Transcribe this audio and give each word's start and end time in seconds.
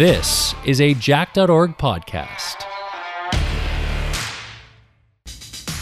This 0.00 0.54
is 0.64 0.80
a 0.80 0.94
Jack.org 0.94 1.76
podcast. 1.76 2.62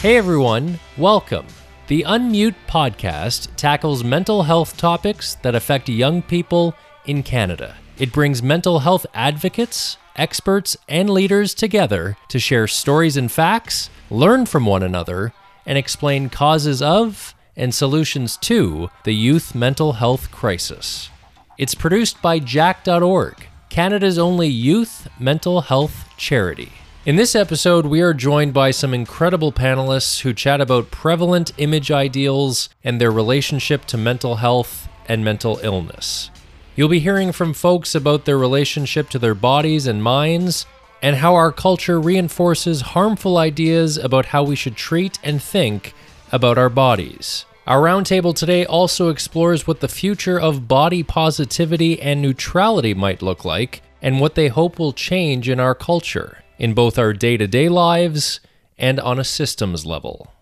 Hey 0.01 0.17
everyone, 0.17 0.77
welcome. 0.97 1.47
The 1.87 2.03
Unmute 2.05 2.55
podcast 2.67 3.47
tackles 3.55 4.03
mental 4.03 4.43
health 4.43 4.75
topics 4.75 5.35
that 5.35 5.55
affect 5.55 5.87
young 5.87 6.21
people 6.21 6.75
in 7.05 7.23
Canada. 7.23 7.77
It 7.97 8.11
brings 8.11 8.43
mental 8.43 8.79
health 8.79 9.05
advocates, 9.13 9.95
experts, 10.17 10.75
and 10.89 11.09
leaders 11.09 11.53
together 11.53 12.17
to 12.27 12.39
share 12.39 12.67
stories 12.67 13.15
and 13.15 13.31
facts, 13.31 13.89
learn 14.09 14.45
from 14.45 14.65
one 14.65 14.83
another, 14.83 15.31
and 15.65 15.77
explain 15.77 16.27
causes 16.27 16.81
of 16.81 17.33
and 17.55 17.73
solutions 17.73 18.35
to 18.41 18.89
the 19.05 19.15
youth 19.15 19.55
mental 19.55 19.93
health 19.93 20.29
crisis. 20.29 21.09
It's 21.57 21.73
produced 21.73 22.21
by 22.21 22.39
Jack.org, 22.39 23.48
Canada's 23.69 24.17
only 24.17 24.47
youth 24.47 25.07
mental 25.19 25.61
health 25.61 26.09
charity. 26.17 26.71
In 27.05 27.15
this 27.17 27.35
episode, 27.35 27.85
we 27.85 28.01
are 28.01 28.15
joined 28.15 28.51
by 28.51 28.71
some 28.71 28.95
incredible 28.95 29.51
panelists 29.51 30.21
who 30.21 30.33
chat 30.33 30.59
about 30.59 30.89
prevalent 30.89 31.51
image 31.57 31.91
ideals 31.91 32.69
and 32.83 32.99
their 32.99 33.11
relationship 33.11 33.85
to 33.85 33.97
mental 33.97 34.37
health 34.37 34.89
and 35.07 35.23
mental 35.23 35.59
illness. 35.61 36.31
You'll 36.75 36.89
be 36.89 36.99
hearing 36.99 37.31
from 37.31 37.53
folks 37.53 37.93
about 37.93 38.25
their 38.25 38.39
relationship 38.39 39.09
to 39.09 39.19
their 39.19 39.35
bodies 39.35 39.85
and 39.85 40.01
minds, 40.01 40.65
and 41.01 41.17
how 41.17 41.35
our 41.35 41.51
culture 41.51 42.01
reinforces 42.01 42.81
harmful 42.81 43.37
ideas 43.37 43.97
about 43.97 44.27
how 44.27 44.43
we 44.43 44.55
should 44.55 44.75
treat 44.75 45.19
and 45.23 45.41
think 45.41 45.93
about 46.31 46.57
our 46.57 46.69
bodies. 46.69 47.45
Our 47.69 47.83
roundtable 47.83 48.33
today 48.33 48.65
also 48.65 49.09
explores 49.09 49.67
what 49.67 49.79
the 49.79 49.87
future 49.87 50.39
of 50.39 50.67
body 50.67 51.03
positivity 51.03 52.01
and 52.01 52.19
neutrality 52.19 52.95
might 52.95 53.21
look 53.21 53.45
like, 53.45 53.83
and 54.01 54.19
what 54.19 54.33
they 54.33 54.47
hope 54.47 54.79
will 54.79 54.91
change 54.91 55.47
in 55.47 55.59
our 55.59 55.75
culture, 55.75 56.43
in 56.57 56.73
both 56.73 56.97
our 56.97 57.13
day 57.13 57.37
to 57.37 57.45
day 57.45 57.69
lives 57.69 58.39
and 58.79 58.99
on 58.99 59.19
a 59.19 59.23
systems 59.23 59.85
level. 59.85 60.33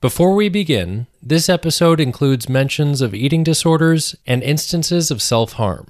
Before 0.00 0.34
we 0.34 0.48
begin, 0.48 1.06
this 1.22 1.48
episode 1.48 2.00
includes 2.00 2.48
mentions 2.48 3.00
of 3.00 3.14
eating 3.14 3.44
disorders 3.44 4.16
and 4.26 4.42
instances 4.42 5.12
of 5.12 5.22
self 5.22 5.52
harm. 5.52 5.86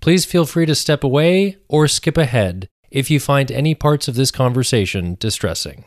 Please 0.00 0.24
feel 0.24 0.46
free 0.46 0.64
to 0.64 0.74
step 0.74 1.04
away 1.04 1.58
or 1.68 1.86
skip 1.86 2.16
ahead 2.16 2.70
if 2.90 3.10
you 3.10 3.20
find 3.20 3.52
any 3.52 3.74
parts 3.74 4.08
of 4.08 4.14
this 4.14 4.30
conversation 4.30 5.18
distressing. 5.20 5.84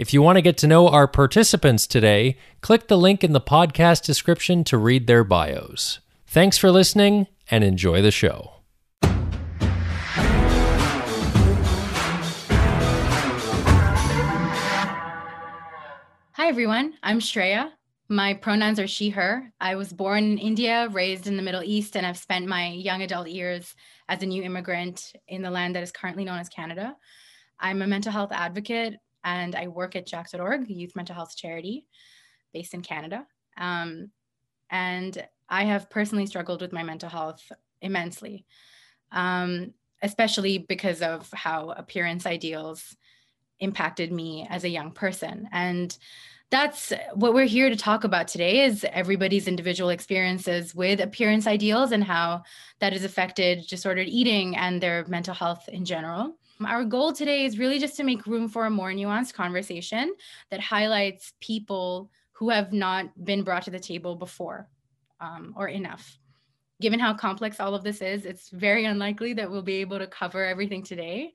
If 0.00 0.14
you 0.14 0.22
want 0.22 0.36
to 0.36 0.40
get 0.40 0.56
to 0.56 0.66
know 0.66 0.88
our 0.88 1.06
participants 1.06 1.86
today, 1.86 2.38
click 2.62 2.88
the 2.88 2.96
link 2.96 3.22
in 3.22 3.34
the 3.34 3.38
podcast 3.40 4.02
description 4.02 4.64
to 4.64 4.78
read 4.78 5.06
their 5.06 5.24
bios. 5.24 6.00
Thanks 6.26 6.56
for 6.56 6.70
listening 6.70 7.26
and 7.50 7.62
enjoy 7.62 8.00
the 8.00 8.10
show. 8.10 8.54
Hi, 16.32 16.46
everyone. 16.46 16.94
I'm 17.02 17.20
Shreya. 17.20 17.68
My 18.08 18.32
pronouns 18.32 18.80
are 18.80 18.88
she, 18.88 19.10
her. 19.10 19.52
I 19.60 19.74
was 19.74 19.92
born 19.92 20.24
in 20.24 20.38
India, 20.38 20.88
raised 20.88 21.26
in 21.26 21.36
the 21.36 21.42
Middle 21.42 21.62
East, 21.62 21.94
and 21.94 22.06
I've 22.06 22.16
spent 22.16 22.46
my 22.46 22.68
young 22.68 23.02
adult 23.02 23.28
years 23.28 23.74
as 24.08 24.22
a 24.22 24.26
new 24.26 24.42
immigrant 24.42 25.12
in 25.28 25.42
the 25.42 25.50
land 25.50 25.76
that 25.76 25.82
is 25.82 25.92
currently 25.92 26.24
known 26.24 26.38
as 26.38 26.48
Canada. 26.48 26.96
I'm 27.58 27.82
a 27.82 27.86
mental 27.86 28.12
health 28.12 28.32
advocate 28.32 28.94
and 29.24 29.54
I 29.54 29.68
work 29.68 29.96
at 29.96 30.06
Jack.org, 30.06 30.66
the 30.66 30.74
youth 30.74 30.96
mental 30.96 31.14
health 31.14 31.36
charity 31.36 31.86
based 32.52 32.74
in 32.74 32.82
Canada. 32.82 33.26
Um, 33.56 34.10
and 34.70 35.26
I 35.48 35.64
have 35.64 35.90
personally 35.90 36.26
struggled 36.26 36.60
with 36.60 36.72
my 36.72 36.82
mental 36.82 37.08
health 37.08 37.42
immensely, 37.82 38.46
um, 39.12 39.74
especially 40.02 40.58
because 40.58 41.02
of 41.02 41.28
how 41.32 41.70
appearance 41.70 42.26
ideals 42.26 42.96
impacted 43.58 44.12
me 44.12 44.46
as 44.48 44.64
a 44.64 44.68
young 44.68 44.92
person. 44.92 45.48
And 45.52 45.96
that's 46.50 46.92
what 47.14 47.32
we're 47.32 47.46
here 47.46 47.70
to 47.70 47.76
talk 47.76 48.02
about 48.02 48.26
today 48.26 48.64
is 48.64 48.84
everybody's 48.92 49.46
individual 49.46 49.90
experiences 49.90 50.74
with 50.74 51.00
appearance 51.00 51.46
ideals 51.46 51.92
and 51.92 52.02
how 52.02 52.42
that 52.80 52.92
has 52.92 53.04
affected 53.04 53.66
disordered 53.68 54.08
eating 54.08 54.56
and 54.56 54.80
their 54.80 55.04
mental 55.06 55.34
health 55.34 55.68
in 55.68 55.84
general. 55.84 56.36
Our 56.64 56.84
goal 56.84 57.14
today 57.14 57.46
is 57.46 57.58
really 57.58 57.78
just 57.78 57.96
to 57.96 58.04
make 58.04 58.26
room 58.26 58.46
for 58.46 58.66
a 58.66 58.70
more 58.70 58.92
nuanced 58.92 59.32
conversation 59.32 60.14
that 60.50 60.60
highlights 60.60 61.32
people 61.40 62.10
who 62.32 62.50
have 62.50 62.72
not 62.72 63.06
been 63.24 63.44
brought 63.44 63.62
to 63.62 63.70
the 63.70 63.80
table 63.80 64.14
before 64.14 64.68
um, 65.20 65.54
or 65.56 65.68
enough. 65.68 66.18
Given 66.80 67.00
how 67.00 67.14
complex 67.14 67.60
all 67.60 67.74
of 67.74 67.82
this 67.82 68.02
is, 68.02 68.26
it's 68.26 68.50
very 68.50 68.84
unlikely 68.84 69.32
that 69.34 69.50
we'll 69.50 69.62
be 69.62 69.76
able 69.76 69.98
to 69.98 70.06
cover 70.06 70.44
everything 70.44 70.82
today. 70.82 71.32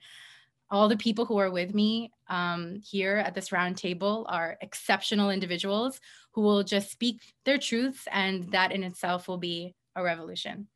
All 0.69 0.87
the 0.87 0.97
people 0.97 1.25
who 1.25 1.37
are 1.37 1.51
with 1.51 1.73
me 1.73 2.11
um, 2.27 2.81
here 2.83 3.17
at 3.17 3.33
this 3.33 3.51
round 3.51 3.77
table 3.77 4.27
are 4.29 4.57
exceptional 4.61 5.31
individuals 5.31 5.99
who 6.33 6.41
will 6.41 6.63
just 6.63 6.91
speak 6.91 7.21
their 7.45 7.57
truths, 7.57 8.07
and 8.11 8.51
that 8.51 8.71
in 8.71 8.83
itself 8.83 9.27
will 9.27 9.37
be 9.37 9.75
a 9.95 10.03
revolution. 10.03 10.67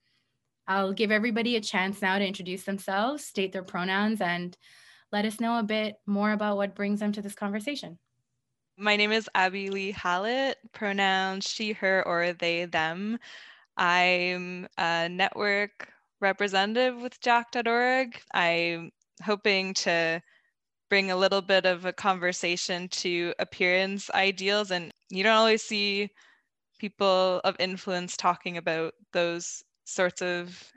I'll 0.70 0.94
give 0.94 1.12
everybody 1.12 1.56
a 1.56 1.62
chance 1.62 2.00
now 2.00 2.20
to 2.20 2.26
introduce 2.26 2.64
themselves, 2.64 3.26
state 3.26 3.52
their 3.52 3.64
pronouns, 3.64 4.22
and 4.22 4.56
let 5.12 5.26
us 5.26 5.40
know 5.40 5.58
a 5.58 5.64
bit 5.64 5.96
more 6.06 6.32
about 6.32 6.58
what 6.58 6.76
brings 6.76 7.00
them 7.00 7.12
to 7.14 7.24
this 7.24 7.34
conversation. 7.34 7.98
My 8.78 8.96
name 8.96 9.12
is 9.12 9.28
Abby 9.34 9.72
Lee 9.72 9.92
Hallett, 9.92 10.60
pronouns 10.72 11.50
she, 11.50 11.74
her, 11.74 12.08
or 12.08 12.34
they, 12.34 12.66
them. 12.66 13.18
I'm 13.78 14.68
a 14.78 15.10
network 15.10 15.90
representative 16.22 17.02
with 17.02 17.20
Jack.org. 17.20 18.22
I'm 18.36 18.92
hoping 19.24 19.74
to 19.74 20.22
bring 20.88 21.10
a 21.10 21.18
little 21.18 21.42
bit 21.42 21.66
of 21.66 21.86
a 21.86 21.94
conversation 21.94 22.88
to 22.90 23.34
appearance 23.40 24.12
ideals. 24.12 24.70
And 24.70 24.94
you 25.10 25.24
don't 25.24 25.36
always 25.36 25.64
see 25.64 26.10
people 26.78 27.42
of 27.44 27.56
influence 27.58 28.16
talking 28.16 28.58
about 28.58 28.94
those 29.14 29.64
sorts 29.90 30.22
of 30.22 30.72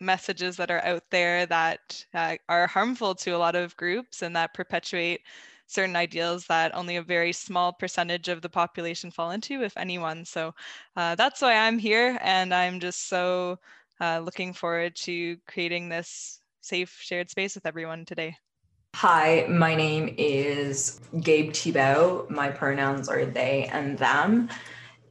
messages 0.00 0.56
that 0.56 0.70
are 0.70 0.84
out 0.84 1.02
there 1.10 1.46
that 1.46 2.04
uh, 2.14 2.36
are 2.48 2.66
harmful 2.66 3.14
to 3.14 3.30
a 3.30 3.38
lot 3.38 3.56
of 3.56 3.76
groups 3.76 4.22
and 4.22 4.36
that 4.36 4.54
perpetuate 4.54 5.20
certain 5.66 5.96
ideals 5.96 6.46
that 6.46 6.74
only 6.74 6.96
a 6.96 7.02
very 7.02 7.32
small 7.32 7.72
percentage 7.72 8.28
of 8.28 8.40
the 8.40 8.48
population 8.48 9.10
fall 9.10 9.32
into, 9.32 9.62
if 9.62 9.76
anyone. 9.76 10.24
So 10.24 10.54
uh, 10.96 11.14
that's 11.14 11.42
why 11.42 11.54
I'm 11.54 11.78
here. 11.78 12.18
And 12.22 12.54
I'm 12.54 12.80
just 12.80 13.08
so 13.08 13.58
uh, 14.00 14.20
looking 14.20 14.52
forward 14.52 14.96
to 14.96 15.36
creating 15.46 15.88
this 15.88 16.40
safe 16.62 16.98
shared 17.00 17.30
space 17.30 17.54
with 17.54 17.66
everyone 17.66 18.04
today. 18.04 18.34
Hi, 18.94 19.46
my 19.48 19.74
name 19.74 20.14
is 20.16 21.00
Gabe 21.20 21.52
Thibault. 21.52 22.26
My 22.30 22.48
pronouns 22.48 23.08
are 23.08 23.26
they 23.26 23.68
and 23.70 23.98
them. 23.98 24.48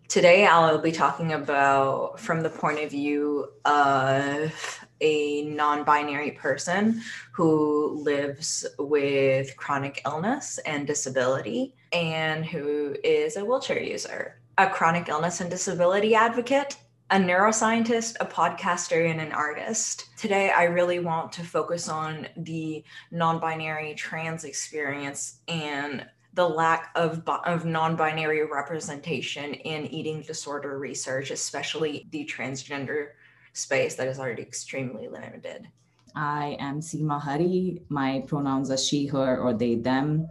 Today, 0.08 0.46
I'll 0.46 0.78
be 0.78 0.94
talking 0.94 1.34
about 1.34 2.18
from 2.18 2.42
the 2.42 2.50
point 2.50 2.80
of 2.80 2.92
view 2.92 3.50
of 3.66 4.86
a 5.02 5.44
non 5.44 5.84
binary 5.84 6.32
person 6.32 7.02
who 7.34 8.02
lives 8.04 8.66
with 8.80 9.58
chronic 9.58 10.02
illness 10.06 10.60
and 10.60 10.88
disability 10.88 11.76
and 11.92 12.46
who 12.46 12.96
is 13.04 13.36
a 13.36 13.44
wheelchair 13.44 13.84
user, 13.84 14.40
a 14.58 14.70
chronic 14.70 15.10
illness 15.10 15.42
and 15.42 15.50
disability 15.50 16.16
advocate, 16.16 16.78
a 17.12 17.18
neuroscientist, 17.18 18.16
a 18.22 18.26
podcaster, 18.26 19.12
and 19.12 19.20
an 19.20 19.34
artist. 19.34 20.08
Today, 20.18 20.52
I 20.52 20.64
really 20.64 21.00
want 21.00 21.34
to 21.34 21.44
focus 21.44 21.90
on 21.90 22.30
the 22.38 22.82
non 23.12 23.42
binary 23.42 23.94
trans 23.94 24.46
experience 24.46 25.40
and 25.50 26.06
the 26.38 26.48
lack 26.48 26.92
of, 26.96 27.28
of 27.28 27.66
non-binary 27.66 28.46
representation 28.46 29.56
in 29.56 29.88
eating 29.88 30.22
disorder 30.22 30.78
research, 30.78 31.32
especially 31.32 32.08
the 32.12 32.24
transgender 32.26 33.08
space 33.54 33.96
that 33.96 34.08
is 34.08 34.20
already 34.20 34.44
extremely 34.44 35.08
limited. 35.08 35.68
I 36.16 36.56
am 36.60 36.80
Seema 36.80 37.20
Hari. 37.20 37.82
My 37.90 38.24
pronouns 38.28 38.70
are 38.70 38.78
she, 38.78 39.08
her, 39.08 39.40
or 39.40 39.52
they, 39.52 39.76
them. 39.76 40.30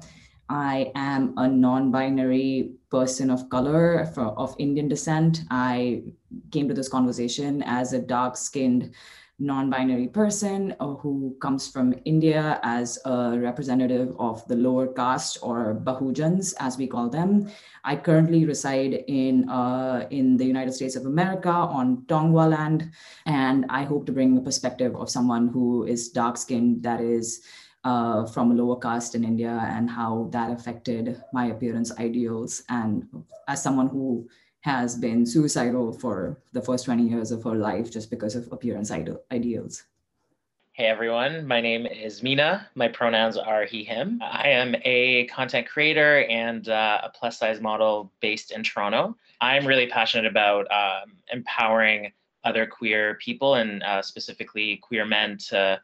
I 0.49 0.93
am 0.95 1.35
a 1.39 1.49
non-binary 1.49 2.71
person 2.89 3.29
of 3.29 3.51
color 3.51 4.07
for, 4.15 4.27
of 4.39 4.55
Indian 4.61 4.87
descent. 4.87 5.41
I 5.51 6.05
came 6.53 6.69
to 6.69 6.75
this 6.75 6.89
conversation 6.89 7.65
as 7.65 7.93
a 7.93 7.99
dark-skinned 7.99 8.95
non-binary 9.39 10.09
person 10.09 10.75
uh, 10.81 10.95
who 10.95 11.37
comes 11.41 11.69
from 11.69 11.95
India 12.05 12.59
as 12.63 12.99
a 13.05 13.39
representative 13.39 14.17
of 14.19 14.47
the 14.49 14.57
lower 14.57 14.87
caste 14.87 15.39
or 15.43 15.75
Bahujans, 15.75 16.55
as 16.59 16.79
we 16.79 16.87
call 16.87 17.11
them. 17.11 17.51
I 17.85 17.97
currently 17.97 18.47
reside 18.47 19.05
in 19.07 19.49
uh, 19.49 20.07
in 20.11 20.37
the 20.37 20.45
United 20.47 20.73
States 20.73 20.97
of 20.97 21.05
America 21.05 21.53
on 21.53 22.05
Tongva 22.09 22.49
land, 22.49 22.91
and 23.27 23.67
I 23.69 23.85
hope 23.85 24.07
to 24.07 24.13
bring 24.13 24.39
a 24.39 24.41
perspective 24.41 24.97
of 24.97 25.11
someone 25.11 25.49
who 25.49 25.85
is 25.85 26.09
dark-skinned 26.09 26.83
that 26.83 27.01
is 27.01 27.43
uh, 27.85 28.27
from 28.27 28.51
a 28.51 28.55
lower 28.55 28.81
caste 28.81 29.15
in 29.15 29.23
India 29.23 29.63
and 29.69 29.89
how 29.89 30.29
that 30.33 30.51
affected 30.51 31.23
my 31.33 31.47
appearance 31.47 31.93
ideals. 31.99 32.63
And 32.69 33.07
as 33.49 33.63
someone 33.63 33.89
who 33.89 34.29
has 34.67 34.97
been 34.97 35.25
suicidal 35.25 35.93
for 35.93 36.37
the 36.53 36.61
first 36.61 36.87
20 36.87 37.05
years 37.05 37.31
of 37.31 37.41
her 37.45 37.55
life 37.55 37.89
just 37.89 38.11
because 38.11 38.35
of 38.35 38.51
appearance 38.51 38.91
ideals. 38.91 39.85
Hey 40.73 40.87
everyone, 40.87 41.47
my 41.47 41.61
name 41.61 41.87
is 41.87 42.21
Mina. 42.21 42.69
My 42.75 42.89
pronouns 42.89 43.37
are 43.37 43.65
he, 43.65 43.85
him. 43.85 44.21
I 44.21 44.49
am 44.49 44.75
a 44.85 45.27
content 45.29 45.69
creator 45.69 46.25
and 46.25 46.69
uh, 46.69 47.01
a 47.05 47.11
plus 47.11 47.39
size 47.39 47.61
model 47.61 48.11
based 48.21 48.51
in 48.51 48.65
Toronto. 48.65 49.17
I'm 49.41 49.65
really 49.65 49.87
passionate 49.87 50.29
about 50.29 50.67
um, 50.73 51.13
empowering 51.33 52.11
other 52.43 52.67
queer 52.67 53.15
people 53.23 53.55
and 53.55 53.85
uh, 53.85 54.03
specifically 54.03 54.79
queer 54.79 55.07
men 55.07 55.39
to 55.51 55.81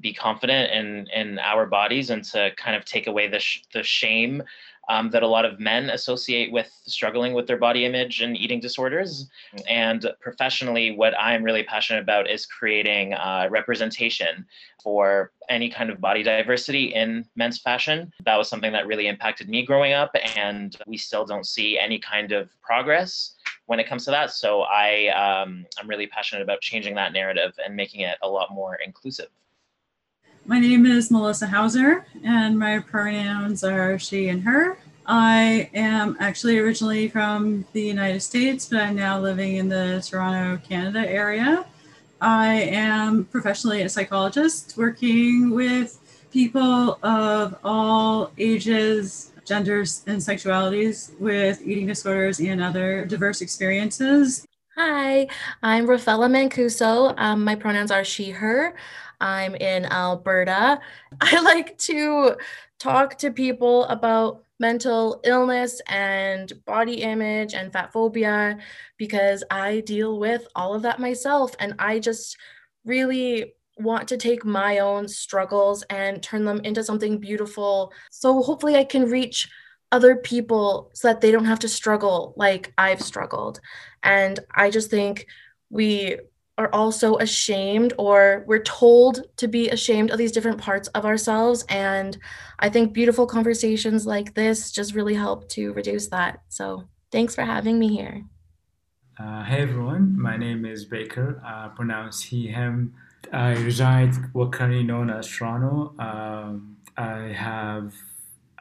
be 0.00 0.12
confident 0.12 0.72
in 0.72 1.06
in 1.14 1.38
our 1.38 1.66
bodies 1.66 2.10
and 2.10 2.24
to 2.24 2.50
kind 2.56 2.76
of 2.76 2.84
take 2.84 3.06
away 3.06 3.28
the 3.28 3.38
sh- 3.38 3.62
the 3.72 3.82
shame 3.84 4.42
um, 4.88 5.10
that 5.10 5.22
a 5.22 5.26
lot 5.26 5.44
of 5.44 5.60
men 5.60 5.90
associate 5.90 6.52
with 6.52 6.70
struggling 6.86 7.32
with 7.32 7.46
their 7.46 7.56
body 7.56 7.84
image 7.84 8.20
and 8.20 8.36
eating 8.36 8.60
disorders. 8.60 9.28
And 9.68 10.06
professionally, 10.20 10.92
what 10.96 11.14
I'm 11.18 11.42
really 11.42 11.62
passionate 11.62 12.00
about 12.00 12.28
is 12.28 12.46
creating 12.46 13.14
uh, 13.14 13.48
representation 13.50 14.46
for 14.82 15.32
any 15.48 15.70
kind 15.70 15.90
of 15.90 16.00
body 16.00 16.22
diversity 16.22 16.94
in 16.94 17.24
men's 17.36 17.58
fashion. 17.58 18.12
That 18.24 18.36
was 18.36 18.48
something 18.48 18.72
that 18.72 18.86
really 18.86 19.08
impacted 19.08 19.48
me 19.48 19.64
growing 19.64 19.92
up, 19.92 20.10
and 20.36 20.76
we 20.86 20.96
still 20.96 21.24
don't 21.24 21.46
see 21.46 21.78
any 21.78 21.98
kind 21.98 22.32
of 22.32 22.50
progress 22.60 23.34
when 23.66 23.80
it 23.80 23.88
comes 23.88 24.04
to 24.04 24.10
that. 24.10 24.30
So 24.30 24.62
I 24.62 25.08
um, 25.08 25.66
I'm 25.78 25.88
really 25.88 26.06
passionate 26.06 26.42
about 26.42 26.60
changing 26.60 26.94
that 26.96 27.12
narrative 27.12 27.52
and 27.64 27.74
making 27.74 28.00
it 28.00 28.18
a 28.22 28.28
lot 28.28 28.52
more 28.52 28.76
inclusive. 28.84 29.28
My 30.46 30.58
name 30.58 30.84
is 30.84 31.10
Melissa 31.10 31.46
Hauser, 31.46 32.04
and 32.22 32.58
my 32.58 32.78
pronouns 32.78 33.64
are 33.64 33.98
she 33.98 34.28
and 34.28 34.42
her. 34.42 34.76
I 35.06 35.70
am 35.72 36.18
actually 36.20 36.58
originally 36.58 37.08
from 37.08 37.64
the 37.72 37.80
United 37.80 38.20
States, 38.20 38.68
but 38.68 38.80
I'm 38.80 38.94
now 38.94 39.18
living 39.18 39.56
in 39.56 39.70
the 39.70 40.06
Toronto, 40.06 40.60
Canada 40.68 41.08
area. 41.08 41.64
I 42.20 42.56
am 42.56 43.24
professionally 43.24 43.80
a 43.82 43.88
psychologist 43.88 44.74
working 44.76 45.48
with 45.50 45.98
people 46.30 46.98
of 47.02 47.56
all 47.64 48.30
ages, 48.36 49.32
genders, 49.46 50.02
and 50.06 50.18
sexualities 50.18 51.18
with 51.18 51.62
eating 51.62 51.86
disorders 51.86 52.38
and 52.38 52.62
other 52.62 53.06
diverse 53.06 53.40
experiences. 53.40 54.46
Hi, 54.76 55.28
I'm 55.62 55.86
Rafaela 55.86 56.28
Mancuso. 56.28 57.14
Um, 57.16 57.44
my 57.44 57.54
pronouns 57.54 57.92
are 57.92 58.02
she, 58.02 58.30
her. 58.32 58.74
I'm 59.20 59.54
in 59.54 59.86
Alberta. 59.86 60.80
I 61.20 61.40
like 61.40 61.76
to 61.78 62.36
talk 62.78 63.18
to 63.18 63.30
people 63.30 63.84
about 63.84 64.44
mental 64.60 65.20
illness 65.24 65.80
and 65.88 66.52
body 66.64 67.02
image 67.02 67.54
and 67.54 67.72
fat 67.72 67.92
phobia 67.92 68.58
because 68.98 69.42
I 69.50 69.80
deal 69.80 70.18
with 70.18 70.46
all 70.54 70.74
of 70.74 70.82
that 70.82 71.00
myself. 71.00 71.54
And 71.58 71.74
I 71.78 71.98
just 71.98 72.36
really 72.84 73.54
want 73.78 74.06
to 74.08 74.16
take 74.16 74.44
my 74.44 74.78
own 74.78 75.08
struggles 75.08 75.82
and 75.90 76.22
turn 76.22 76.44
them 76.44 76.60
into 76.62 76.84
something 76.84 77.18
beautiful. 77.18 77.92
So 78.10 78.42
hopefully 78.42 78.76
I 78.76 78.84
can 78.84 79.10
reach 79.10 79.48
other 79.90 80.16
people 80.16 80.90
so 80.94 81.08
that 81.08 81.20
they 81.20 81.30
don't 81.30 81.44
have 81.44 81.58
to 81.60 81.68
struggle 81.68 82.34
like 82.36 82.72
I've 82.78 83.00
struggled. 83.00 83.60
And 84.02 84.38
I 84.54 84.70
just 84.70 84.90
think 84.90 85.26
we 85.70 86.18
are 86.56 86.72
also 86.72 87.16
ashamed 87.16 87.92
or 87.98 88.44
we're 88.46 88.62
told 88.62 89.24
to 89.36 89.48
be 89.48 89.70
ashamed 89.70 90.10
of 90.10 90.18
these 90.18 90.32
different 90.32 90.58
parts 90.58 90.88
of 90.88 91.04
ourselves. 91.04 91.64
And 91.68 92.16
i 92.60 92.68
think 92.68 92.92
beautiful 92.92 93.26
conversations 93.26 94.06
like 94.06 94.34
this 94.34 94.70
just 94.70 94.94
really 94.94 95.14
help 95.14 95.48
to 95.50 95.72
reduce 95.72 96.08
that. 96.08 96.42
So 96.48 96.84
thanks 97.10 97.34
for 97.34 97.42
having 97.42 97.78
me 97.78 97.88
here. 97.88 98.24
Uh, 99.18 99.44
hey 99.44 99.62
everyone. 99.62 100.20
My 100.20 100.36
name 100.36 100.64
is 100.64 100.84
baker. 100.84 101.42
Uh, 101.44 101.68
pronounced 101.68 102.24
he 102.24 102.46
him. 102.46 102.94
I 103.32 103.52
reside 103.52 104.14
what 104.32 104.52
currently 104.52 104.82
known 104.82 105.10
as 105.10 105.28
toronto. 105.28 105.94
Um, 105.98 106.76
i 106.96 107.32
have 107.32 107.92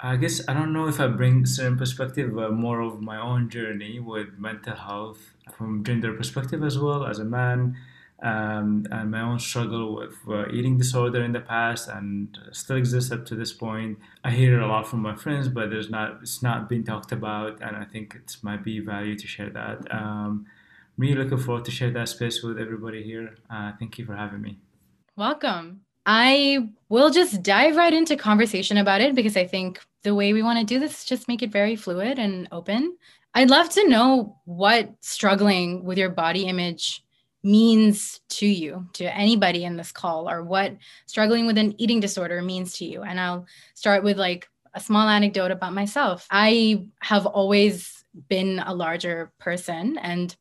I 0.05 0.17
guess 0.17 0.41
I 0.49 0.53
don't 0.53 0.73
know 0.73 0.89
if 0.89 0.99
I 0.99 1.07
bring 1.07 1.45
certain 1.45 1.77
perspective, 1.77 2.35
but 2.35 2.51
more 2.51 2.81
of 2.81 3.01
my 3.01 3.17
own 3.17 3.49
journey 3.49 4.01
with 4.01 4.37
mental 4.37 4.75
health 4.75 5.33
from 5.57 5.81
gender 5.85 6.11
perspective 6.11 6.61
as 6.61 6.77
well 6.77 7.05
as 7.05 7.19
a 7.19 7.23
man, 7.23 7.77
um, 8.21 8.85
and 8.91 9.11
my 9.11 9.21
own 9.21 9.39
struggle 9.39 9.95
with 9.95 10.15
uh, 10.27 10.49
eating 10.49 10.77
disorder 10.77 11.23
in 11.23 11.31
the 11.31 11.39
past 11.39 11.87
and 11.87 12.37
still 12.51 12.75
exists 12.75 13.13
up 13.13 13.25
to 13.27 13.35
this 13.35 13.53
point. 13.53 13.97
I 14.25 14.31
hear 14.31 14.59
it 14.59 14.61
a 14.61 14.67
lot 14.67 14.89
from 14.89 14.99
my 14.99 15.15
friends, 15.15 15.47
but 15.47 15.69
there's 15.69 15.89
not 15.89 16.17
it's 16.21 16.43
not 16.43 16.67
being 16.67 16.83
talked 16.83 17.13
about, 17.13 17.61
and 17.61 17.77
I 17.77 17.85
think 17.85 18.13
it 18.13 18.35
might 18.41 18.61
be 18.61 18.81
value 18.81 19.17
to 19.17 19.25
share 19.25 19.51
that. 19.51 19.89
Um, 19.89 20.47
really 20.97 21.15
looking 21.15 21.37
forward 21.37 21.63
to 21.63 21.71
share 21.71 21.91
that 21.91 22.09
space 22.09 22.43
with 22.43 22.59
everybody 22.59 23.03
here. 23.03 23.35
Uh, 23.49 23.71
thank 23.79 23.97
you 23.97 24.05
for 24.05 24.17
having 24.17 24.41
me. 24.41 24.57
Welcome. 25.15 25.79
I 26.05 26.67
will 26.89 27.09
just 27.09 27.41
dive 27.41 27.77
right 27.77 27.93
into 27.93 28.17
conversation 28.17 28.75
about 28.75 28.99
it 28.99 29.15
because 29.15 29.37
I 29.37 29.47
think 29.47 29.79
the 30.03 30.15
way 30.15 30.33
we 30.33 30.43
want 30.43 30.59
to 30.59 30.65
do 30.65 30.79
this 30.79 30.99
is 30.99 31.05
just 31.05 31.27
make 31.27 31.41
it 31.41 31.51
very 31.51 31.75
fluid 31.75 32.19
and 32.19 32.47
open. 32.51 32.97
I'd 33.33 33.49
love 33.49 33.69
to 33.71 33.87
know 33.87 34.37
what 34.45 34.93
struggling 35.01 35.83
with 35.83 35.97
your 35.97 36.09
body 36.09 36.45
image 36.45 37.03
means 37.43 38.21
to 38.29 38.45
you, 38.45 38.87
to 38.93 39.05
anybody 39.15 39.65
in 39.65 39.75
this 39.75 39.91
call, 39.91 40.29
or 40.29 40.43
what 40.43 40.77
struggling 41.07 41.45
with 41.45 41.57
an 41.57 41.73
eating 41.81 41.99
disorder 41.99 42.41
means 42.41 42.77
to 42.77 42.85
you. 42.85 43.01
And 43.01 43.19
I'll 43.19 43.45
start 43.73 44.03
with 44.03 44.17
like 44.17 44.47
a 44.73 44.79
small 44.79 45.07
anecdote 45.07 45.51
about 45.51 45.73
myself. 45.73 46.27
I 46.31 46.85
have 47.01 47.25
always 47.25 48.03
been 48.29 48.59
a 48.59 48.73
larger 48.73 49.31
person, 49.39 49.97
and 49.97 50.35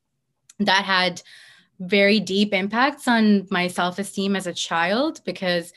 that 0.60 0.84
had 0.84 1.22
very 1.80 2.20
deep 2.20 2.52
impacts 2.52 3.08
on 3.08 3.46
my 3.50 3.66
self 3.66 3.98
esteem 3.98 4.36
as 4.36 4.46
a 4.46 4.54
child 4.54 5.20
because 5.24 5.72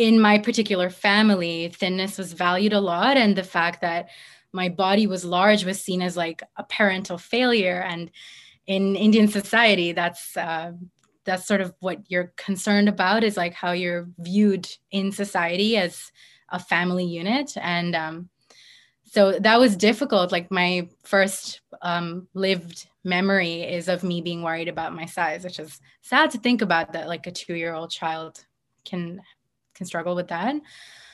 in 0.00 0.18
my 0.18 0.38
particular 0.38 0.88
family, 0.88 1.68
thinness 1.68 2.16
was 2.16 2.32
valued 2.32 2.72
a 2.72 2.80
lot. 2.80 3.18
And 3.18 3.36
the 3.36 3.44
fact 3.44 3.82
that 3.82 4.08
my 4.50 4.70
body 4.70 5.06
was 5.06 5.26
large 5.26 5.66
was 5.66 5.78
seen 5.78 6.00
as 6.00 6.16
like 6.16 6.42
a 6.56 6.64
parental 6.64 7.18
failure. 7.18 7.82
And 7.82 8.10
in 8.66 8.96
Indian 8.96 9.28
society, 9.28 9.92
that's 9.92 10.34
uh, 10.38 10.72
that's 11.26 11.46
sort 11.46 11.60
of 11.60 11.74
what 11.80 11.98
you're 12.08 12.32
concerned 12.38 12.88
about 12.88 13.24
is 13.24 13.36
like 13.36 13.52
how 13.52 13.72
you're 13.72 14.08
viewed 14.18 14.66
in 14.90 15.12
society 15.12 15.76
as 15.76 16.10
a 16.48 16.58
family 16.58 17.04
unit. 17.04 17.52
And 17.58 17.94
um, 17.94 18.30
so 19.04 19.32
that 19.32 19.60
was 19.60 19.76
difficult. 19.76 20.32
Like 20.32 20.50
my 20.50 20.88
first 21.04 21.60
um, 21.82 22.26
lived 22.32 22.88
memory 23.04 23.64
is 23.64 23.86
of 23.86 24.02
me 24.02 24.22
being 24.22 24.42
worried 24.42 24.68
about 24.68 24.94
my 24.94 25.04
size, 25.04 25.44
which 25.44 25.58
is 25.58 25.78
sad 26.00 26.30
to 26.30 26.38
think 26.38 26.62
about 26.62 26.94
that 26.94 27.06
like 27.06 27.26
a 27.26 27.32
two 27.32 27.54
year 27.54 27.74
old 27.74 27.90
child 27.90 28.46
can 28.86 29.20
can 29.80 29.86
struggle 29.86 30.14
with 30.14 30.28
that. 30.28 30.54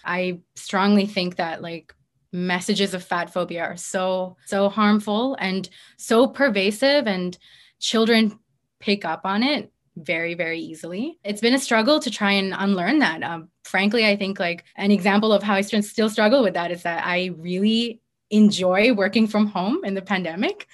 I 0.04 0.40
strongly 0.56 1.06
think 1.06 1.36
that 1.36 1.62
like 1.62 1.94
messages 2.32 2.92
of 2.92 3.04
fat 3.04 3.32
phobia 3.32 3.62
are 3.62 3.76
so 3.76 4.36
so 4.46 4.68
harmful 4.68 5.36
and 5.38 5.68
so 5.96 6.26
pervasive 6.26 7.06
and 7.06 7.38
children 7.78 8.38
pick 8.80 9.04
up 9.04 9.22
on 9.24 9.42
it 9.42 9.72
very 9.96 10.34
very 10.34 10.60
easily. 10.60 11.18
It's 11.24 11.40
been 11.40 11.54
a 11.54 11.58
struggle 11.58 12.00
to 12.00 12.10
try 12.10 12.32
and 12.32 12.54
unlearn 12.56 12.98
that. 12.98 13.22
Um, 13.22 13.48
frankly 13.64 14.06
i 14.06 14.14
think 14.14 14.38
like 14.38 14.62
an 14.76 14.92
example 14.92 15.32
of 15.32 15.42
how 15.42 15.54
i 15.54 15.60
still 15.60 16.08
struggle 16.08 16.40
with 16.40 16.54
that 16.54 16.70
is 16.70 16.84
that 16.84 17.04
i 17.04 17.32
really 17.36 18.00
enjoy 18.30 18.92
working 18.92 19.26
from 19.26 19.48
home 19.48 19.84
in 19.84 19.94
the 19.94 20.02
pandemic 20.02 20.68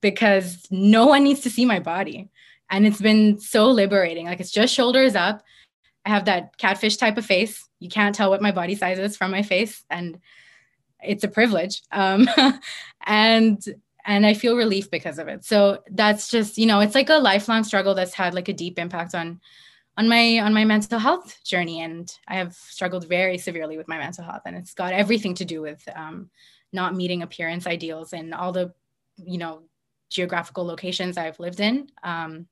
because 0.00 0.66
no 0.70 1.06
one 1.06 1.24
needs 1.24 1.40
to 1.40 1.50
see 1.50 1.64
my 1.64 1.80
body. 1.80 2.28
And 2.70 2.86
it's 2.86 3.00
been 3.00 3.38
so 3.38 3.70
liberating. 3.70 4.26
Like 4.26 4.40
it's 4.40 4.50
just 4.50 4.74
shoulders 4.74 5.14
up 5.14 5.42
i 6.06 6.08
have 6.08 6.24
that 6.26 6.56
catfish 6.56 6.96
type 6.96 7.18
of 7.18 7.26
face. 7.26 7.68
You 7.80 7.90
can't 7.90 8.14
tell 8.14 8.30
what 8.30 8.40
my 8.40 8.52
body 8.52 8.74
size 8.74 8.98
is 8.98 9.16
from 9.16 9.32
my 9.32 9.42
face 9.42 9.84
and 9.90 10.18
it's 11.02 11.24
a 11.24 11.28
privilege. 11.28 11.82
Um, 11.92 12.28
and 13.06 13.62
and 14.08 14.24
i 14.24 14.34
feel 14.34 14.56
relief 14.56 14.90
because 14.90 15.18
of 15.18 15.28
it. 15.28 15.44
So 15.44 15.82
that's 15.90 16.30
just 16.30 16.56
you 16.56 16.66
know 16.66 16.80
it's 16.80 16.94
like 16.94 17.10
a 17.10 17.18
lifelong 17.18 17.64
struggle 17.64 17.94
that's 17.94 18.14
had 18.14 18.34
like 18.34 18.48
a 18.48 18.54
deep 18.54 18.78
impact 18.78 19.14
on 19.14 19.40
on 19.98 20.08
my 20.08 20.38
on 20.38 20.54
my 20.54 20.64
mental 20.64 21.00
health 21.00 21.42
journey. 21.44 21.82
And 21.82 22.10
i 22.28 22.36
have 22.36 22.54
struggled 22.54 23.08
very 23.08 23.36
severely 23.36 23.76
with 23.76 23.88
my 23.88 23.98
mental 23.98 24.24
health 24.24 24.42
and 24.46 24.56
it's 24.56 24.74
got 24.74 24.92
everything 24.92 25.34
to 25.34 25.44
do 25.44 25.60
with 25.60 25.86
um, 25.94 26.30
not 26.72 26.94
meeting 26.94 27.22
appearance 27.22 27.66
ideals 27.66 28.12
and 28.12 28.32
all 28.32 28.52
the 28.52 28.72
you 29.16 29.38
know 29.38 29.62
geographical 30.08 30.64
locations 30.64 31.18
i've 31.18 31.40
lived 31.40 31.58
in. 31.58 31.90
Um, 32.04 32.46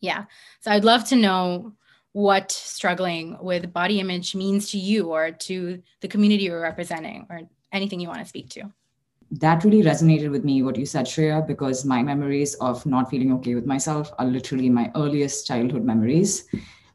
yeah. 0.00 0.24
So 0.60 0.70
i'd 0.70 0.84
love 0.84 1.04
to 1.08 1.16
know 1.16 1.74
what 2.18 2.50
struggling 2.50 3.36
with 3.40 3.72
body 3.72 4.00
image 4.00 4.34
means 4.34 4.70
to 4.72 4.78
you 4.90 5.00
or 5.16 5.30
to 5.30 5.80
the 6.00 6.08
community 6.08 6.44
you're 6.44 6.60
representing 6.60 7.24
or 7.30 7.42
anything 7.70 8.00
you 8.00 8.08
want 8.08 8.18
to 8.18 8.26
speak 8.34 8.50
to. 8.50 8.62
That 9.30 9.62
really 9.62 9.84
resonated 9.84 10.32
with 10.32 10.44
me, 10.44 10.62
what 10.62 10.76
you 10.76 10.86
said, 10.86 11.06
Shreya, 11.06 11.46
because 11.46 11.84
my 11.84 12.02
memories 12.02 12.54
of 12.54 12.84
not 12.86 13.08
feeling 13.08 13.32
okay 13.34 13.54
with 13.54 13.66
myself 13.66 14.10
are 14.18 14.26
literally 14.26 14.68
my 14.68 14.90
earliest 14.96 15.46
childhood 15.46 15.84
memories. 15.84 16.32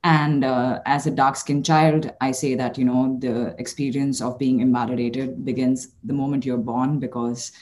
And 0.04 0.44
uh, 0.44 0.82
as 0.86 1.08
a 1.08 1.12
dark 1.12 1.38
skinned 1.38 1.66
child, 1.66 2.12
I 2.20 2.32
say 2.32 2.56
that, 2.56 2.78
you 2.78 2.84
know, 2.84 3.18
the 3.22 3.56
experience 3.60 4.20
of 4.20 4.38
being 4.38 4.60
invalidated 4.60 5.46
begins 5.46 5.94
the 6.04 6.14
moment 6.22 6.46
you're 6.46 6.58
born, 6.58 7.00
because 7.00 7.54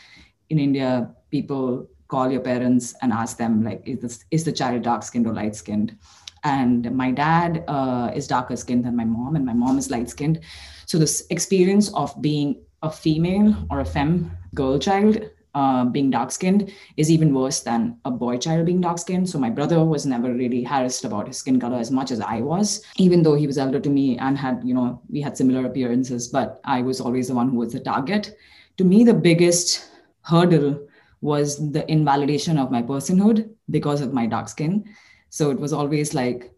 in 0.49 0.57
India, 0.57 1.13
people 1.29 1.87
call 2.07 2.31
your 2.31 2.41
parents 2.41 2.95
and 3.03 3.13
ask 3.13 3.37
them, 3.37 3.63
like, 3.63 3.83
is, 3.85 3.99
this, 3.99 4.25
is 4.31 4.43
the 4.43 4.51
child 4.51 4.81
dark 4.81 5.03
skinned 5.03 5.27
or 5.27 5.33
light 5.33 5.55
skinned? 5.55 5.95
And 6.43 6.91
my 6.91 7.11
dad 7.11 7.63
uh, 7.67 8.11
is 8.15 8.27
darker 8.27 8.55
skinned 8.55 8.85
than 8.85 8.95
my 8.95 9.05
mom 9.05 9.35
and 9.35 9.45
my 9.45 9.53
mom 9.53 9.77
is 9.77 9.91
light 9.91 10.09
skinned 10.09 10.39
so 10.85 10.97
this 10.97 11.25
experience 11.29 11.93
of 11.93 12.19
being 12.21 12.61
a 12.81 12.91
female 12.91 13.55
or 13.69 13.79
a 13.79 13.85
femme 13.85 14.31
girl 14.53 14.79
child 14.79 15.21
uh, 15.53 15.85
being 15.85 16.09
dark 16.09 16.31
skinned 16.31 16.71
is 16.97 17.11
even 17.11 17.33
worse 17.33 17.59
than 17.61 17.97
a 18.05 18.11
boy 18.11 18.37
child 18.37 18.65
being 18.65 18.81
dark 18.81 18.97
skinned. 18.97 19.29
So 19.29 19.39
my 19.39 19.49
brother 19.49 19.83
was 19.83 20.05
never 20.05 20.33
really 20.33 20.63
harassed 20.63 21.03
about 21.03 21.27
his 21.27 21.37
skin 21.37 21.59
color 21.59 21.77
as 21.77 21.91
much 21.91 22.11
as 22.11 22.21
I 22.21 22.41
was, 22.41 22.83
even 22.95 23.23
though 23.23 23.35
he 23.35 23.47
was 23.47 23.57
elder 23.57 23.79
to 23.79 23.89
me 23.89 24.17
and 24.17 24.37
had, 24.37 24.61
you 24.63 24.73
know, 24.73 25.01
we 25.09 25.21
had 25.21 25.37
similar 25.37 25.65
appearances, 25.65 26.27
but 26.27 26.61
I 26.63 26.81
was 26.81 27.01
always 27.01 27.27
the 27.27 27.35
one 27.35 27.49
who 27.49 27.57
was 27.57 27.73
the 27.73 27.79
target. 27.79 28.35
To 28.77 28.83
me, 28.83 29.03
the 29.03 29.13
biggest 29.13 29.89
hurdle 30.21 30.87
was 31.19 31.71
the 31.71 31.89
invalidation 31.91 32.57
of 32.57 32.71
my 32.71 32.81
personhood 32.81 33.49
because 33.69 34.01
of 34.01 34.13
my 34.13 34.25
dark 34.25 34.49
skin. 34.49 34.85
So 35.31 35.49
it 35.49 35.59
was 35.59 35.71
always 35.71 36.13
like, 36.13 36.51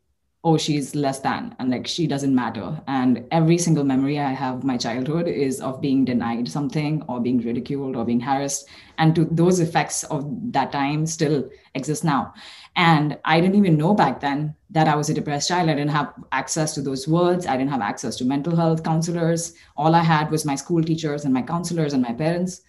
oh, 0.44 0.58
she's 0.58 0.96
less 0.96 1.20
than, 1.20 1.56
and 1.60 1.70
like 1.70 1.86
she 1.88 2.08
doesn't 2.08 2.34
matter. 2.34 2.82
And 2.88 3.24
every 3.32 3.58
single 3.60 3.84
memory 3.84 4.20
I 4.20 4.32
have 4.32 4.64
my 4.64 4.78
childhood 4.78 5.28
is 5.28 5.62
of 5.62 5.80
being 5.80 6.04
denied 6.04 6.50
something 6.50 7.04
or 7.08 7.22
being 7.22 7.38
ridiculed 7.38 7.96
or 7.96 8.04
being 8.04 8.20
harassed. 8.20 8.68
And 8.98 9.14
to 9.16 9.26
those 9.26 9.60
effects 9.60 10.04
of 10.06 10.26
that 10.52 10.72
time 10.72 11.06
still 11.06 11.48
exist 11.76 12.04
now. 12.04 12.34
And 12.76 13.18
I 13.24 13.40
didn't 13.40 13.56
even 13.58 13.78
know 13.78 13.94
back 13.94 14.20
then 14.20 14.56
that 14.72 14.88
I 14.88 14.96
was 14.96 15.10
a 15.10 15.14
depressed 15.14 15.50
child. 15.50 15.70
I 15.70 15.76
didn't 15.76 15.92
have 15.92 16.12
access 16.32 16.74
to 16.74 16.82
those 16.82 17.08
words. 17.08 17.46
I 17.46 17.56
didn't 17.56 17.72
have 17.72 17.82
access 17.82 18.16
to 18.18 18.26
mental 18.26 18.56
health 18.56 18.84
counselors. 18.84 19.54
All 19.78 19.94
I 19.94 20.02
had 20.02 20.32
was 20.32 20.46
my 20.46 20.56
school 20.56 20.84
teachers 20.84 21.26
and 21.26 21.34
my 21.34 21.44
counselors 21.44 21.94
and 21.94 22.02
my 22.02 22.12
parents. 22.12 22.62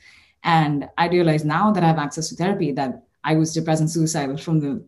And 0.45 0.87
I 0.99 1.09
realize 1.09 1.47
now 1.47 1.73
that 1.73 1.83
I 1.83 1.89
have 1.89 1.99
access 1.99 2.29
to 2.29 2.37
therapy 2.37 2.73
that 2.73 3.03
I 3.25 3.37
was 3.37 3.55
depressed 3.55 3.81
and 3.81 3.91
suicidal 3.91 4.37
from 4.37 4.61
the 4.61 4.85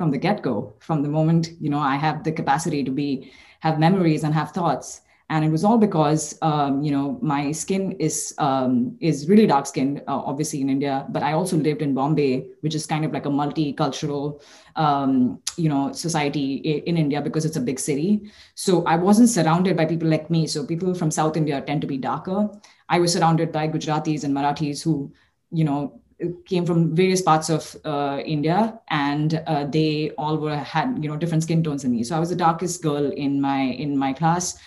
from 0.00 0.10
the 0.10 0.16
get-go, 0.16 0.72
from 0.78 1.02
the 1.02 1.10
moment, 1.10 1.50
you 1.60 1.68
know, 1.68 1.78
I 1.78 1.96
have 1.96 2.24
the 2.24 2.32
capacity 2.32 2.82
to 2.82 2.90
be 2.90 3.30
have 3.60 3.78
memories 3.78 4.24
and 4.24 4.32
have 4.32 4.50
thoughts. 4.50 5.02
And 5.28 5.44
it 5.44 5.50
was 5.50 5.62
all 5.62 5.76
because, 5.76 6.38
um, 6.40 6.80
you 6.82 6.90
know, 6.90 7.18
my 7.20 7.52
skin 7.52 7.92
is 8.06 8.34
um, 8.38 8.96
is 9.00 9.28
really 9.28 9.46
dark 9.46 9.66
skinned, 9.66 9.98
uh, 10.08 10.22
obviously 10.30 10.62
in 10.62 10.70
India, 10.70 11.04
but 11.10 11.22
I 11.22 11.34
also 11.34 11.58
lived 11.58 11.82
in 11.82 11.92
Bombay, 11.92 12.46
which 12.62 12.74
is 12.74 12.86
kind 12.86 13.04
of 13.04 13.12
like 13.12 13.26
a 13.26 13.28
multicultural, 13.28 14.40
um, 14.74 15.38
you 15.58 15.68
know, 15.68 15.92
society 15.92 16.54
in 16.90 16.96
India 16.96 17.20
because 17.20 17.44
it's 17.44 17.58
a 17.58 17.66
big 17.70 17.78
city. 17.78 18.22
So 18.54 18.82
I 18.84 18.96
wasn't 18.96 19.28
surrounded 19.28 19.76
by 19.76 19.84
people 19.84 20.08
like 20.08 20.30
me. 20.30 20.46
So 20.46 20.64
people 20.64 20.94
from 20.94 21.10
South 21.10 21.36
India 21.36 21.60
tend 21.60 21.82
to 21.82 21.86
be 21.86 21.98
darker. 21.98 22.48
I 22.88 23.00
was 23.00 23.12
surrounded 23.12 23.52
by 23.52 23.68
Gujaratis 23.68 24.24
and 24.24 24.34
Marathis 24.34 24.82
who, 24.82 25.12
you 25.52 25.64
know, 25.64 26.00
came 26.46 26.66
from 26.66 26.94
various 26.94 27.22
parts 27.22 27.48
of 27.48 27.76
uh, 27.84 28.20
India, 28.24 28.78
and 28.88 29.42
uh, 29.46 29.64
they 29.64 30.10
all 30.18 30.36
were 30.36 30.56
had 30.56 30.98
you 31.02 31.08
know 31.08 31.16
different 31.16 31.42
skin 31.42 31.62
tones 31.62 31.82
than 31.82 31.92
me. 31.92 32.04
So 32.04 32.16
I 32.16 32.20
was 32.20 32.30
the 32.30 32.36
darkest 32.36 32.82
girl 32.82 33.10
in 33.12 33.40
my 33.40 33.60
in 33.60 33.96
my 33.96 34.12
class, 34.12 34.58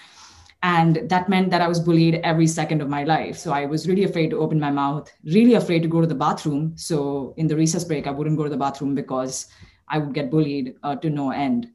and 0.64 1.08
that 1.10 1.30
meant 1.30 1.50
that 1.52 1.62
I 1.62 1.68
was 1.68 1.80
bullied 1.80 2.16
every 2.24 2.48
second 2.48 2.82
of 2.82 2.90
my 2.90 3.04
life. 3.04 3.38
So 3.38 3.52
I 3.52 3.66
was 3.66 3.88
really 3.88 4.04
afraid 4.06 4.30
to 4.32 4.40
open 4.40 4.60
my 4.60 4.72
mouth, 4.72 5.12
really 5.26 5.56
afraid 5.56 5.84
to 5.84 5.88
go 5.88 6.02
to 6.02 6.08
the 6.08 6.16
bathroom. 6.16 6.74
So 6.76 7.34
in 7.38 7.48
the 7.48 7.56
recess 7.56 7.84
break, 7.84 8.08
I 8.08 8.12
wouldn't 8.12 8.38
go 8.38 8.44
to 8.44 8.50
the 8.50 8.58
bathroom 8.58 8.96
because 8.96 9.48
I 9.88 9.98
would 9.98 10.14
get 10.14 10.32
bullied 10.32 10.76
uh, 10.84 10.96
to 10.96 11.10
no 11.10 11.32
end. 11.32 11.70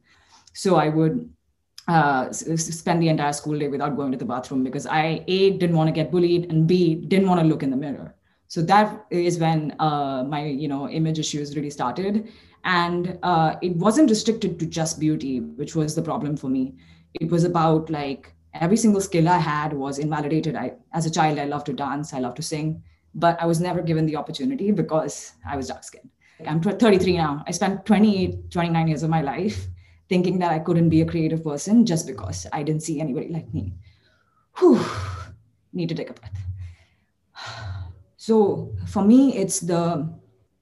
So 0.53 0.75
I 0.75 0.89
would 0.89 1.29
uh, 1.87 2.31
spend 2.31 3.01
the 3.01 3.09
entire 3.09 3.33
school 3.33 3.57
day 3.57 3.67
without 3.67 3.95
going 3.95 4.11
to 4.11 4.17
the 4.17 4.25
bathroom 4.25 4.63
because 4.63 4.85
I 4.85 5.23
a 5.27 5.51
didn't 5.57 5.75
want 5.75 5.87
to 5.87 5.91
get 5.91 6.11
bullied 6.11 6.51
and 6.51 6.67
b 6.67 6.95
didn't 6.95 7.27
want 7.27 7.41
to 7.41 7.47
look 7.47 7.63
in 7.63 7.71
the 7.71 7.77
mirror. 7.77 8.15
So 8.49 8.63
that 8.63 9.05
is 9.11 9.37
when 9.37 9.75
uh, 9.79 10.23
my 10.27 10.43
you 10.45 10.67
know 10.67 10.89
image 10.89 11.19
issues 11.19 11.55
really 11.55 11.69
started, 11.69 12.27
and 12.65 13.17
uh, 13.21 13.55
it 13.61 13.75
wasn't 13.75 14.09
restricted 14.09 14.59
to 14.59 14.65
just 14.65 14.99
beauty, 14.99 15.39
which 15.39 15.75
was 15.75 15.93
the 15.93 16.01
problem 16.01 16.35
for 16.35 16.49
me. 16.49 16.73
It 17.13 17.29
was 17.29 17.43
about 17.43 17.91
like 17.91 18.33
every 18.55 18.75
single 18.75 19.01
skill 19.01 19.29
I 19.29 19.37
had 19.37 19.71
was 19.71 19.99
invalidated. 19.99 20.55
I 20.55 20.73
as 20.93 21.05
a 21.05 21.11
child 21.11 21.37
I 21.37 21.45
loved 21.45 21.67
to 21.67 21.73
dance, 21.73 22.11
I 22.11 22.19
loved 22.19 22.37
to 22.37 22.41
sing, 22.41 22.81
but 23.13 23.39
I 23.39 23.45
was 23.45 23.61
never 23.61 23.83
given 23.83 24.07
the 24.07 24.15
opportunity 24.15 24.71
because 24.71 25.33
I 25.47 25.55
was 25.55 25.67
dark 25.67 25.83
skinned. 25.83 26.09
I'm 26.47 26.59
33 26.59 27.17
now. 27.17 27.43
I 27.45 27.51
spent 27.51 27.85
28, 27.85 28.49
29 28.49 28.87
years 28.87 29.03
of 29.03 29.11
my 29.11 29.21
life 29.21 29.67
thinking 30.07 30.39
that 30.39 30.51
I 30.51 30.57
couldn't 30.57 30.89
be 30.89 31.01
a 31.01 31.05
creative 31.05 31.43
person 31.43 31.85
just 31.85 32.07
because 32.07 32.47
I 32.51 32.63
didn't 32.63 32.81
see 32.81 32.99
anybody 32.99 33.27
like 33.27 33.53
me. 33.53 33.73
Whew, 34.57 34.83
need 35.71 35.89
to 35.89 35.95
take 35.95 36.09
a 36.09 36.13
breath. 36.13 36.48
So 38.29 38.75
for 38.85 39.03
me, 39.03 39.35
it's 39.35 39.59
the 39.59 40.07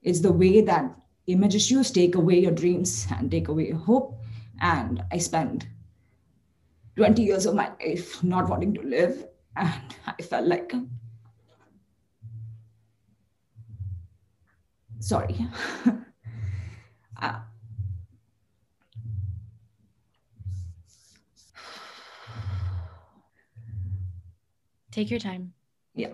it's 0.00 0.20
the 0.20 0.32
way 0.32 0.62
that 0.62 0.96
image 1.26 1.54
issues 1.54 1.90
take 1.90 2.14
away 2.14 2.40
your 2.40 2.52
dreams 2.52 3.06
and 3.14 3.30
take 3.30 3.48
away 3.48 3.68
your 3.68 3.76
hope. 3.76 4.22
And 4.62 5.02
I 5.12 5.18
spent 5.18 5.66
20 6.96 7.24
years 7.24 7.44
of 7.44 7.54
my 7.54 7.70
life 7.84 8.24
not 8.24 8.48
wanting 8.48 8.72
to 8.72 8.80
live. 8.80 9.26
And 9.54 9.94
I 10.06 10.22
felt 10.22 10.46
like 10.46 10.72
sorry. 15.00 15.36
uh, 17.20 17.40
Take 24.90 25.10
your 25.10 25.20
time. 25.20 25.52
Yeah. 25.94 26.12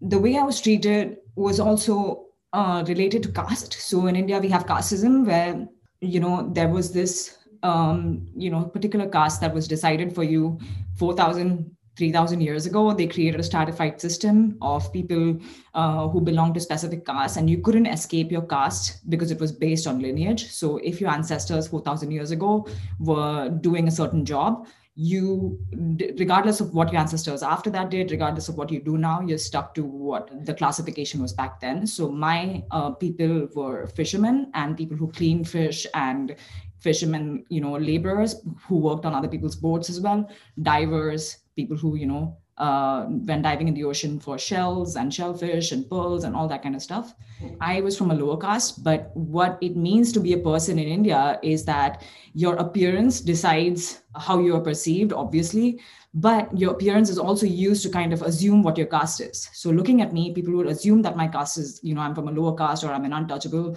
The 0.00 0.18
way 0.18 0.36
I 0.36 0.42
was 0.42 0.60
treated 0.60 1.18
was 1.34 1.60
also 1.60 2.26
uh, 2.52 2.84
related 2.86 3.22
to 3.24 3.32
caste. 3.32 3.74
So 3.74 4.06
in 4.06 4.16
India, 4.16 4.38
we 4.38 4.48
have 4.48 4.66
casteism 4.66 5.26
where, 5.26 5.66
you 6.00 6.20
know, 6.20 6.50
there 6.52 6.68
was 6.68 6.92
this, 6.92 7.38
um, 7.62 8.26
you 8.36 8.50
know, 8.50 8.64
particular 8.64 9.08
caste 9.08 9.40
that 9.40 9.54
was 9.54 9.68
decided 9.68 10.14
for 10.14 10.24
you 10.24 10.58
4,000, 10.96 11.70
3,000 11.96 12.40
years 12.40 12.66
ago. 12.66 12.92
They 12.92 13.06
created 13.06 13.40
a 13.40 13.42
stratified 13.42 14.00
system 14.00 14.56
of 14.60 14.92
people 14.92 15.38
uh, 15.74 16.08
who 16.08 16.20
belong 16.20 16.54
to 16.54 16.60
specific 16.60 17.04
castes, 17.04 17.36
and 17.36 17.48
you 17.48 17.58
couldn't 17.58 17.86
escape 17.86 18.30
your 18.30 18.42
caste 18.42 19.08
because 19.10 19.30
it 19.30 19.40
was 19.40 19.52
based 19.52 19.86
on 19.86 20.00
lineage. 20.00 20.50
So 20.50 20.78
if 20.78 21.00
your 21.00 21.10
ancestors 21.10 21.68
4,000 21.68 22.10
years 22.10 22.30
ago 22.30 22.66
were 22.98 23.48
doing 23.48 23.88
a 23.88 23.90
certain 23.90 24.24
job, 24.24 24.66
you 24.96 25.58
regardless 26.18 26.58
of 26.60 26.72
what 26.72 26.90
your 26.90 26.98
ancestors 26.98 27.42
after 27.42 27.68
that 27.68 27.90
did 27.90 28.10
regardless 28.10 28.48
of 28.48 28.56
what 28.56 28.72
you 28.72 28.80
do 28.80 28.96
now 28.96 29.20
you're 29.20 29.36
stuck 29.36 29.74
to 29.74 29.84
what 29.84 30.30
the 30.46 30.54
classification 30.54 31.20
was 31.20 31.34
back 31.34 31.60
then. 31.60 31.86
So 31.86 32.10
my 32.10 32.64
uh, 32.70 32.90
people 32.92 33.46
were 33.54 33.86
fishermen 33.88 34.50
and 34.54 34.74
people 34.74 34.96
who 34.96 35.12
clean 35.12 35.44
fish 35.44 35.86
and 35.92 36.34
fishermen 36.80 37.44
you 37.50 37.60
know 37.60 37.76
laborers 37.76 38.36
who 38.66 38.78
worked 38.78 39.04
on 39.04 39.14
other 39.14 39.28
people's 39.28 39.56
boats 39.56 39.90
as 39.90 40.00
well 40.00 40.28
divers 40.62 41.38
people 41.56 41.76
who 41.76 41.96
you 41.96 42.06
know 42.06 42.36
uh, 42.58 43.04
when 43.04 43.42
diving 43.42 43.68
in 43.68 43.74
the 43.74 43.84
ocean 43.84 44.18
for 44.18 44.38
shells 44.38 44.96
and 44.96 45.12
shellfish 45.12 45.72
and 45.72 45.88
pearls 45.90 46.24
and 46.24 46.34
all 46.34 46.48
that 46.48 46.62
kind 46.62 46.74
of 46.74 46.82
stuff. 46.82 47.14
I 47.60 47.82
was 47.82 47.98
from 47.98 48.10
a 48.10 48.14
lower 48.14 48.38
caste, 48.38 48.82
but 48.82 49.10
what 49.14 49.58
it 49.60 49.76
means 49.76 50.10
to 50.12 50.20
be 50.20 50.32
a 50.32 50.38
person 50.38 50.78
in 50.78 50.88
India 50.88 51.38
is 51.42 51.64
that 51.66 52.02
your 52.32 52.56
appearance 52.56 53.20
decides 53.20 54.00
how 54.14 54.38
you 54.38 54.56
are 54.56 54.60
perceived, 54.60 55.12
obviously, 55.12 55.80
but 56.14 56.48
your 56.56 56.72
appearance 56.72 57.10
is 57.10 57.18
also 57.18 57.44
used 57.44 57.82
to 57.82 57.90
kind 57.90 58.14
of 58.14 58.22
assume 58.22 58.62
what 58.62 58.78
your 58.78 58.86
caste 58.86 59.20
is. 59.20 59.50
So 59.52 59.68
looking 59.68 60.00
at 60.00 60.14
me, 60.14 60.32
people 60.32 60.54
would 60.54 60.66
assume 60.66 61.02
that 61.02 61.16
my 61.16 61.28
caste 61.28 61.58
is, 61.58 61.78
you 61.82 61.94
know, 61.94 62.00
I'm 62.00 62.14
from 62.14 62.28
a 62.28 62.32
lower 62.32 62.56
caste 62.56 62.84
or 62.84 62.92
I'm 62.92 63.04
an 63.04 63.12
untouchable 63.12 63.76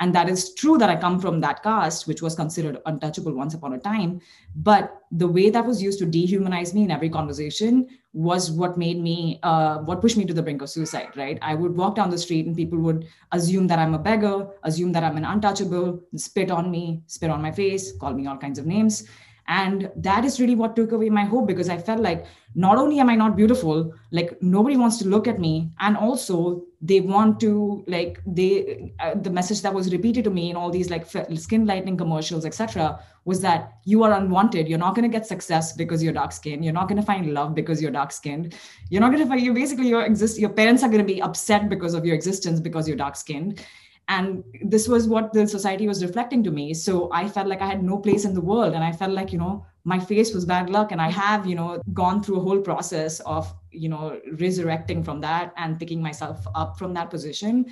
and 0.00 0.14
that 0.14 0.28
is 0.28 0.54
true 0.54 0.78
that 0.78 0.88
I 0.88 0.96
come 0.96 1.18
from 1.18 1.40
that 1.40 1.62
caste, 1.62 2.06
which 2.06 2.22
was 2.22 2.34
considered 2.34 2.78
untouchable 2.86 3.32
once 3.32 3.54
upon 3.54 3.72
a 3.72 3.78
time. 3.78 4.20
But 4.54 5.02
the 5.10 5.26
way 5.26 5.50
that 5.50 5.66
was 5.66 5.82
used 5.82 5.98
to 5.98 6.06
dehumanize 6.06 6.72
me 6.72 6.84
in 6.84 6.90
every 6.90 7.10
conversation 7.10 7.88
was 8.12 8.50
what 8.50 8.78
made 8.78 9.00
me, 9.00 9.40
uh, 9.42 9.78
what 9.78 10.00
pushed 10.00 10.16
me 10.16 10.24
to 10.24 10.34
the 10.34 10.42
brink 10.42 10.62
of 10.62 10.70
suicide, 10.70 11.08
right? 11.16 11.38
I 11.42 11.54
would 11.54 11.76
walk 11.76 11.96
down 11.96 12.10
the 12.10 12.18
street 12.18 12.46
and 12.46 12.56
people 12.56 12.78
would 12.78 13.06
assume 13.32 13.66
that 13.66 13.78
I'm 13.78 13.94
a 13.94 13.98
beggar, 13.98 14.46
assume 14.62 14.92
that 14.92 15.02
I'm 15.02 15.16
an 15.16 15.24
untouchable, 15.24 16.00
spit 16.14 16.50
on 16.50 16.70
me, 16.70 17.02
spit 17.06 17.30
on 17.30 17.42
my 17.42 17.50
face, 17.50 17.92
call 17.96 18.14
me 18.14 18.26
all 18.26 18.38
kinds 18.38 18.58
of 18.58 18.66
names. 18.66 19.08
And 19.48 19.90
that 19.96 20.26
is 20.26 20.38
really 20.40 20.54
what 20.54 20.76
took 20.76 20.92
away 20.92 21.08
my 21.08 21.24
hope 21.24 21.46
because 21.46 21.70
I 21.70 21.78
felt 21.78 22.00
like 22.00 22.26
not 22.54 22.76
only 22.76 23.00
am 23.00 23.08
I 23.08 23.14
not 23.14 23.34
beautiful, 23.34 23.94
like 24.10 24.40
nobody 24.42 24.76
wants 24.76 24.98
to 24.98 25.08
look 25.08 25.26
at 25.26 25.38
me. 25.40 25.70
And 25.80 25.96
also, 25.96 26.64
they 26.82 27.00
want 27.00 27.40
to, 27.40 27.82
like, 27.86 28.20
they, 28.26 28.92
uh, 29.00 29.14
the 29.14 29.30
message 29.30 29.62
that 29.62 29.72
was 29.72 29.90
repeated 29.90 30.24
to 30.24 30.30
me 30.30 30.50
in 30.50 30.56
all 30.56 30.70
these 30.70 30.90
like 30.90 31.06
skin 31.34 31.66
lightening 31.66 31.96
commercials, 31.96 32.44
etc., 32.44 33.02
was 33.24 33.40
that 33.40 33.78
you 33.84 34.04
are 34.04 34.12
unwanted. 34.12 34.68
You're 34.68 34.78
not 34.78 34.94
going 34.94 35.10
to 35.10 35.14
get 35.14 35.26
success 35.26 35.72
because 35.72 36.02
you're 36.02 36.12
dark 36.12 36.32
skinned. 36.32 36.62
You're 36.62 36.74
not 36.74 36.88
going 36.88 37.00
to 37.00 37.06
find 37.06 37.32
love 37.32 37.54
because 37.54 37.80
you're 37.80 37.90
dark 37.90 38.12
skinned. 38.12 38.54
You're 38.90 39.00
not 39.00 39.12
going 39.12 39.22
to 39.22 39.28
find, 39.28 39.40
you 39.40 39.54
basically, 39.54 39.88
your 39.88 40.04
exist, 40.04 40.38
your 40.38 40.50
parents 40.50 40.82
are 40.82 40.88
going 40.88 41.06
to 41.06 41.12
be 41.12 41.22
upset 41.22 41.70
because 41.70 41.94
of 41.94 42.04
your 42.04 42.14
existence 42.14 42.60
because 42.60 42.86
you're 42.86 42.98
dark 42.98 43.16
skinned 43.16 43.64
and 44.08 44.42
this 44.62 44.88
was 44.88 45.06
what 45.06 45.32
the 45.32 45.46
society 45.46 45.86
was 45.86 46.02
reflecting 46.02 46.42
to 46.44 46.50
me. 46.50 46.74
So 46.74 47.10
i 47.12 47.28
felt 47.28 47.46
like 47.46 47.60
i 47.62 47.66
had 47.66 47.82
no 47.82 47.98
place 47.98 48.24
in 48.24 48.34
the 48.34 48.40
world. 48.40 48.74
And 48.74 48.84
i 48.84 48.92
felt 48.92 49.12
like 49.12 49.32
you 49.32 49.38
know 49.38 49.66
my 49.88 49.98
face 49.98 50.34
was 50.34 50.44
bad 50.44 50.68
luck 50.68 50.92
and 50.92 51.00
i 51.00 51.10
have 51.10 51.46
you 51.50 51.54
know 51.58 51.80
gone 51.94 52.22
through 52.22 52.38
a 52.38 52.44
whole 52.46 52.60
process 52.60 53.20
of 53.20 53.52
you 53.70 53.88
know 53.88 54.20
resurrecting 54.44 55.02
from 55.02 55.20
that 55.20 55.52
and 55.56 55.78
picking 55.78 56.02
myself 56.02 56.46
up 56.54 56.78
from 56.78 56.94
that 56.94 57.10
position. 57.10 57.66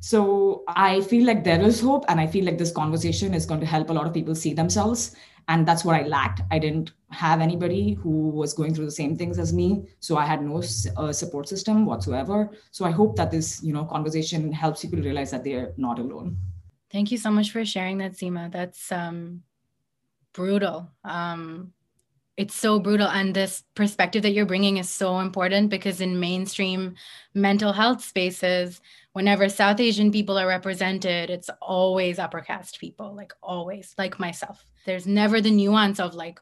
So 0.00 0.64
i 0.68 1.00
feel 1.00 1.24
like 1.26 1.44
there 1.44 1.60
is 1.62 1.80
hope 1.80 2.04
and 2.08 2.20
i 2.20 2.26
feel 2.26 2.44
like 2.44 2.58
this 2.58 2.72
conversation 2.72 3.34
is 3.34 3.46
going 3.46 3.60
to 3.60 3.66
help 3.74 3.90
a 3.90 3.92
lot 3.92 4.06
of 4.06 4.14
people 4.14 4.34
see 4.34 4.54
themselves. 4.54 5.14
And 5.48 5.66
that's 5.66 5.84
what 5.84 5.96
i 5.96 6.02
lacked. 6.06 6.40
I 6.50 6.58
didn't 6.58 6.92
have 7.10 7.40
anybody 7.40 7.94
who 7.94 8.14
was 8.40 8.52
going 8.54 8.74
through 8.74 8.84
the 8.86 8.98
same 8.98 9.16
things 9.16 9.38
as 9.38 9.52
me. 9.52 9.68
So 10.00 10.16
i 10.16 10.26
had 10.32 10.42
no 10.42 10.62
uh, 10.96 11.12
support 11.12 11.48
system 11.48 11.86
whatsoever. 11.86 12.50
So 12.70 12.84
i 12.84 12.90
hope 12.90 13.16
that 13.16 13.30
this 13.30 13.62
you 13.62 13.72
know 13.72 13.84
conversation 13.84 14.52
helps 14.64 14.82
people 14.82 15.00
realize 15.08 15.30
that 15.30 15.44
they're 15.44 15.72
not 15.76 15.98
alone. 15.98 16.36
Thank 16.90 17.10
you 17.12 17.18
so 17.18 17.30
much 17.30 17.50
for 17.52 17.64
sharing 17.64 17.98
that 17.98 18.12
seema. 18.12 18.50
That's 18.58 18.92
um 18.92 19.42
brutal. 20.32 20.90
Um 21.04 21.72
it's 22.36 22.54
so 22.54 22.80
brutal. 22.80 23.08
And 23.08 23.34
this 23.34 23.62
perspective 23.74 24.22
that 24.22 24.30
you're 24.30 24.46
bringing 24.46 24.78
is 24.78 24.88
so 24.88 25.20
important 25.20 25.68
because 25.68 26.00
in 26.00 26.18
mainstream 26.18 26.94
mental 27.34 27.72
health 27.72 28.02
spaces 28.02 28.80
whenever 29.12 29.48
south 29.50 29.78
asian 29.78 30.10
people 30.10 30.38
are 30.38 30.46
represented 30.46 31.28
it's 31.28 31.50
always 31.60 32.18
upper 32.18 32.40
caste 32.40 32.80
people 32.80 33.14
like 33.14 33.32
always 33.42 33.94
like 33.98 34.18
myself. 34.18 34.64
There's 34.86 35.06
never 35.06 35.40
the 35.40 35.50
nuance 35.50 36.00
of 36.00 36.14
like 36.14 36.40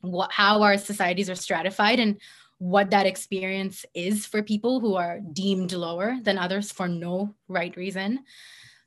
what 0.00 0.30
how 0.30 0.62
our 0.62 0.76
societies 0.78 1.30
are 1.30 1.34
stratified 1.34 1.98
and 1.98 2.20
what 2.58 2.90
that 2.90 3.06
experience 3.06 3.86
is 3.94 4.26
for 4.26 4.42
people 4.42 4.80
who 4.80 4.96
are 4.96 5.20
deemed 5.32 5.72
lower 5.72 6.16
than 6.22 6.38
others 6.38 6.72
for 6.72 6.88
no 6.88 7.34
right 7.46 7.76
reason. 7.76 8.24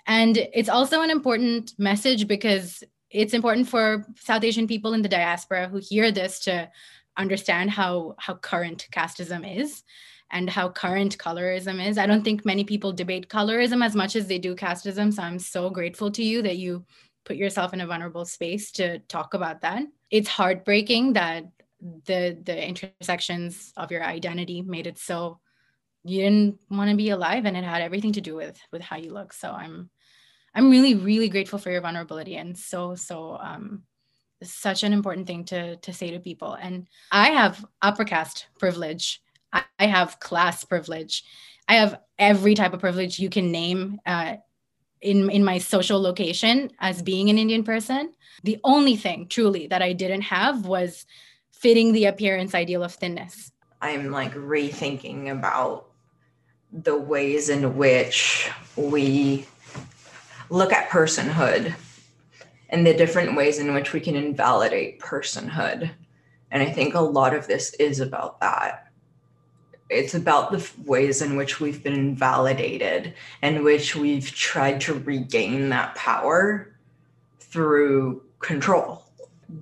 And 0.06 0.38
it's 0.38 0.70
also 0.70 1.01
an 1.01 1.10
important 1.10 1.74
message 1.78 2.28
because 2.28 2.84
it's 3.12 3.34
important 3.34 3.68
for 3.68 4.06
South 4.20 4.44
Asian 4.44 4.68
people 4.68 4.94
in 4.94 5.01
the 5.01 5.10
diaspora 5.10 5.68
who 5.68 5.77
hear 5.77 6.12
this 6.12 6.39
to 6.41 6.70
understand 7.18 7.70
how 7.70 8.15
how 8.18 8.36
current 8.36 8.88
casteism 8.91 9.60
is 9.60 9.84
and 10.32 10.50
how 10.50 10.70
current 10.70 11.18
colorism 11.18 11.86
is. 11.86 11.98
I 11.98 12.08
don't 12.08 12.24
think 12.24 12.46
many 12.46 12.63
people 12.63 12.94
debate 12.94 13.27
colorism 13.27 13.86
as 13.86 13.96
much 13.96 14.15
as 14.15 14.27
they 14.27 14.39
do 14.39 14.56
casteism. 14.56 15.13
So 15.13 15.22
I'm 15.24 15.39
so 15.39 15.70
grateful 15.70 16.10
to 16.12 16.24
you 16.24 16.41
that 16.44 16.58
you 16.58 16.86
put 17.25 17.36
yourself 17.36 17.74
in 17.74 17.82
a 17.82 17.88
vulnerable 17.88 18.25
space 18.25 18.72
to 18.74 19.00
talk 19.00 19.34
about 19.34 19.62
that. 19.62 19.84
It's 20.10 20.30
heartbreaking 20.30 21.13
that 21.13 21.46
the 22.06 22.38
the 22.44 22.68
intersections 22.68 23.74
of 23.75 23.91
your 23.91 24.03
identity 24.03 24.62
made 24.62 24.88
it 24.88 24.98
so 24.98 25.39
you 26.03 26.22
didn't 26.22 26.60
want 26.70 26.89
to 26.89 26.96
be 26.96 27.10
alive 27.10 27.46
and 27.46 27.58
it 27.58 27.63
had 27.63 27.82
everything 27.82 28.13
to 28.13 28.22
do 28.22 28.36
with 28.36 28.60
with 28.72 28.82
how 28.82 28.96
you 28.96 29.12
look. 29.13 29.34
So 29.34 29.51
I'm 29.51 29.89
I'm 30.53 30.70
really, 30.70 30.96
really 30.96 31.29
grateful 31.29 31.60
for 31.60 31.72
your 31.72 31.81
vulnerability 31.81 32.36
and 32.36 32.58
so, 32.58 32.96
so 32.96 33.38
um, 33.41 33.84
such 34.43 34.84
an 34.84 34.93
important 34.93 35.27
thing 35.27 35.43
to 35.46 35.75
to 35.77 35.93
say 35.93 36.12
to 36.12 36.20
people. 36.20 36.53
And 36.53 36.88
I 37.12 37.29
have 37.29 37.65
upper 37.81 38.03
caste 38.03 38.48
privilege. 38.60 39.22
I, 39.53 39.88
have 39.88 40.20
class 40.20 40.63
privilege. 40.63 41.24
I 41.67 41.75
have 41.75 42.00
every 42.17 42.55
type 42.55 42.74
of 42.74 42.79
privilege 42.79 43.20
you 43.20 43.29
can 43.29 43.51
name 43.51 44.00
uh, 44.05 44.36
in 45.01 45.29
in 45.29 45.43
my 45.43 45.58
social 45.58 46.01
location 46.01 46.72
as 46.79 47.01
being 47.01 47.29
an 47.29 47.38
Indian 47.38 47.63
person. 47.63 48.13
The 48.43 48.60
only 48.63 48.96
thing 48.96 49.27
truly 49.27 49.67
that 49.67 49.81
I 49.81 49.93
didn't 49.93 50.22
have 50.22 50.65
was 50.65 51.05
fitting 51.51 51.91
the 51.91 52.05
appearance 52.05 52.55
ideal 52.55 52.84
of 52.84 52.93
thinness. 52.93 53.51
I'm 53.81 54.12
like 54.12 54.34
rethinking 54.34 55.31
about 55.31 55.88
the 56.72 56.98
ways 56.98 57.50
in 57.50 57.75
which 57.75 58.50
we 58.75 59.46
look 60.51 60.74
at 60.74 60.89
personhood 60.89 61.74
and 62.70 62.86
the 62.86 62.93
different 62.93 63.36
ways 63.38 63.58
in 63.58 63.74
which 63.74 63.93
we 63.93 64.01
can 64.01 64.17
invalidate 64.17 65.00
personhood. 65.00 65.89
And 66.51 66.62
I 66.62 66.70
think 66.70 66.93
a 66.93 67.00
lot 67.00 67.34
of 67.34 67.48
this 67.48 67.74
is 67.75 68.01
about 68.01 68.41
that. 68.41 68.91
It's 69.89 70.13
about 70.13 70.51
the 70.51 70.70
ways 70.86 71.22
in 71.22 71.38
which 71.38 71.62
we've 71.62 71.81
been 71.81 71.93
invalidated 71.93 73.13
and 73.41 73.63
which 73.63 73.96
we've 73.96 74.29
tried 74.29 74.81
to 74.81 74.93
regain 74.93 75.70
that 75.70 75.96
power 75.96 76.75
through 77.39 78.24
control. 78.39 79.05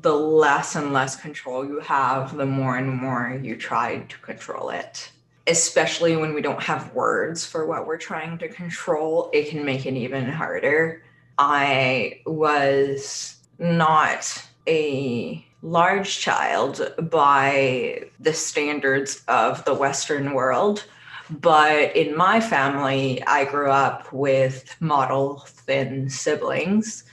The 0.01 0.13
less 0.13 0.75
and 0.75 0.91
less 0.91 1.15
control 1.15 1.65
you 1.65 1.79
have, 1.81 2.35
the 2.35 2.47
more 2.47 2.77
and 2.77 2.91
more 2.91 3.39
you 3.43 3.55
try 3.55 3.99
to 3.99 4.17
control 4.19 4.71
it 4.71 5.11
especially 5.49 6.15
when 6.15 6.33
we 6.33 6.41
don't 6.41 6.61
have 6.61 6.93
words 6.93 7.45
for 7.45 7.65
what 7.65 7.87
we're 7.87 7.97
trying 7.97 8.37
to 8.37 8.47
control, 8.47 9.29
it 9.33 9.49
can 9.49 9.65
make 9.65 9.85
it 9.85 9.95
even 9.95 10.25
harder. 10.25 11.03
I 11.37 12.21
was 12.25 13.37
not 13.57 14.45
a 14.67 15.45
large 15.61 16.19
child 16.19 16.93
by 17.09 18.03
the 18.19 18.33
standards 18.33 19.23
of 19.27 19.65
the 19.65 19.73
Western 19.73 20.33
world. 20.33 20.85
But 21.29 21.95
in 21.95 22.15
my 22.15 22.39
family, 22.39 23.21
I 23.25 23.45
grew 23.45 23.69
up 23.69 24.11
with 24.11 24.75
model 24.79 25.43
thin 25.47 26.09
siblings 26.09 27.03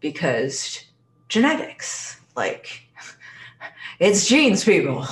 because 0.00 0.84
genetics, 1.28 2.20
like, 2.36 2.82
it's 3.98 4.28
genes, 4.28 4.64
people. 4.64 5.06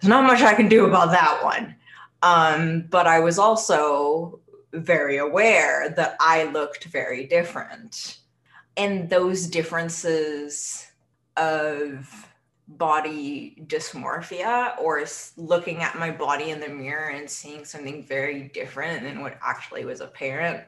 There's 0.00 0.08
not 0.08 0.24
much 0.24 0.42
I 0.42 0.54
can 0.54 0.68
do 0.68 0.86
about 0.86 1.10
that 1.10 1.44
one. 1.44 1.76
Um, 2.22 2.86
but 2.90 3.06
I 3.06 3.20
was 3.20 3.38
also 3.38 4.40
very 4.72 5.18
aware 5.18 5.90
that 5.90 6.16
I 6.20 6.44
looked 6.44 6.84
very 6.84 7.26
different. 7.26 8.18
And 8.76 9.10
those 9.10 9.46
differences 9.46 10.86
of 11.36 12.28
body 12.68 13.56
dysmorphia 13.66 14.78
or 14.78 15.04
looking 15.36 15.82
at 15.82 15.98
my 15.98 16.10
body 16.10 16.50
in 16.50 16.60
the 16.60 16.68
mirror 16.68 17.10
and 17.10 17.28
seeing 17.28 17.64
something 17.64 18.04
very 18.04 18.44
different 18.54 19.02
than 19.02 19.20
what 19.22 19.38
actually 19.42 19.84
was 19.84 20.00
apparent 20.00 20.62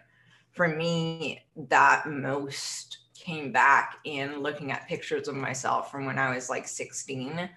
for 0.51 0.69
me 0.69 1.41
that 1.57 2.07
most 2.07 2.99
came 3.15 3.53
back 3.53 3.99
in 4.05 4.41
looking 4.41 4.73
at 4.73 4.89
pictures 4.89 5.29
of 5.29 5.37
myself 5.37 5.91
from 5.91 6.05
when 6.05 6.19
I 6.19 6.35
was 6.35 6.51
like 6.51 6.67
16 6.67 7.49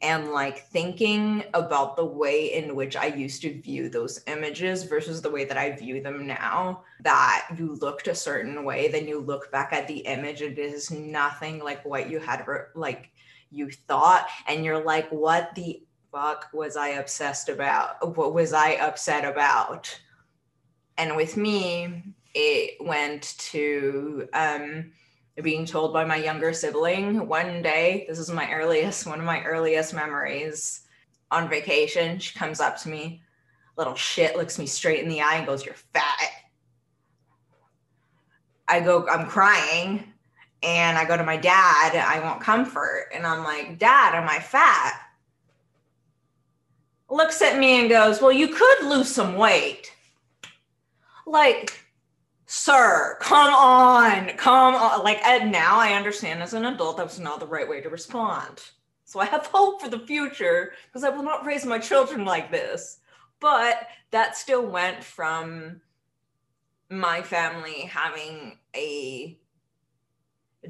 and 0.00 0.30
like 0.30 0.66
thinking 0.68 1.42
about 1.54 1.96
the 1.96 2.04
way 2.04 2.54
in 2.54 2.76
which 2.76 2.96
I 2.96 3.06
used 3.06 3.42
to 3.42 3.60
view 3.60 3.88
those 3.88 4.22
images 4.28 4.84
versus 4.84 5.20
the 5.20 5.30
way 5.30 5.44
that 5.44 5.56
I 5.56 5.72
view 5.72 6.00
them 6.00 6.26
now, 6.26 6.84
that 7.00 7.48
you 7.56 7.74
looked 7.76 8.06
a 8.06 8.14
certain 8.14 8.64
way, 8.64 8.88
then 8.88 9.08
you 9.08 9.18
look 9.18 9.50
back 9.50 9.72
at 9.72 9.88
the 9.88 9.98
image, 9.98 10.40
it 10.40 10.58
is 10.58 10.90
nothing 10.92 11.58
like 11.58 11.84
what 11.84 12.08
you 12.08 12.20
had 12.20 12.44
like 12.76 13.10
you 13.50 13.70
thought, 13.70 14.28
and 14.46 14.64
you're 14.64 14.84
like, 14.84 15.08
what 15.10 15.54
the 15.56 15.82
fuck 16.12 16.48
was 16.52 16.76
I 16.76 16.88
obsessed 16.88 17.48
about? 17.48 18.16
What 18.16 18.34
was 18.34 18.52
I 18.52 18.72
upset 18.72 19.24
about? 19.24 19.98
And 20.96 21.16
with 21.16 21.36
me, 21.36 22.14
it 22.34 22.76
went 22.80 23.36
to 23.38 24.28
um 24.32 24.92
being 25.42 25.64
told 25.64 25.92
by 25.92 26.04
my 26.04 26.16
younger 26.16 26.52
sibling 26.52 27.26
one 27.28 27.62
day 27.62 28.04
this 28.08 28.18
is 28.18 28.30
my 28.30 28.50
earliest 28.52 29.06
one 29.06 29.18
of 29.18 29.24
my 29.24 29.42
earliest 29.44 29.94
memories 29.94 30.80
on 31.30 31.48
vacation 31.48 32.18
she 32.18 32.38
comes 32.38 32.60
up 32.60 32.76
to 32.76 32.88
me 32.88 33.22
little 33.76 33.94
shit 33.94 34.36
looks 34.36 34.58
me 34.58 34.66
straight 34.66 35.02
in 35.02 35.08
the 35.08 35.20
eye 35.20 35.36
and 35.36 35.46
goes 35.46 35.64
you're 35.64 35.74
fat 35.92 36.30
i 38.66 38.80
go 38.80 39.06
i'm 39.08 39.26
crying 39.26 40.12
and 40.62 40.98
i 40.98 41.04
go 41.04 41.16
to 41.16 41.24
my 41.24 41.36
dad 41.36 41.94
i 41.94 42.18
want 42.20 42.40
comfort 42.40 43.08
and 43.14 43.26
i'm 43.26 43.44
like 43.44 43.78
dad 43.78 44.14
am 44.14 44.28
i 44.28 44.38
fat? 44.38 45.00
Looks 47.10 47.40
at 47.40 47.58
me 47.58 47.80
and 47.80 47.88
goes 47.88 48.20
well 48.20 48.32
you 48.32 48.48
could 48.48 48.82
lose 48.82 49.08
some 49.08 49.36
weight. 49.36 49.92
Like 51.26 51.87
sir, 52.48 53.18
come 53.20 53.52
on, 53.52 54.30
come 54.38 54.74
on. 54.74 55.04
Like 55.04 55.20
now 55.44 55.78
I 55.78 55.92
understand 55.92 56.42
as 56.42 56.54
an 56.54 56.64
adult 56.64 56.96
that 56.96 57.06
was 57.06 57.20
not 57.20 57.40
the 57.40 57.46
right 57.46 57.68
way 57.68 57.82
to 57.82 57.90
respond. 57.90 58.62
So 59.04 59.20
I 59.20 59.26
have 59.26 59.46
hope 59.52 59.82
for 59.82 59.88
the 59.88 60.00
future 60.00 60.72
because 60.86 61.04
I 61.04 61.10
will 61.10 61.22
not 61.22 61.44
raise 61.44 61.66
my 61.66 61.78
children 61.78 62.24
like 62.24 62.50
this. 62.50 63.00
But 63.38 63.86
that 64.10 64.36
still 64.36 64.66
went 64.66 65.04
from 65.04 65.82
my 66.90 67.20
family 67.20 67.82
having 67.82 68.58
a 68.74 69.38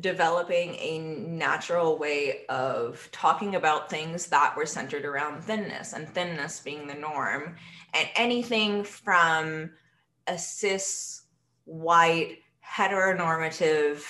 developing 0.01 0.75
a 0.75 0.99
natural 0.99 1.97
way 1.97 2.45
of 2.49 3.09
talking 3.13 3.55
about 3.55 3.89
things 3.89 4.27
that 4.27 4.55
were 4.57 4.67
centered 4.67 5.05
around 5.05 5.43
thinness 5.43 5.93
and 5.93 6.09
thinness 6.09 6.61
being 6.61 6.89
the 6.89 6.95
norm 6.95 7.57
and 7.95 8.09
anything 8.17 8.85
from 8.85 9.71
a 10.27 10.37
cis 10.37 11.18
white 11.69 12.39
heteronormative 12.67 14.03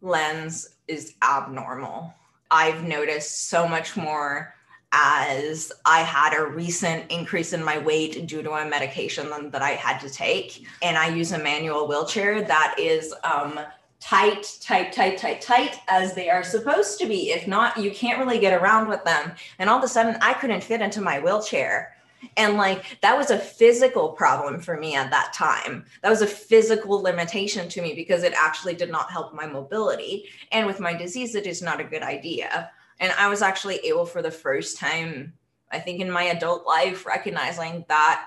lens 0.00 0.76
is 0.88 1.14
abnormal. 1.22 2.12
I've 2.50 2.82
noticed 2.82 3.48
so 3.48 3.68
much 3.68 3.96
more 3.96 4.54
as 4.92 5.72
I 5.86 6.00
had 6.00 6.36
a 6.36 6.44
recent 6.44 7.10
increase 7.10 7.52
in 7.52 7.64
my 7.64 7.78
weight 7.78 8.26
due 8.26 8.42
to 8.42 8.52
a 8.52 8.68
medication 8.68 9.30
that 9.50 9.62
I 9.62 9.70
had 9.70 9.98
to 10.00 10.10
take. 10.10 10.66
And 10.82 10.98
I 10.98 11.08
use 11.08 11.32
a 11.32 11.38
manual 11.38 11.88
wheelchair 11.88 12.42
that 12.42 12.74
is 12.78 13.14
um, 13.24 13.58
tight, 14.00 14.58
tight, 14.60 14.92
tight, 14.92 15.16
tight, 15.16 15.40
tight 15.40 15.76
as 15.88 16.14
they 16.14 16.28
are 16.28 16.42
supposed 16.42 16.98
to 16.98 17.06
be. 17.06 17.30
If 17.30 17.46
not, 17.46 17.78
you 17.78 17.90
can't 17.90 18.18
really 18.18 18.38
get 18.38 18.60
around 18.60 18.88
with 18.88 19.02
them. 19.04 19.32
And 19.58 19.70
all 19.70 19.78
of 19.78 19.84
a 19.84 19.88
sudden, 19.88 20.18
I 20.20 20.34
couldn't 20.34 20.62
fit 20.62 20.82
into 20.82 21.00
my 21.00 21.20
wheelchair. 21.20 21.96
And 22.36 22.56
like 22.56 22.98
that 23.00 23.16
was 23.16 23.30
a 23.30 23.38
physical 23.38 24.10
problem 24.10 24.60
for 24.60 24.76
me 24.76 24.94
at 24.94 25.10
that 25.10 25.32
time. 25.32 25.84
That 26.02 26.10
was 26.10 26.22
a 26.22 26.26
physical 26.26 27.00
limitation 27.00 27.68
to 27.70 27.82
me 27.82 27.94
because 27.94 28.22
it 28.22 28.34
actually 28.36 28.74
did 28.74 28.90
not 28.90 29.10
help 29.10 29.34
my 29.34 29.46
mobility. 29.46 30.26
And 30.50 30.66
with 30.66 30.80
my 30.80 30.94
disease, 30.94 31.34
it 31.34 31.46
is 31.46 31.62
not 31.62 31.80
a 31.80 31.84
good 31.84 32.02
idea. 32.02 32.70
And 33.00 33.12
I 33.18 33.28
was 33.28 33.42
actually 33.42 33.78
able 33.78 34.06
for 34.06 34.22
the 34.22 34.30
first 34.30 34.78
time, 34.78 35.32
I 35.70 35.78
think 35.78 36.00
in 36.00 36.10
my 36.10 36.24
adult 36.24 36.66
life, 36.66 37.06
recognizing 37.06 37.84
that 37.88 38.26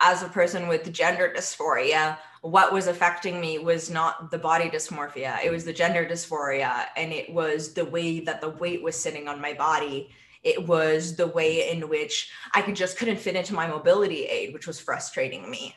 as 0.00 0.22
a 0.22 0.28
person 0.28 0.66
with 0.66 0.92
gender 0.92 1.32
dysphoria, 1.34 2.16
what 2.42 2.72
was 2.72 2.86
affecting 2.86 3.38
me 3.38 3.58
was 3.58 3.90
not 3.90 4.30
the 4.30 4.38
body 4.38 4.70
dysmorphia, 4.70 5.44
it 5.44 5.50
was 5.50 5.64
the 5.64 5.72
gender 5.72 6.06
dysphoria. 6.06 6.86
And 6.96 7.12
it 7.12 7.32
was 7.32 7.74
the 7.74 7.84
way 7.84 8.20
that 8.20 8.40
the 8.40 8.48
weight 8.48 8.82
was 8.82 8.96
sitting 8.96 9.28
on 9.28 9.40
my 9.40 9.52
body. 9.52 10.10
It 10.42 10.66
was 10.66 11.16
the 11.16 11.26
way 11.26 11.70
in 11.70 11.88
which 11.88 12.30
I 12.54 12.62
could 12.62 12.76
just 12.76 12.96
couldn't 12.96 13.18
fit 13.18 13.36
into 13.36 13.54
my 13.54 13.66
mobility 13.66 14.24
aid, 14.24 14.54
which 14.54 14.66
was 14.66 14.80
frustrating 14.80 15.50
me. 15.50 15.74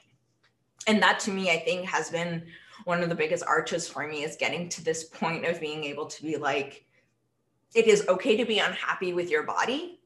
And 0.87 1.01
that 1.01 1.19
to 1.21 1.31
me, 1.31 1.51
I 1.51 1.59
think 1.59 1.85
has 1.87 2.09
been 2.09 2.43
one 2.85 3.03
of 3.03 3.09
the 3.09 3.15
biggest 3.15 3.43
arches 3.45 3.87
for 3.87 4.07
me 4.07 4.23
is 4.23 4.35
getting 4.35 4.69
to 4.69 4.83
this 4.83 5.05
point 5.05 5.45
of 5.45 5.59
being 5.59 5.83
able 5.83 6.05
to 6.07 6.23
be 6.23 6.37
like, 6.37 6.85
it 7.75 7.87
is 7.87 8.07
okay 8.07 8.37
to 8.37 8.45
be 8.45 8.59
unhappy 8.59 9.13
with 9.13 9.29
your 9.29 9.43
body. 9.43 9.99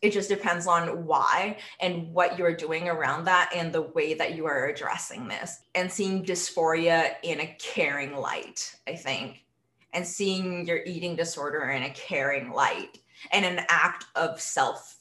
It 0.00 0.12
just 0.12 0.28
depends 0.28 0.66
on 0.66 1.06
why 1.06 1.58
and 1.80 2.12
what 2.12 2.38
you're 2.38 2.54
doing 2.54 2.88
around 2.88 3.24
that 3.24 3.50
and 3.54 3.72
the 3.72 3.82
way 3.82 4.14
that 4.14 4.36
you 4.36 4.46
are 4.46 4.66
addressing 4.66 5.26
this. 5.26 5.58
And 5.74 5.90
seeing 5.90 6.24
dysphoria 6.24 7.14
in 7.22 7.40
a 7.40 7.56
caring 7.58 8.16
light 8.16 8.74
i 8.86 8.94
think. 8.94 9.44
And 9.92 10.06
seeing 10.06 10.66
your 10.66 10.84
eating 10.84 11.16
disorder 11.16 11.70
in 11.70 11.82
a 11.82 11.90
caring 11.90 12.52
light 12.52 12.98
and 13.32 13.44
an 13.44 13.64
act 13.68 14.06
of 14.14 14.40
self 14.40 14.96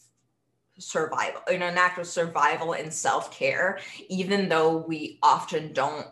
survival 0.80 1.41
in 1.49 1.63
an 1.63 1.77
act 1.77 1.97
of 1.97 2.06
survival 2.06 2.73
and 2.73 2.93
self-care 2.93 3.80
even 4.10 4.47
though 4.47 4.77
we 4.77 5.17
often 5.23 5.73
don't 5.73 6.06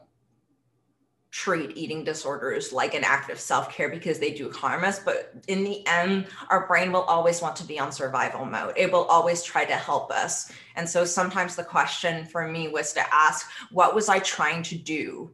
treat 1.36 1.76
eating 1.76 2.06
disorders 2.06 2.72
like 2.72 2.94
an 2.94 3.04
act 3.04 3.30
of 3.30 3.38
self-care 3.38 3.90
because 3.90 4.20
they 4.20 4.32
do 4.32 4.50
harm 4.52 4.86
us. 4.86 5.00
But 5.00 5.34
in 5.50 5.66
the 5.66 5.86
end 5.86 6.28
our 6.50 6.66
brain 6.66 6.94
will 6.94 7.02
always 7.02 7.42
want 7.42 7.58
to 7.58 7.68
be 7.68 7.78
on 7.78 7.92
survival 7.92 8.46
mode. 8.46 8.74
It 8.78 8.90
will 8.90 9.04
always 9.04 9.44
try 9.44 9.66
to 9.66 9.76
help 9.76 10.12
us. 10.12 10.50
And 10.78 10.90
so 10.90 11.04
sometimes 11.04 11.58
the 11.58 11.64
question 11.66 12.26
for 12.26 12.48
me 12.48 12.70
was 12.70 12.94
to 12.94 13.04
ask 13.14 13.50
what 13.70 13.94
was 13.94 14.08
i 14.08 14.20
trying 14.20 14.64
to 14.64 14.78
do 14.78 15.30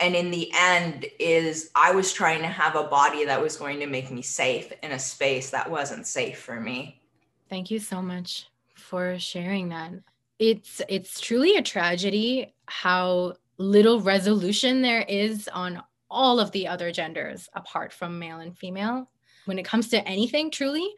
and 0.00 0.14
in 0.14 0.30
the 0.30 0.50
end 0.56 1.06
is 1.18 1.70
i 1.74 1.92
was 1.92 2.12
trying 2.12 2.40
to 2.40 2.48
have 2.48 2.74
a 2.74 2.84
body 2.84 3.24
that 3.24 3.40
was 3.40 3.56
going 3.56 3.78
to 3.78 3.86
make 3.86 4.10
me 4.10 4.22
safe 4.22 4.72
in 4.82 4.92
a 4.92 4.98
space 4.98 5.50
that 5.50 5.70
wasn't 5.70 6.06
safe 6.06 6.38
for 6.38 6.60
me. 6.60 7.00
Thank 7.48 7.70
you 7.70 7.80
so 7.80 8.00
much 8.00 8.48
for 8.76 9.18
sharing 9.18 9.68
that. 9.70 9.92
It's 10.38 10.80
it's 10.88 11.20
truly 11.20 11.56
a 11.56 11.62
tragedy 11.62 12.54
how 12.66 13.34
little 13.58 14.00
resolution 14.00 14.80
there 14.80 15.02
is 15.02 15.48
on 15.52 15.82
all 16.10 16.40
of 16.40 16.50
the 16.52 16.66
other 16.66 16.90
genders 16.90 17.48
apart 17.54 17.92
from 17.92 18.18
male 18.18 18.38
and 18.38 18.56
female 18.56 19.10
when 19.44 19.58
it 19.58 19.64
comes 19.64 19.88
to 19.88 20.08
anything 20.08 20.50
truly. 20.50 20.88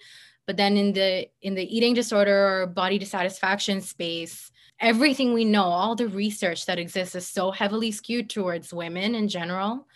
But 0.47 0.57
then 0.57 0.77
in 0.77 0.93
the 0.93 1.29
in 1.41 1.55
the 1.55 1.77
eating 1.77 1.95
disorder 1.95 2.63
or 2.63 2.67
body 2.67 2.99
dissatisfaction 2.99 3.81
space 3.81 4.52
everything 4.81 5.33
we 5.33 5.45
know 5.45 5.65
all 5.65 5.95
the 5.95 6.09
research 6.09 6.67
that 6.67 6.79
exists 6.79 7.15
is 7.15 7.27
so 7.27 7.51
heavily 7.51 7.91
skewed 7.93 8.29
towards 8.29 8.73
women 8.73 9.15
in 9.15 9.29
general. 9.29 9.87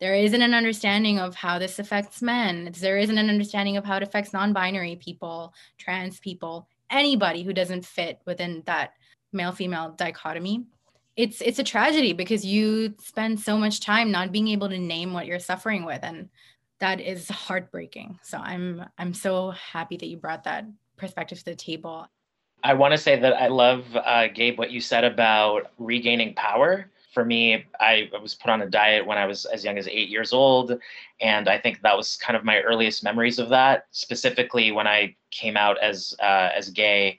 There 0.00 0.14
isn't 0.14 0.42
an 0.42 0.54
understanding 0.54 1.18
of 1.18 1.34
how 1.34 1.58
this 1.58 1.78
affects 1.78 2.22
men. 2.22 2.72
There 2.78 2.98
isn't 2.98 3.18
an 3.18 3.28
understanding 3.28 3.76
of 3.76 3.84
how 3.84 3.96
it 3.96 4.02
affects 4.02 4.32
non-binary 4.32 4.96
people 4.96 5.52
trans 5.76 6.20
people 6.20 6.68
anybody 6.90 7.42
who 7.42 7.52
doesn't 7.52 7.84
fit 7.84 8.20
within 8.24 8.62
that 8.66 8.94
male 9.32 9.52
female 9.52 9.94
dichotomy. 9.96 10.64
It's 11.16 11.40
it's 11.40 11.58
a 11.58 11.64
tragedy 11.64 12.12
because 12.12 12.46
you 12.46 12.94
spend 13.00 13.40
so 13.40 13.58
much 13.58 13.80
time 13.80 14.10
not 14.10 14.32
being 14.32 14.48
able 14.48 14.68
to 14.68 14.78
name 14.78 15.12
what 15.12 15.26
you're 15.26 15.40
suffering 15.40 15.84
with 15.84 16.00
and 16.02 16.28
that 16.78 17.00
is 17.00 17.28
heartbreaking. 17.28 18.20
So 18.22 18.38
i'm 18.38 18.84
i'm 18.98 19.14
so 19.14 19.50
happy 19.50 19.96
that 19.96 20.06
you 20.06 20.16
brought 20.16 20.44
that 20.44 20.64
perspective 20.96 21.38
to 21.38 21.44
the 21.44 21.56
table 21.56 22.06
i 22.64 22.72
want 22.74 22.92
to 22.92 22.98
say 22.98 23.18
that 23.18 23.34
i 23.34 23.46
love 23.48 23.84
uh, 23.96 24.28
gabe 24.28 24.58
what 24.58 24.70
you 24.70 24.80
said 24.80 25.04
about 25.04 25.72
regaining 25.78 26.34
power 26.34 26.90
for 27.12 27.24
me 27.24 27.64
I, 27.80 28.10
was 28.22 28.34
put 28.34 28.50
on 28.50 28.62
a 28.62 28.68
diet 28.68 29.06
when 29.06 29.18
i 29.18 29.26
was 29.26 29.44
as 29.46 29.64
young 29.64 29.78
as 29.78 29.88
eight 29.88 30.08
years 30.08 30.32
old 30.32 30.78
and 31.20 31.48
i 31.48 31.58
think 31.58 31.80
that 31.82 31.96
was 31.96 32.16
kind 32.16 32.36
of 32.36 32.44
my 32.44 32.60
earliest 32.60 33.02
memories 33.02 33.38
of 33.38 33.48
that 33.48 33.86
specifically 33.90 34.72
when 34.72 34.86
i 34.86 35.14
came 35.30 35.56
out 35.56 35.78
as 35.78 36.14
uh, 36.22 36.50
as 36.54 36.70
gay 36.70 37.18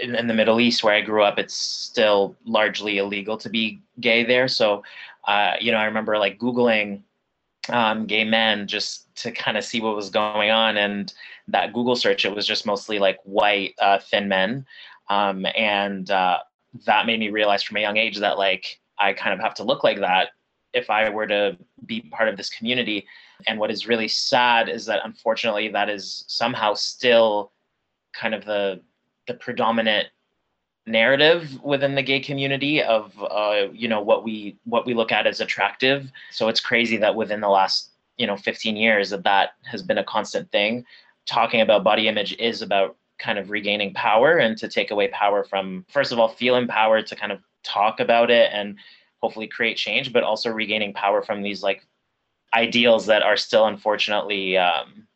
in, 0.00 0.14
in, 0.14 0.26
the 0.26 0.34
Middle 0.34 0.60
East 0.60 0.84
where 0.84 0.94
I 0.94 1.00
grew 1.00 1.22
up, 1.22 1.38
it's 1.38 1.54
still 1.54 2.36
largely 2.44 2.98
illegal 2.98 3.36
to 3.38 3.48
be 3.48 3.82
gay 3.98 4.24
there. 4.24 4.48
So, 4.48 4.84
uh, 5.26 5.54
you 5.60 5.72
know, 5.72 5.78
I 5.78 5.84
remember 5.84 6.18
like 6.18 6.38
Googling 6.38 7.02
um, 7.70 8.06
gay 8.06 8.24
men 8.24 8.66
just 8.66 9.14
to 9.16 9.32
kind 9.32 9.56
of 9.56 9.64
see 9.64 9.80
what 9.80 9.96
was 9.96 10.10
going 10.10 10.50
on. 10.50 10.76
And 10.76 11.12
that 11.48 11.72
Google 11.72 11.96
search, 11.96 12.24
it 12.24 12.34
was 12.34 12.46
just 12.46 12.66
mostly 12.66 12.98
like 12.98 13.18
white, 13.24 13.74
uh, 13.80 13.98
thin 13.98 14.28
men. 14.28 14.66
Um, 15.08 15.46
and 15.56 16.10
uh, 16.10 16.38
that 16.86 17.06
made 17.06 17.20
me 17.20 17.30
realize 17.30 17.62
from 17.62 17.76
a 17.76 17.80
young 17.80 17.96
age 17.96 18.18
that 18.18 18.38
like 18.38 18.78
I 18.98 19.12
kind 19.12 19.34
of 19.34 19.40
have 19.40 19.54
to 19.54 19.64
look 19.64 19.82
like 19.82 19.98
that 20.00 20.30
if 20.72 20.88
I 20.88 21.10
were 21.10 21.26
to 21.26 21.56
be 21.86 22.02
part 22.02 22.28
of 22.28 22.36
this 22.36 22.50
community. 22.50 23.06
And 23.46 23.58
what 23.58 23.70
is 23.70 23.88
really 23.88 24.08
sad 24.08 24.68
is 24.68 24.86
that 24.86 25.00
unfortunately 25.04 25.68
that 25.68 25.88
is 25.88 26.24
somehow 26.28 26.74
still 26.74 27.52
kind 28.12 28.34
of 28.34 28.44
the 28.44 28.80
the 29.26 29.34
predominant 29.34 30.08
narrative 30.90 31.62
within 31.62 31.94
the 31.94 32.02
gay 32.02 32.20
community 32.20 32.82
of 32.82 33.12
uh, 33.22 33.68
you 33.72 33.88
know 33.88 34.00
what 34.00 34.24
we 34.24 34.56
what 34.64 34.86
we 34.86 34.94
look 34.94 35.12
at 35.12 35.26
as 35.26 35.40
attractive. 35.40 36.10
So 36.30 36.48
it's 36.48 36.60
crazy 36.60 36.96
that 36.98 37.14
within 37.14 37.40
the 37.40 37.48
last 37.48 37.90
you 38.16 38.26
know 38.26 38.36
15 38.36 38.76
years 38.76 39.10
that 39.10 39.24
that 39.24 39.50
has 39.64 39.82
been 39.82 39.98
a 39.98 40.04
constant 40.04 40.50
thing. 40.50 40.84
Talking 41.26 41.60
about 41.60 41.84
body 41.84 42.08
image 42.08 42.34
is 42.38 42.62
about 42.62 42.96
kind 43.18 43.38
of 43.38 43.50
regaining 43.50 43.92
power 43.94 44.38
and 44.38 44.56
to 44.58 44.68
take 44.68 44.90
away 44.90 45.08
power 45.08 45.44
from 45.44 45.84
first 45.88 46.10
of 46.10 46.18
all 46.18 46.28
feel 46.28 46.56
empowered 46.56 47.06
to 47.06 47.16
kind 47.16 47.32
of 47.32 47.40
talk 47.62 48.00
about 48.00 48.30
it 48.30 48.50
and 48.52 48.76
hopefully 49.20 49.46
create 49.46 49.76
change 49.76 50.10
but 50.10 50.22
also 50.22 50.48
regaining 50.48 50.94
power 50.94 51.20
from 51.20 51.42
these 51.42 51.62
like 51.62 51.86
ideals 52.54 53.06
that 53.06 53.22
are 53.22 53.36
still 53.36 53.66
unfortunately 53.66 54.56
um, 54.56 55.06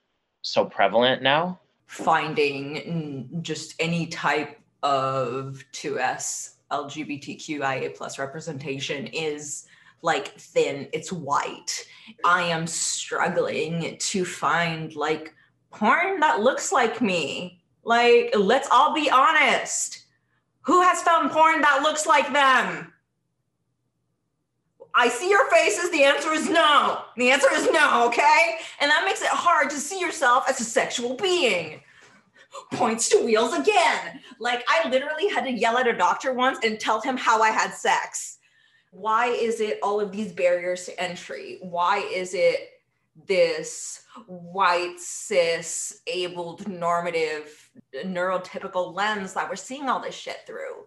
so 0.43 0.65
prevalent 0.65 1.23
now. 1.23 1.59
Finding 1.87 3.29
just 3.43 3.75
any 3.79 4.07
type 4.07 4.59
of 4.85 5.64
2S 5.73 6.57
LGBTQIA 6.70 7.97
plus 7.97 8.18
representation 8.18 9.09
is 9.09 9.66
like 10.03 10.38
thin, 10.38 10.87
it's 10.92 11.11
white. 11.11 11.85
I 12.25 12.42
am 12.42 12.66
struggling 12.66 13.97
to 13.99 14.25
find 14.25 14.94
like 14.94 15.35
porn 15.70 16.20
that 16.20 16.40
looks 16.40 16.70
like 16.70 17.01
me. 17.01 17.62
Like, 17.83 18.35
let's 18.38 18.68
all 18.70 18.94
be 18.94 19.11
honest. 19.11 20.05
Who 20.62 20.83
has 20.83 21.03
found 21.03 21.31
porn 21.31 21.61
that 21.62 21.83
looks 21.83 22.07
like 22.07 22.33
them? 22.33 22.92
I 24.94 25.09
see 25.09 25.29
your 25.29 25.51
faces. 25.51 25.90
The 25.90 26.05
answer 26.05 26.33
is 26.33 26.49
no. 26.49 27.03
The 27.16 27.31
answer 27.31 27.49
is 27.53 27.68
no, 27.70 28.07
okay? 28.07 28.59
And 28.81 28.90
that 28.90 29.05
makes 29.05 29.23
it 29.23 29.29
hard 29.29 29.68
to 29.70 29.77
see 29.77 29.99
yourself 29.99 30.44
as 30.49 30.61
a 30.61 30.64
sexual 30.64 31.16
being. 31.16 31.81
Points 32.73 33.09
to 33.11 33.25
wheels 33.25 33.53
again. 33.53 34.21
Like, 34.38 34.64
I 34.69 34.88
literally 34.88 35.29
had 35.29 35.45
to 35.45 35.53
yell 35.53 35.79
at 35.79 35.87
a 35.87 35.97
doctor 35.97 36.33
once 36.33 36.59
and 36.64 36.79
tell 36.79 37.01
him 37.01 37.17
how 37.17 37.43
I 37.43 37.51
had 37.51 37.73
sex. 37.73 38.38
Why 38.90 39.27
is 39.27 39.61
it 39.61 39.79
all 39.83 40.01
of 40.01 40.12
these 40.12 40.33
barriers 40.33 40.87
to 40.87 41.01
entry? 41.01 41.59
Why 41.62 41.99
is 41.99 42.33
it 42.35 42.71
this 43.27 44.05
white, 44.27 44.99
cis, 44.99 46.01
abled, 46.07 46.69
normative, 46.69 47.71
neurotypical 48.05 48.95
lens 48.95 49.35
that 49.35 49.49
we're 49.49 49.57
seeing 49.57 49.88
all 49.88 50.01
this 50.01 50.14
shit 50.14 50.38
through? 50.47 50.87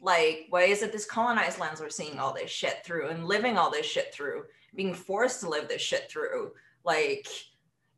Like, 0.00 0.46
why 0.50 0.62
is 0.62 0.82
it 0.82 0.92
this 0.92 1.04
colonized 1.04 1.58
lens 1.58 1.80
we're 1.80 1.88
seeing 1.88 2.20
all 2.20 2.32
this 2.32 2.50
shit 2.50 2.84
through 2.84 3.08
and 3.08 3.26
living 3.26 3.58
all 3.58 3.70
this 3.70 3.86
shit 3.86 4.14
through, 4.14 4.44
being 4.74 4.94
forced 4.94 5.40
to 5.40 5.48
live 5.48 5.68
this 5.68 5.82
shit 5.82 6.08
through? 6.08 6.52
Like, 6.84 7.26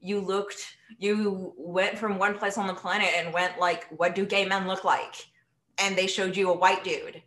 you 0.01 0.21
looked, 0.21 0.77
you 0.99 1.53
went 1.57 1.99
from 1.99 2.19
one 2.19 2.39
place 2.39 2.59
on 2.59 2.67
the 2.67 2.75
planet 2.75 3.11
and 3.17 3.33
went 3.33 3.59
like, 3.59 3.87
what 3.97 4.15
do 4.15 4.27
gay 4.27 4.45
men 4.45 4.67
look 4.67 4.85
like? 4.85 5.29
And 5.79 5.97
they 5.97 6.07
showed 6.07 6.37
you 6.37 6.51
a 6.51 6.57
white 6.57 6.85
dude. 6.85 7.23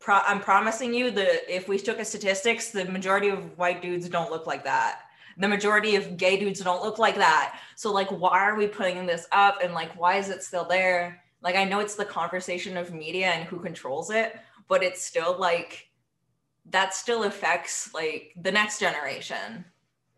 Pro- 0.00 0.20
I'm 0.26 0.40
promising 0.40 0.92
you 0.92 1.10
that 1.12 1.54
if 1.54 1.68
we 1.68 1.78
took 1.78 1.98
a 1.98 2.04
statistics, 2.04 2.70
the 2.70 2.84
majority 2.84 3.28
of 3.28 3.56
white 3.56 3.80
dudes 3.80 4.08
don't 4.08 4.30
look 4.30 4.46
like 4.46 4.64
that. 4.64 5.00
The 5.38 5.48
majority 5.48 5.96
of 5.96 6.16
gay 6.16 6.38
dudes 6.38 6.60
don't 6.60 6.82
look 6.82 6.98
like 6.98 7.16
that. 7.16 7.58
So 7.76 7.92
like, 7.92 8.10
why 8.10 8.40
are 8.40 8.56
we 8.56 8.66
putting 8.66 9.06
this 9.06 9.26
up? 9.32 9.62
And 9.62 9.72
like, 9.72 9.98
why 9.98 10.16
is 10.16 10.28
it 10.28 10.42
still 10.42 10.64
there? 10.64 11.22
Like 11.42 11.56
I 11.56 11.64
know 11.64 11.80
it's 11.80 11.94
the 11.94 12.04
conversation 12.04 12.76
of 12.76 12.92
media 12.92 13.28
and 13.28 13.44
who 13.44 13.58
controls 13.58 14.10
it, 14.10 14.38
but 14.68 14.82
it's 14.82 15.04
still 15.04 15.36
like 15.38 15.88
that 16.70 16.94
still 16.94 17.24
affects 17.24 17.92
like 17.92 18.32
the 18.40 18.52
next 18.52 18.80
generation 18.80 19.64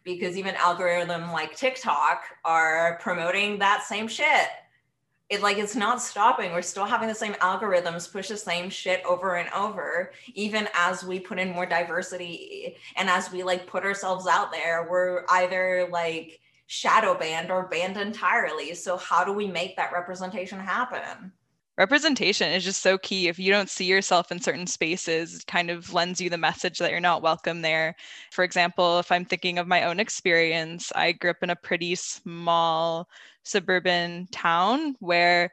because 0.07 0.38
even 0.38 0.55
algorithm 0.55 1.33
like 1.33 1.55
TikTok 1.55 2.23
are 2.45 2.97
promoting 3.03 3.59
that 3.59 3.83
same 3.83 4.09
shit. 4.09 4.49
It 5.29 5.42
like 5.42 5.59
it's 5.59 5.75
not 5.75 6.01
stopping. 6.01 6.53
We're 6.53 6.62
still 6.62 6.85
having 6.85 7.09
the 7.09 7.14
same 7.14 7.33
algorithms 7.35 8.11
push 8.11 8.29
the 8.29 8.37
same 8.37 8.71
shit 8.71 9.03
over 9.05 9.35
and 9.35 9.51
over, 9.53 10.12
even 10.35 10.69
as 10.73 11.05
we 11.05 11.19
put 11.19 11.40
in 11.40 11.51
more 11.51 11.66
diversity 11.66 12.77
and 12.97 13.11
as 13.11 13.33
we 13.33 13.42
like 13.42 13.66
put 13.66 13.83
ourselves 13.83 14.29
out 14.29 14.53
there, 14.53 14.87
we're 14.88 15.25
either 15.29 15.88
like 15.90 16.38
shadow 16.69 17.19
banned 17.19 17.51
or 17.51 17.66
banned 17.66 17.97
entirely. 17.97 18.75
So 18.75 18.97
how 18.97 19.25
do 19.25 19.33
we 19.33 19.49
make 19.49 19.75
that 19.77 19.92
representation 19.92 20.61
happen? 20.61 21.33
Representation 21.79 22.51
is 22.53 22.65
just 22.65 22.83
so 22.83 22.97
key 22.99 23.29
if 23.29 23.39
you 23.39 23.51
don't 23.51 23.71
see 23.71 23.85
yourself 23.85 24.33
in 24.33 24.41
certain 24.41 24.67
spaces 24.67 25.35
it 25.35 25.47
kind 25.47 25.71
of 25.71 25.93
lends 25.93 26.21
you 26.21 26.31
the 26.31 26.39
message 26.39 26.79
that 26.79 26.91
you're 26.91 27.01
not 27.01 27.23
welcome 27.23 27.62
there 27.62 27.95
for 28.33 28.45
example 28.45 28.99
if 28.99 29.12
i'm 29.12 29.25
thinking 29.25 29.59
of 29.59 29.67
my 29.67 29.85
own 29.85 30.01
experience 30.01 30.93
i 30.95 31.12
grew 31.12 31.31
up 31.31 31.43
in 31.43 31.51
a 31.51 31.57
pretty 31.57 31.95
small 31.95 33.09
suburban 33.45 34.27
town 34.33 34.95
where 35.01 35.51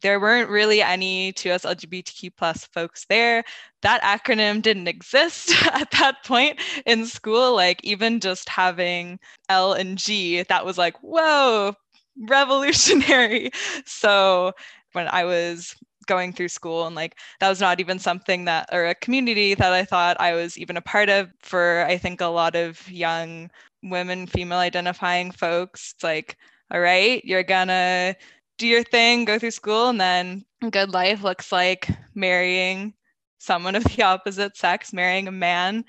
there 0.00 0.20
weren't 0.20 0.48
really 0.48 0.80
any 0.80 1.32
2S 1.34 1.66
LGBTQ 1.66 2.30
plus 2.36 2.64
folks 2.64 3.04
there. 3.06 3.44
That 3.82 4.02
acronym 4.02 4.62
didn't 4.62 4.88
exist 4.88 5.52
at 5.66 5.90
that 5.92 6.24
point 6.24 6.58
in 6.86 7.04
school. 7.06 7.54
Like 7.54 7.84
even 7.84 8.20
just 8.20 8.48
having 8.48 9.18
L 9.48 9.74
and 9.74 9.98
G, 9.98 10.42
that 10.44 10.64
was 10.64 10.78
like, 10.78 10.96
whoa, 11.02 11.74
revolutionary. 12.16 13.50
So 13.84 14.52
when 14.92 15.08
I 15.08 15.24
was 15.24 15.74
going 16.06 16.32
through 16.32 16.48
school 16.48 16.86
and 16.86 16.96
like 16.96 17.16
that 17.40 17.48
was 17.48 17.60
not 17.60 17.80
even 17.80 17.98
something 17.98 18.44
that 18.44 18.68
or 18.72 18.86
a 18.86 18.94
community 18.94 19.54
that 19.54 19.72
I 19.72 19.84
thought 19.84 20.20
I 20.20 20.34
was 20.34 20.58
even 20.58 20.76
a 20.76 20.82
part 20.82 21.08
of 21.08 21.30
for 21.40 21.84
I 21.86 21.96
think 21.96 22.20
a 22.20 22.26
lot 22.26 22.56
of 22.56 22.90
young 22.90 23.50
women 23.82 24.26
female 24.26 24.58
identifying 24.58 25.30
folks. 25.30 25.92
It's 25.94 26.04
like 26.04 26.36
all 26.72 26.80
right 26.80 27.24
you're 27.24 27.42
gonna 27.42 28.16
do 28.58 28.66
your 28.66 28.82
thing 28.82 29.24
go 29.24 29.38
through 29.38 29.52
school 29.52 29.88
and 29.88 30.00
then 30.00 30.44
good 30.70 30.92
life 30.92 31.22
looks 31.22 31.52
like 31.52 31.88
marrying 32.14 32.94
someone 33.38 33.74
of 33.74 33.84
the 33.84 34.02
opposite 34.02 34.56
sex 34.56 34.92
marrying 34.92 35.28
a 35.28 35.32
man 35.32 35.84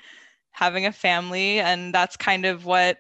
having 0.52 0.86
a 0.86 0.92
family 0.92 1.60
and 1.60 1.94
that's 1.94 2.16
kind 2.18 2.46
of 2.46 2.66
what 2.66 3.00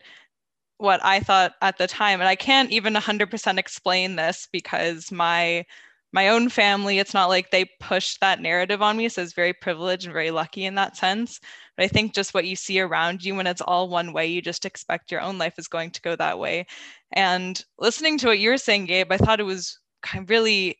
what 0.77 1.03
I 1.03 1.21
thought 1.21 1.53
at 1.61 1.77
the 1.77 1.87
time. 1.87 2.19
And 2.19 2.27
I 2.27 2.35
can't 2.35 2.69
even 2.71 2.93
100% 2.93 3.57
explain 3.57 4.15
this 4.17 4.49
because 4.51 5.11
my 5.11 5.65
my 6.13 6.29
own 6.29 6.47
family, 6.47 6.99
it's 6.99 7.13
not 7.15 7.27
like 7.27 7.49
they 7.49 7.65
push 7.79 8.17
that 8.21 8.39
narrative 8.39 8.83
on 8.83 8.95
me. 8.95 9.09
So 9.09 9.23
it's 9.23 9.33
very 9.33 9.51
privileged 9.51 10.05
and 10.05 10.13
very 10.13 10.29
lucky 10.29 10.65
in 10.65 10.75
that 10.75 10.95
sense. 10.95 11.39
But 11.75 11.85
I 11.85 11.87
think 11.87 12.13
just 12.13 12.35
what 12.35 12.45
you 12.45 12.55
see 12.55 12.79
around 12.79 13.25
you 13.25 13.33
when 13.35 13.47
it's 13.47 13.61
all 13.61 13.89
one 13.89 14.13
way, 14.13 14.27
you 14.27 14.39
just 14.41 14.63
expect 14.63 15.11
your 15.11 15.21
own 15.21 15.39
life 15.39 15.55
is 15.57 15.67
going 15.67 15.89
to 15.91 16.01
go 16.01 16.15
that 16.15 16.37
way. 16.37 16.67
And 17.13 17.61
listening 17.79 18.19
to 18.19 18.27
what 18.27 18.39
you 18.39 18.51
were 18.51 18.57
saying, 18.57 18.85
Gabe, 18.85 19.11
I 19.11 19.17
thought 19.17 19.39
it 19.39 19.43
was 19.43 19.79
kind 20.03 20.23
of 20.23 20.29
really 20.29 20.77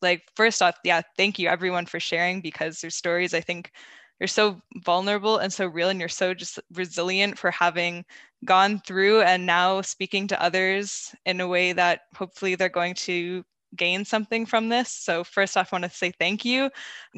like, 0.00 0.22
first 0.34 0.62
off, 0.62 0.76
yeah, 0.82 1.02
thank 1.18 1.38
you 1.38 1.48
everyone 1.48 1.84
for 1.84 2.00
sharing 2.00 2.40
because 2.40 2.80
their 2.80 2.90
stories, 2.90 3.34
I 3.34 3.42
think, 3.42 3.70
you're 4.18 4.28
so 4.28 4.60
vulnerable 4.84 5.38
and 5.38 5.52
so 5.52 5.66
real 5.66 5.88
and 5.88 6.00
you're 6.00 6.08
so 6.08 6.34
just 6.34 6.58
resilient 6.74 7.38
for 7.38 7.50
having 7.50 8.04
gone 8.44 8.80
through 8.86 9.22
and 9.22 9.44
now 9.46 9.80
speaking 9.82 10.26
to 10.28 10.42
others 10.42 11.14
in 11.26 11.40
a 11.40 11.48
way 11.48 11.72
that 11.72 12.02
hopefully 12.14 12.54
they're 12.54 12.68
going 12.68 12.94
to 12.94 13.42
gain 13.76 14.04
something 14.04 14.46
from 14.46 14.68
this. 14.68 14.90
So 14.90 15.24
first 15.24 15.56
off, 15.56 15.72
I 15.72 15.76
want 15.76 15.90
to 15.90 15.96
say 15.96 16.12
thank 16.18 16.44
you. 16.44 16.70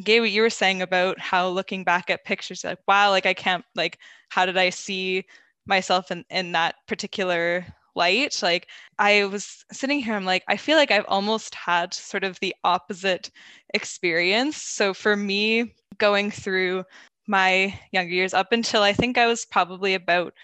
Gabe, 0.02 0.22
what 0.22 0.30
you 0.30 0.42
were 0.42 0.50
saying 0.50 0.82
about 0.82 1.18
how 1.18 1.48
looking 1.48 1.84
back 1.84 2.10
at 2.10 2.24
pictures, 2.24 2.64
like, 2.64 2.78
wow, 2.86 3.10
like 3.10 3.26
I 3.26 3.34
can't, 3.34 3.64
like, 3.74 3.98
how 4.28 4.46
did 4.46 4.56
I 4.56 4.70
see 4.70 5.24
myself 5.66 6.10
in, 6.10 6.24
in 6.30 6.52
that 6.52 6.76
particular 6.86 7.66
light? 7.94 8.40
Like 8.42 8.68
I 8.98 9.24
was 9.24 9.64
sitting 9.72 10.00
here, 10.00 10.14
I'm 10.14 10.24
like, 10.24 10.44
I 10.48 10.56
feel 10.56 10.76
like 10.76 10.90
I've 10.90 11.06
almost 11.08 11.54
had 11.54 11.94
sort 11.94 12.24
of 12.24 12.38
the 12.40 12.54
opposite 12.64 13.30
experience. 13.74 14.56
So 14.56 14.94
for 14.94 15.16
me, 15.16 15.74
going 15.98 16.30
through 16.30 16.84
my 17.26 17.78
younger 17.92 18.12
years 18.12 18.34
up 18.34 18.52
until 18.52 18.82
I 18.82 18.92
think 18.92 19.16
I 19.16 19.26
was 19.26 19.44
probably 19.44 19.94
about 19.94 20.34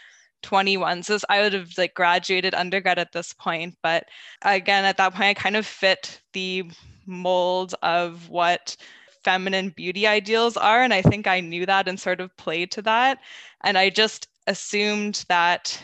21 0.43 1.03
so 1.03 1.19
i 1.29 1.41
would 1.41 1.53
have 1.53 1.71
like 1.77 1.95
graduated 1.95 2.55
undergrad 2.55 2.99
at 2.99 3.13
this 3.13 3.33
point 3.33 3.75
but 3.83 4.05
again 4.43 4.85
at 4.85 4.97
that 4.97 5.13
point 5.13 5.25
i 5.25 5.35
kind 5.35 5.57
of 5.57 5.67
fit 5.67 6.21
the 6.33 6.65
mold 7.07 7.75
of 7.83 8.29
what 8.29 8.77
feminine 9.25 9.71
beauty 9.71 10.07
ideals 10.07 10.57
are 10.57 10.83
and 10.83 10.95
i 10.95 11.03
think 11.03 11.27
i 11.27 11.41
knew 11.41 11.67
that 11.67 11.89
and 11.89 11.99
sort 11.99 12.21
of 12.21 12.35
played 12.37 12.71
to 12.71 12.83
that 12.83 13.19
and 13.65 13.77
i 13.77 13.91
just 13.91 14.29
assumed 14.47 15.25
that 15.29 15.81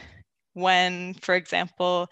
when 0.55 1.15
for 1.15 1.35
example 1.35 2.09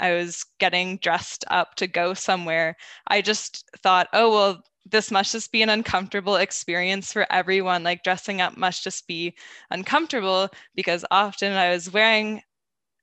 i 0.00 0.12
was 0.12 0.44
getting 0.58 0.96
dressed 0.98 1.44
up 1.48 1.74
to 1.76 1.86
go 1.86 2.12
somewhere 2.12 2.76
i 3.06 3.20
just 3.22 3.64
thought 3.82 4.08
oh 4.12 4.30
well 4.30 4.62
this 4.86 5.10
must 5.10 5.32
just 5.32 5.52
be 5.52 5.62
an 5.62 5.70
uncomfortable 5.70 6.36
experience 6.36 7.12
for 7.12 7.26
everyone. 7.30 7.82
Like 7.82 8.04
dressing 8.04 8.40
up 8.40 8.56
must 8.56 8.84
just 8.84 9.06
be 9.06 9.34
uncomfortable 9.70 10.48
because 10.74 11.04
often 11.10 11.52
I 11.52 11.70
was 11.70 11.90
wearing 11.92 12.42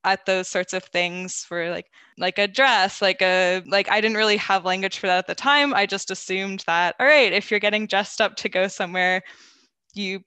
at 0.04 0.26
those 0.26 0.48
sorts 0.48 0.74
of 0.74 0.84
things 0.86 1.44
for 1.44 1.70
like 1.70 1.88
like 2.18 2.40
a 2.40 2.48
dress 2.48 3.02
like 3.02 3.22
a 3.22 3.62
like 3.68 3.90
i 3.92 4.02
didn't 4.02 4.18
really 4.18 4.38
have 4.38 4.66
language 4.66 4.98
for 4.98 5.08
that 5.08 5.20
at 5.20 5.28
the 5.28 5.36
time 5.36 5.74
i 5.76 5.86
just 5.86 6.10
assumed 6.10 6.64
that 6.66 6.96
all 7.00 7.06
right 7.06 7.34
if 7.34 7.52
you're 7.52 7.60
getting 7.60 7.86
dressed 7.86 8.20
up 8.20 8.36
to 8.36 8.50
go 8.50 8.68
somewhere 8.68 9.22
you 9.94 10.20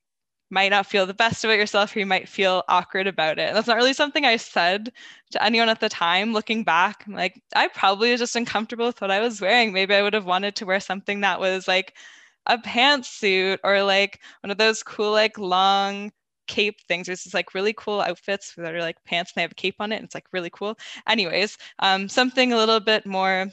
might 0.54 0.70
not 0.70 0.86
feel 0.86 1.04
the 1.04 1.12
best 1.12 1.44
about 1.44 1.58
yourself 1.58 1.94
or 1.94 1.98
you 1.98 2.06
might 2.06 2.28
feel 2.28 2.62
awkward 2.68 3.08
about 3.08 3.38
it. 3.40 3.48
And 3.48 3.56
that's 3.56 3.66
not 3.66 3.76
really 3.76 3.92
something 3.92 4.24
I 4.24 4.36
said 4.36 4.92
to 5.32 5.44
anyone 5.44 5.68
at 5.68 5.80
the 5.80 5.88
time. 5.88 6.32
Looking 6.32 6.62
back, 6.62 7.04
I'm 7.06 7.12
like, 7.12 7.42
I 7.56 7.66
probably 7.68 8.12
was 8.12 8.20
just 8.20 8.36
uncomfortable 8.36 8.86
with 8.86 9.00
what 9.00 9.10
I 9.10 9.20
was 9.20 9.40
wearing. 9.40 9.72
Maybe 9.72 9.94
I 9.94 10.02
would 10.02 10.14
have 10.14 10.26
wanted 10.26 10.54
to 10.56 10.66
wear 10.66 10.78
something 10.78 11.20
that 11.20 11.40
was 11.40 11.66
like 11.66 11.94
a 12.46 12.56
pantsuit 12.56 13.58
or 13.64 13.82
like 13.82 14.20
one 14.42 14.52
of 14.52 14.58
those 14.58 14.84
cool, 14.84 15.10
like 15.10 15.36
long 15.38 16.12
cape 16.46 16.80
things. 16.86 17.06
There's 17.06 17.24
just 17.24 17.34
like 17.34 17.52
really 17.54 17.74
cool 17.76 18.00
outfits 18.00 18.54
that 18.56 18.74
are 18.74 18.80
like 18.80 19.02
pants 19.04 19.32
and 19.32 19.40
they 19.40 19.42
have 19.42 19.52
a 19.52 19.56
cape 19.56 19.76
on 19.80 19.90
it. 19.90 19.96
And 19.96 20.04
it's 20.04 20.14
like 20.14 20.28
really 20.32 20.50
cool. 20.50 20.78
Anyways, 21.08 21.58
um, 21.80 22.08
something 22.08 22.52
a 22.52 22.56
little 22.56 22.80
bit 22.80 23.06
more 23.06 23.48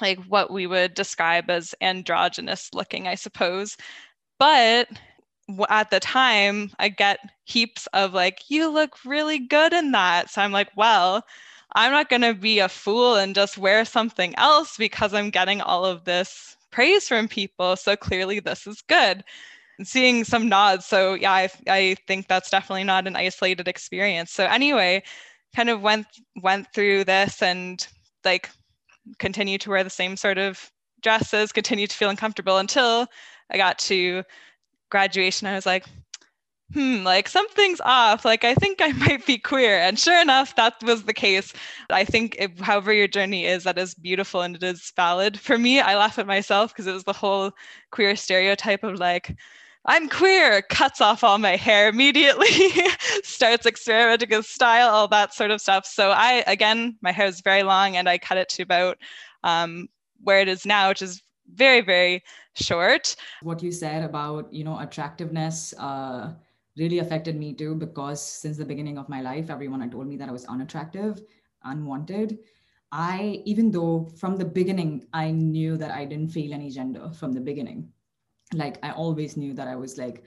like 0.00 0.18
what 0.24 0.50
we 0.50 0.66
would 0.66 0.94
describe 0.94 1.50
as 1.50 1.72
androgynous 1.80 2.68
looking, 2.74 3.06
I 3.06 3.14
suppose. 3.14 3.76
But 4.40 4.88
at 5.68 5.90
the 5.90 6.00
time 6.00 6.70
I 6.78 6.88
get 6.88 7.18
heaps 7.44 7.86
of 7.92 8.14
like, 8.14 8.50
you 8.50 8.68
look 8.68 9.04
really 9.04 9.38
good 9.38 9.72
in 9.72 9.92
that. 9.92 10.30
So 10.30 10.42
I'm 10.42 10.52
like, 10.52 10.70
well, 10.76 11.24
I'm 11.74 11.92
not 11.92 12.08
going 12.08 12.22
to 12.22 12.34
be 12.34 12.58
a 12.58 12.68
fool 12.68 13.16
and 13.16 13.34
just 13.34 13.58
wear 13.58 13.84
something 13.84 14.34
else 14.36 14.76
because 14.76 15.14
I'm 15.14 15.30
getting 15.30 15.60
all 15.60 15.84
of 15.84 16.04
this 16.04 16.56
praise 16.70 17.08
from 17.08 17.28
people. 17.28 17.76
So 17.76 17.96
clearly 17.96 18.40
this 18.40 18.66
is 18.66 18.82
good. 18.82 19.22
And 19.78 19.86
seeing 19.86 20.24
some 20.24 20.48
nods. 20.48 20.86
So 20.86 21.14
yeah, 21.14 21.32
I, 21.32 21.50
I 21.68 21.96
think 22.06 22.28
that's 22.28 22.50
definitely 22.50 22.84
not 22.84 23.06
an 23.06 23.14
isolated 23.14 23.68
experience. 23.68 24.32
So 24.32 24.46
anyway, 24.46 25.02
kind 25.54 25.68
of 25.68 25.82
went 25.82 26.06
went 26.42 26.72
through 26.74 27.04
this 27.04 27.42
and 27.42 27.86
like 28.24 28.50
continued 29.18 29.60
to 29.62 29.70
wear 29.70 29.84
the 29.84 29.90
same 29.90 30.16
sort 30.16 30.38
of 30.38 30.70
dresses, 31.02 31.52
continued 31.52 31.90
to 31.90 31.96
feel 31.96 32.10
uncomfortable 32.10 32.58
until 32.58 33.06
I 33.50 33.56
got 33.56 33.78
to 33.80 34.22
graduation, 34.90 35.46
I 35.46 35.54
was 35.54 35.66
like, 35.66 35.84
hmm, 36.72 37.02
like 37.04 37.28
something's 37.28 37.80
off. 37.84 38.24
Like, 38.24 38.44
I 38.44 38.54
think 38.54 38.80
I 38.80 38.92
might 38.92 39.26
be 39.26 39.38
queer. 39.38 39.78
And 39.78 39.98
sure 39.98 40.20
enough, 40.20 40.56
that 40.56 40.74
was 40.82 41.04
the 41.04 41.14
case. 41.14 41.52
I 41.90 42.04
think, 42.04 42.38
however, 42.60 42.92
your 42.92 43.08
journey 43.08 43.46
is, 43.46 43.64
that 43.64 43.78
is 43.78 43.94
beautiful 43.94 44.42
and 44.42 44.56
it 44.56 44.62
is 44.62 44.92
valid. 44.96 45.38
For 45.38 45.58
me, 45.58 45.80
I 45.80 45.96
laugh 45.96 46.18
at 46.18 46.26
myself 46.26 46.72
because 46.72 46.86
it 46.86 46.92
was 46.92 47.04
the 47.04 47.12
whole 47.12 47.52
queer 47.90 48.16
stereotype 48.16 48.84
of 48.84 48.98
like, 48.98 49.36
I'm 49.88 50.08
queer, 50.08 50.62
cuts 50.62 51.00
off 51.00 51.22
all 51.22 51.38
my 51.38 51.54
hair 51.54 51.88
immediately, 51.88 52.48
starts 53.22 53.66
experimenting 53.66 54.30
with 54.30 54.44
style, 54.46 54.88
all 54.88 55.06
that 55.08 55.32
sort 55.32 55.52
of 55.52 55.60
stuff. 55.60 55.86
So, 55.86 56.10
I, 56.10 56.42
again, 56.48 56.96
my 57.02 57.12
hair 57.12 57.26
is 57.26 57.40
very 57.40 57.62
long 57.62 57.96
and 57.96 58.08
I 58.08 58.18
cut 58.18 58.38
it 58.38 58.48
to 58.50 58.62
about 58.62 58.98
um, 59.44 59.88
where 60.24 60.40
it 60.40 60.48
is 60.48 60.66
now, 60.66 60.88
which 60.88 61.02
is 61.02 61.22
very, 61.54 61.80
very 61.80 62.22
short. 62.54 63.16
What 63.42 63.62
you 63.62 63.72
said 63.72 64.04
about, 64.04 64.52
you 64.52 64.64
know, 64.64 64.78
attractiveness 64.78 65.74
uh, 65.78 66.34
really 66.76 66.98
affected 66.98 67.36
me 67.36 67.54
too, 67.54 67.74
because 67.74 68.22
since 68.22 68.56
the 68.56 68.64
beginning 68.64 68.98
of 68.98 69.08
my 69.08 69.20
life, 69.20 69.50
everyone 69.50 69.80
had 69.80 69.92
told 69.92 70.06
me 70.06 70.16
that 70.16 70.28
I 70.28 70.32
was 70.32 70.44
unattractive, 70.46 71.22
unwanted. 71.64 72.38
I, 72.92 73.42
even 73.44 73.70
though 73.70 74.08
from 74.16 74.36
the 74.36 74.44
beginning, 74.44 75.06
I 75.12 75.30
knew 75.30 75.76
that 75.76 75.90
I 75.90 76.04
didn't 76.04 76.30
feel 76.30 76.52
any 76.52 76.70
gender 76.70 77.10
from 77.10 77.32
the 77.32 77.40
beginning. 77.40 77.88
Like 78.54 78.78
I 78.82 78.90
always 78.92 79.36
knew 79.36 79.54
that 79.54 79.66
I 79.68 79.74
was 79.76 79.98
like 79.98 80.24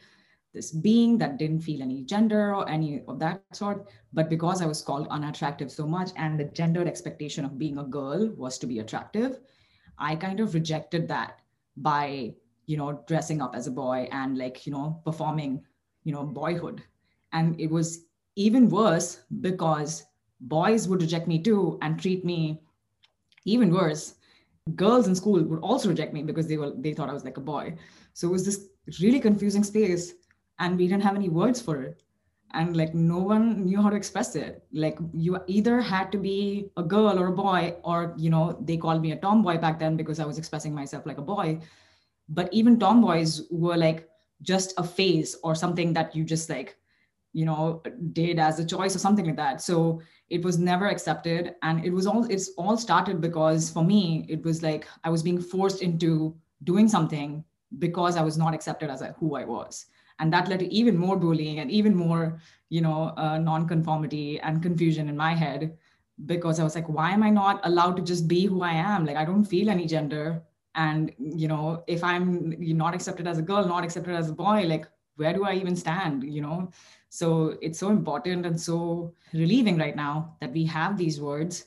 this 0.54 0.72
being 0.72 1.18
that 1.20 1.38
didn't 1.38 1.62
feel 1.62 1.82
any 1.82 2.04
gender 2.04 2.56
or 2.56 2.68
any 2.68 3.04
of 3.08 3.20
that 3.20 3.44
sort. 3.54 3.88
But 4.14 4.30
because 4.30 4.62
I 4.62 4.66
was 4.66 4.82
called 4.82 5.08
unattractive 5.10 5.72
so 5.72 5.88
much 5.88 6.10
and 6.18 6.40
the 6.40 6.46
gendered 6.46 6.88
expectation 6.88 7.46
of 7.46 7.58
being 7.58 7.78
a 7.78 7.84
girl 7.84 8.30
was 8.36 8.58
to 8.60 8.68
be 8.68 8.80
attractive, 8.80 9.40
I 10.00 10.16
kind 10.16 10.40
of 10.40 10.54
rejected 10.54 11.08
that 11.10 11.40
by, 11.78 12.34
you 12.66 12.78
know, 12.78 13.04
dressing 13.08 13.42
up 13.42 13.56
as 13.56 13.68
a 13.68 13.72
boy 13.72 14.08
and 14.12 14.38
like, 14.38 14.66
you 14.66 14.72
know, 14.72 15.02
performing, 15.04 15.64
you 16.04 16.14
know, 16.14 16.24
boyhood. 16.24 16.82
And 17.34 17.60
it 17.60 17.70
was 17.70 18.06
even 18.36 18.70
worse 18.70 19.24
because 19.42 20.06
boys 20.42 20.88
would 20.88 21.02
reject 21.02 21.28
me 21.28 21.42
too 21.42 21.78
and 21.82 22.00
treat 22.00 22.24
me 22.24 22.62
even 23.46 23.74
worse. 23.74 24.16
Girls 24.76 25.08
in 25.08 25.16
school 25.16 25.44
would 25.44 25.60
also 25.60 25.90
reject 25.90 26.14
me 26.14 26.24
because 26.24 26.48
they 26.48 26.58
were 26.58 26.74
they 26.78 26.94
thought 26.94 27.10
I 27.10 27.14
was 27.14 27.26
like 27.26 27.38
a 27.38 27.42
boy. 27.42 27.76
So 28.14 28.28
it 28.28 28.32
was 28.32 28.46
this 28.46 28.68
really 29.02 29.20
confusing 29.20 29.64
space, 29.64 30.14
and 30.60 30.78
we 30.78 30.88
didn't 30.88 31.04
have 31.04 31.16
any 31.16 31.30
words 31.30 31.62
for 31.62 31.82
it 31.82 32.04
and 32.54 32.76
like 32.76 32.94
no 32.94 33.18
one 33.18 33.66
knew 33.66 33.82
how 33.82 33.90
to 33.90 33.96
express 33.96 34.36
it. 34.36 34.64
Like 34.74 34.98
you 35.14 35.40
either 35.48 35.82
had 35.82 36.12
to 36.12 36.18
be 36.18 36.70
a 36.78 36.84
girl 36.84 37.20
or 37.20 37.28
a 37.28 37.32
boy 37.32 37.76
or 37.84 38.14
you 38.18 38.30
know 38.30 38.58
they 38.62 38.78
called 38.78 39.02
me 39.02 39.12
a 39.12 39.16
tomboy 39.16 39.58
back 39.58 39.80
then 39.80 39.96
because 39.96 40.20
i 40.20 40.26
was 40.26 40.38
expressing 40.38 40.74
myself 40.74 41.06
like 41.06 41.18
a 41.18 41.22
boy. 41.22 41.60
But 42.28 42.50
even 42.54 42.80
tomboys 42.80 43.44
were 43.50 43.78
like 43.78 44.10
just 44.42 44.74
a 44.78 44.84
phase 44.84 45.36
or 45.44 45.56
something 45.56 45.94
that 45.94 46.16
you 46.16 46.24
just 46.24 46.50
like 46.50 46.78
you 47.34 47.46
know 47.46 47.84
did 48.14 48.40
as 48.40 48.60
a 48.60 48.66
choice 48.66 48.96
or 48.96 49.00
something 49.00 49.26
like 49.26 49.38
that. 49.38 49.62
So 49.62 50.02
it 50.30 50.44
was 50.44 50.58
never 50.58 50.88
accepted. 50.88 51.56
And 51.62 51.86
it 51.86 51.92
was 51.92 52.08
all 52.08 52.26
it's 52.26 52.50
all 52.58 52.78
started 52.78 53.22
because 53.22 53.70
for 53.70 53.84
me 53.84 54.26
it 54.28 54.44
was 54.44 54.64
like 54.64 54.88
i 55.04 55.10
was 55.10 55.24
being 55.24 55.40
forced 55.40 55.82
into 55.82 56.36
doing 56.64 56.88
something 56.88 57.44
because 57.78 58.18
i 58.18 58.22
was 58.22 58.38
not 58.38 58.54
accepted 58.56 58.90
as 58.90 59.02
a, 59.02 59.16
who 59.20 59.36
i 59.36 59.46
was 59.46 59.86
and 60.20 60.32
that 60.34 60.48
led 60.48 60.60
to 60.60 60.74
even 60.74 60.98
more 60.98 61.16
bullying 61.18 61.60
and 61.60 61.72
even 61.72 61.96
more 61.96 62.40
you 62.70 62.82
know 62.82 63.14
uh, 63.18 63.38
non-conformity 63.38 64.40
and 64.42 64.62
confusion 64.62 65.10
in 65.10 65.18
my 65.18 65.34
head 65.34 65.78
because 66.26 66.60
i 66.60 66.64
was 66.64 66.76
like 66.76 66.90
why 66.90 67.12
am 67.12 67.24
i 67.24 67.30
not 67.30 67.60
allowed 67.64 67.96
to 67.96 68.02
just 68.02 68.28
be 68.28 68.46
who 68.46 68.62
i 68.62 68.72
am? 68.74 69.06
Like 69.06 69.16
i 69.16 69.26
don't 69.26 69.46
feel 69.46 69.70
any 69.70 69.86
gender. 69.86 70.44
And 70.76 71.12
you 71.18 71.48
know 71.48 71.84
if 71.88 72.04
i'm 72.04 72.56
not 72.60 72.94
accepted 72.94 73.28
as 73.28 73.40
a 73.40 73.42
girl 73.42 73.66
not 73.66 73.84
accepted 73.84 74.16
as 74.16 74.30
a 74.30 74.34
boy 74.34 74.66
like 74.68 74.88
where 75.16 75.34
do 75.34 75.44
i 75.44 75.54
even 75.54 75.76
stand 75.76 76.24
you 76.24 76.42
know? 76.42 76.72
So 77.10 77.58
it's 77.62 77.80
so 77.80 77.90
important 77.90 78.46
and 78.46 78.60
so 78.60 79.14
relieving 79.34 79.78
right 79.78 79.96
now 79.96 80.36
that 80.42 80.54
we 80.54 80.64
have 80.66 80.96
these 80.98 81.20
words 81.20 81.66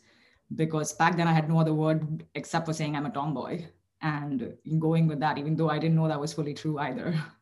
because 0.57 0.93
back 0.93 1.17
then 1.17 1.29
i 1.29 1.33
had 1.33 1.49
no 1.49 1.59
other 1.59 1.75
word 1.75 2.25
except 2.35 2.67
for 2.67 2.73
saying 2.73 2.97
i'm 2.97 3.07
a 3.07 3.11
tomboy 3.11 3.65
and 4.03 4.57
going 4.79 5.07
with 5.07 5.21
that 5.21 5.39
even 5.39 5.57
though 5.57 5.71
i 5.71 5.79
didn't 5.79 5.97
know 5.97 6.09
that 6.09 6.21
was 6.21 6.33
fully 6.33 6.55
true 6.55 6.79
either 6.79 7.15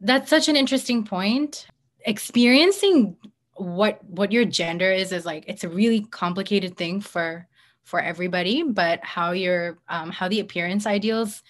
That's 0.00 0.30
such 0.30 0.48
an 0.48 0.56
interesting 0.56 1.04
point. 1.04 1.66
Experiencing 2.04 3.16
what 3.54 4.02
what 4.04 4.30
your 4.30 4.44
gender 4.44 4.90
is 4.92 5.10
is 5.10 5.26
like 5.26 5.44
it's 5.48 5.64
a 5.64 5.68
really 5.68 6.00
complicated 6.02 6.76
thing 6.76 7.00
for 7.00 7.46
for 7.84 8.00
everybody, 8.00 8.62
but 8.62 9.02
how 9.02 9.32
your 9.32 9.78
um, 9.88 10.10
how 10.10 10.28
the 10.28 10.40
appearance 10.40 10.86
ideals 10.86 11.42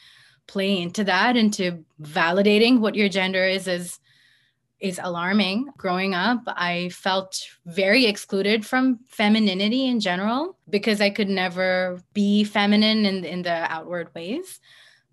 play 0.46 0.80
into 0.80 1.04
that 1.04 1.36
into 1.36 1.84
validating 2.00 2.78
what 2.80 2.94
your 2.94 3.08
gender 3.08 3.44
is 3.44 3.68
is 3.68 3.98
is 4.80 5.00
alarming. 5.02 5.68
Growing 5.76 6.14
up, 6.14 6.40
I 6.46 6.90
felt 6.90 7.44
very 7.66 8.06
excluded 8.06 8.64
from 8.64 9.00
femininity 9.08 9.86
in 9.86 10.00
general 10.00 10.56
because 10.70 11.00
I 11.00 11.10
could 11.10 11.28
never 11.28 12.00
be 12.14 12.44
feminine 12.44 13.04
in, 13.04 13.24
in 13.24 13.42
the 13.42 13.70
outward 13.72 14.14
ways 14.14 14.60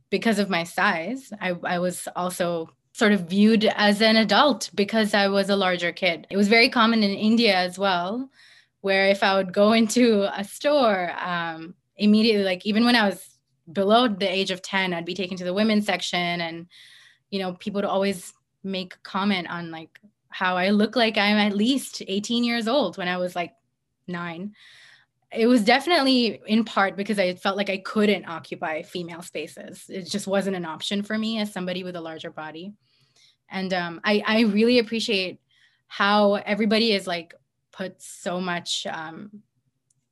because 0.10 0.38
of 0.38 0.50
my 0.50 0.64
size. 0.64 1.34
I, 1.42 1.56
I 1.64 1.80
was 1.80 2.08
also 2.16 2.70
sort 2.96 3.12
of 3.12 3.28
viewed 3.28 3.66
as 3.76 4.02
an 4.02 4.16
adult 4.16 4.70
because 4.74 5.14
I 5.14 5.28
was 5.28 5.50
a 5.50 5.56
larger 5.58 5.92
kid. 5.92 6.26
It 6.30 6.38
was 6.38 6.48
very 6.48 6.70
common 6.70 7.04
in 7.04 7.12
India 7.12 7.54
as 7.54 7.78
well, 7.78 8.30
where 8.80 9.08
if 9.08 9.22
I 9.22 9.36
would 9.36 9.52
go 9.52 9.74
into 9.82 10.30
a 10.34 10.46
store, 10.46 11.12
um, 11.20 11.76
immediately, 11.98 12.46
like 12.46 12.66
even 12.66 12.86
when 12.86 12.96
I 12.96 13.10
was 13.10 13.38
below 13.74 14.08
the 14.08 14.34
age 14.34 14.50
of 14.50 14.62
10, 14.62 14.94
I'd 14.94 15.04
be 15.04 15.14
taken 15.14 15.36
to 15.36 15.44
the 15.44 15.54
women's 15.54 15.86
section 15.86 16.40
and, 16.40 16.68
you 17.32 17.40
know, 17.40 17.56
people 17.56 17.80
would 17.80 17.90
always 17.90 18.32
make 18.64 19.04
comment 19.04 19.50
on 19.50 19.72
like 19.72 20.00
how 20.30 20.56
I 20.56 20.70
look 20.70 20.96
like 20.96 21.18
I'm 21.18 21.36
at 21.36 21.54
least 21.54 22.02
18 22.08 22.46
years 22.46 22.66
old 22.66 22.98
when 22.98 23.10
I 23.10 23.18
was 23.18 23.36
like 23.36 23.56
nine 24.08 24.54
it 25.36 25.48
was 25.48 25.64
definitely 25.64 26.40
in 26.48 26.64
part 26.64 26.96
because 26.96 27.20
I 27.20 27.36
felt 27.36 27.58
like 27.58 27.70
I 27.70 27.78
couldn't 27.78 28.26
occupy 28.26 28.84
female 28.84 29.22
spaces. 29.22 29.86
It 29.90 30.04
just 30.04 30.28
wasn't 30.28 30.56
an 30.56 30.66
option 30.66 31.04
for 31.04 31.18
me 31.18 31.40
as 31.40 31.52
somebody 31.52 31.84
with 31.84 31.96
a 31.96 32.02
larger 32.02 32.32
body. 32.32 32.74
And 33.50 33.74
um, 33.74 34.02
I, 34.04 34.24
I 34.26 34.42
really 34.42 34.80
appreciate 34.80 35.40
how 35.88 36.34
everybody 36.34 36.92
is 36.94 37.08
like 37.08 37.34
put 37.72 38.02
so 38.02 38.40
much 38.40 38.88
um, 38.88 39.30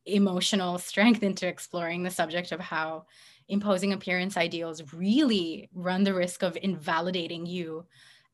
emotional 0.06 0.78
strength 0.78 1.24
into 1.24 1.48
exploring 1.48 2.04
the 2.04 2.12
subject 2.12 2.52
of 2.52 2.60
how 2.60 3.06
imposing 3.50 3.93
appearance 3.93 4.38
ideals 4.38 4.82
really 4.93 5.69
run 5.74 6.04
the 6.04 6.13
risk 6.13 6.43
of 6.43 6.58
invalidating 6.62 7.46
you 7.46 7.86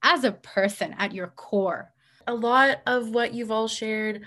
as 0.03 0.23
a 0.23 0.31
person 0.31 0.95
at 0.97 1.13
your 1.13 1.27
core. 1.27 1.91
A 2.27 2.33
lot 2.33 2.81
of 2.85 3.09
what 3.09 3.33
you've 3.33 3.51
all 3.51 3.67
shared 3.67 4.21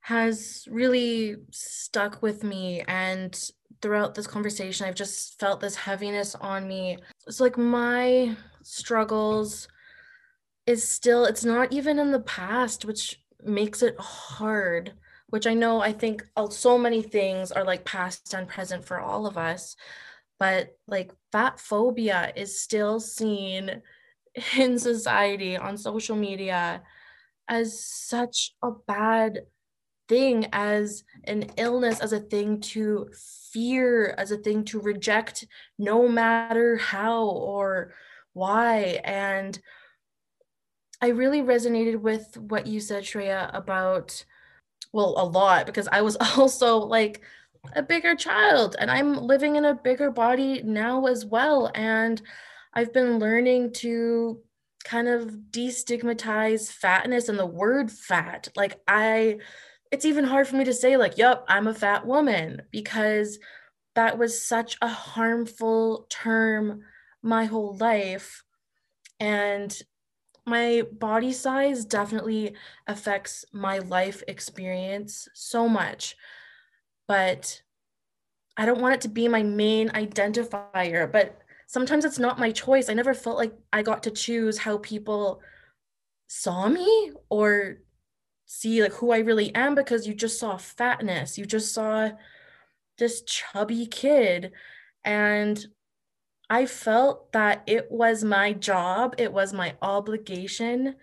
has 0.00 0.66
really 0.70 1.36
stuck 1.50 2.22
with 2.22 2.44
me 2.44 2.80
and 2.86 3.50
throughout 3.82 4.14
this 4.14 4.28
conversation 4.28 4.86
i've 4.86 4.94
just 4.94 5.38
felt 5.40 5.60
this 5.60 5.74
heaviness 5.74 6.36
on 6.36 6.66
me 6.68 6.96
it's 7.26 7.40
like 7.40 7.58
my 7.58 8.34
struggles 8.62 9.66
is 10.66 10.86
still 10.86 11.24
it's 11.24 11.44
not 11.44 11.72
even 11.72 11.98
in 11.98 12.10
the 12.12 12.20
past 12.20 12.84
which 12.84 13.22
makes 13.44 13.82
it 13.82 13.98
hard 13.98 14.92
which 15.28 15.46
i 15.46 15.54
know 15.54 15.80
i 15.80 15.92
think 15.92 16.24
uh, 16.36 16.48
so 16.48 16.76
many 16.76 17.02
things 17.02 17.52
are 17.52 17.64
like 17.64 17.84
past 17.84 18.34
and 18.34 18.48
present 18.48 18.84
for 18.84 19.00
all 19.00 19.26
of 19.26 19.38
us 19.38 19.76
but 20.38 20.76
like 20.86 21.12
fat 21.32 21.58
phobia 21.58 22.32
is 22.36 22.60
still 22.60 23.00
seen 23.00 23.82
in 24.58 24.78
society 24.78 25.56
on 25.56 25.76
social 25.76 26.16
media 26.16 26.82
as 27.48 27.80
such 27.80 28.54
a 28.62 28.70
bad 28.86 29.42
thing 30.08 30.46
as 30.52 31.04
an 31.24 31.50
illness, 31.56 32.00
as 32.00 32.12
a 32.12 32.20
thing 32.20 32.60
to 32.60 33.08
fear, 33.52 34.14
as 34.18 34.30
a 34.30 34.36
thing 34.36 34.64
to 34.64 34.80
reject, 34.80 35.46
no 35.78 36.08
matter 36.08 36.76
how 36.76 37.24
or 37.24 37.92
why. 38.32 39.00
And 39.04 39.58
I 41.00 41.08
really 41.08 41.42
resonated 41.42 42.00
with 42.00 42.36
what 42.36 42.66
you 42.66 42.80
said, 42.80 43.04
Shreya, 43.04 43.50
about, 43.54 44.24
well, 44.92 45.14
a 45.16 45.24
lot, 45.24 45.66
because 45.66 45.88
I 45.90 46.02
was 46.02 46.16
also 46.36 46.78
like 46.78 47.22
a 47.74 47.82
bigger 47.82 48.14
child 48.14 48.76
and 48.78 48.90
I'm 48.90 49.16
living 49.16 49.56
in 49.56 49.64
a 49.64 49.74
bigger 49.74 50.10
body 50.10 50.62
now 50.62 51.06
as 51.06 51.24
well. 51.24 51.70
And 51.74 52.20
I've 52.72 52.92
been 52.92 53.18
learning 53.18 53.72
to 53.74 54.40
kind 54.84 55.08
of 55.08 55.30
destigmatize 55.50 56.70
fatness 56.70 57.28
and 57.28 57.38
the 57.38 57.46
word 57.46 57.90
fat. 57.90 58.48
Like, 58.54 58.80
I, 58.86 59.38
it's 59.90 60.04
even 60.04 60.24
hard 60.24 60.46
for 60.46 60.56
me 60.56 60.64
to 60.64 60.74
say 60.74 60.96
like 60.96 61.16
yep 61.16 61.44
i'm 61.48 61.66
a 61.66 61.74
fat 61.74 62.06
woman 62.06 62.62
because 62.70 63.38
that 63.94 64.18
was 64.18 64.42
such 64.46 64.76
a 64.82 64.88
harmful 64.88 66.06
term 66.10 66.82
my 67.22 67.44
whole 67.44 67.76
life 67.76 68.42
and 69.20 69.82
my 70.46 70.82
body 70.92 71.32
size 71.32 71.84
definitely 71.84 72.54
affects 72.86 73.44
my 73.52 73.78
life 73.78 74.22
experience 74.28 75.28
so 75.34 75.68
much 75.68 76.16
but 77.08 77.62
i 78.56 78.64
don't 78.64 78.80
want 78.80 78.94
it 78.94 79.00
to 79.00 79.08
be 79.08 79.28
my 79.28 79.42
main 79.42 79.88
identifier 79.90 81.10
but 81.10 81.38
sometimes 81.66 82.04
it's 82.04 82.18
not 82.18 82.38
my 82.38 82.50
choice 82.52 82.88
i 82.88 82.94
never 82.94 83.14
felt 83.14 83.36
like 83.36 83.52
i 83.72 83.82
got 83.82 84.02
to 84.02 84.10
choose 84.10 84.58
how 84.58 84.78
people 84.78 85.40
saw 86.28 86.68
me 86.68 87.12
or 87.28 87.78
see 88.46 88.82
like 88.82 88.92
who 88.92 89.10
I 89.10 89.18
really 89.18 89.54
am 89.54 89.74
because 89.74 90.06
you 90.06 90.14
just 90.14 90.38
saw 90.38 90.56
fatness. 90.56 91.36
You 91.36 91.44
just 91.44 91.74
saw 91.74 92.10
this 92.98 93.22
chubby 93.22 93.86
kid. 93.86 94.52
And 95.04 95.64
I 96.48 96.66
felt 96.66 97.32
that 97.32 97.62
it 97.66 97.90
was 97.90 98.22
my 98.22 98.52
job, 98.52 99.14
it 99.18 99.32
was 99.32 99.52
my 99.52 99.74
obligation 99.82 100.96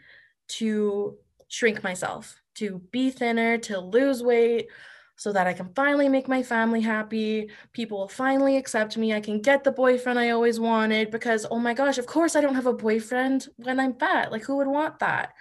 to 0.48 1.18
shrink 1.48 1.84
myself, 1.84 2.42
to 2.56 2.82
be 2.92 3.10
thinner, 3.10 3.58
to 3.60 3.80
lose 3.80 4.24
weight 4.24 4.68
so 5.16 5.32
that 5.32 5.48
I 5.48 5.54
can 5.54 5.70
finally 5.76 6.10
make 6.10 6.28
my 6.28 6.44
family 6.44 6.82
happy. 6.82 7.50
People 7.74 8.00
will 8.00 8.08
finally 8.08 8.58
accept 8.58 8.98
me. 8.98 9.14
I 9.14 9.20
can 9.20 9.42
get 9.42 9.64
the 9.64 9.72
boyfriend 9.72 10.18
I 10.18 10.32
always 10.32 10.60
wanted 10.60 11.12
because, 11.12 11.46
oh 11.52 11.60
my 11.60 11.74
gosh, 11.74 11.98
of 11.98 12.08
course 12.08 12.36
I 12.36 12.42
don't 12.42 12.56
have 12.56 12.66
a 12.66 12.74
boyfriend 12.74 13.48
when 13.58 13.80
I'm 13.80 13.94
fat. 13.94 14.32
Like, 14.32 14.44
who 14.44 14.58
would 14.58 14.68
want 14.68 15.00
that? 15.00 15.34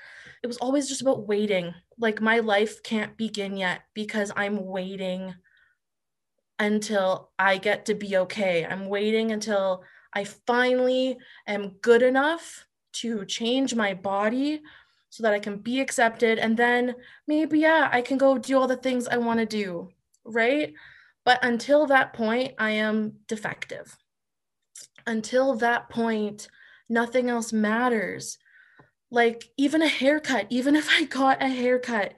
It 0.43 0.47
was 0.47 0.59
always 0.59 0.89
just 0.89 1.03
about 1.03 1.27
waiting 1.27 1.73
like 1.99 2.21
my 2.21 2.41
life 2.41 2.83
can't 2.83 3.17
begin 3.17 3.57
yet 3.57 3.83
because 3.95 4.33
I'm 4.35 4.67
waiting 4.67 5.35
until 6.59 7.31
I 7.39 7.59
get 7.59 7.87
to 7.87 7.95
be 7.95 8.17
okay. 8.19 8.67
I'm 8.67 8.87
waiting 8.87 9.33
until 9.33 9.85
I 10.15 10.25
finally 10.25 11.19
am 11.47 11.77
good 11.81 12.03
enough 12.03 12.67
to 12.95 13.25
change 13.25 13.75
my 13.75 13.95
body 13.95 14.63
so 15.11 15.23
that 15.23 15.33
I 15.33 15.39
can 15.39 15.59
be 15.59 15.81
accepted. 15.81 16.39
And 16.39 16.57
then 16.57 16.95
maybe, 17.27 17.61
yeah, 17.61 17.89
I 17.91 18.03
can 18.03 18.19
go 18.19 18.39
do 18.39 18.59
all 18.59 18.67
the 18.67 18.77
things 18.77 19.09
I 19.09 19.17
want 19.19 19.41
to 19.41 19.47
do. 19.47 19.91
Right. 20.25 20.75
But 21.25 21.45
until 21.45 21.87
that 21.87 22.13
point, 22.13 22.55
I 22.59 22.71
am 22.71 23.15
defective. 23.29 23.97
Until 25.07 25.55
that 25.57 25.89
point, 25.89 26.49
nothing 26.89 27.29
else 27.29 27.53
matters 27.53 28.39
like 29.13 29.51
even 29.59 29.83
a 29.83 29.89
haircut, 29.89 30.47
even 30.49 30.75
if 30.75 30.89
I 30.91 31.05
got 31.05 31.43
a 31.43 31.49
haircut, 31.49 32.15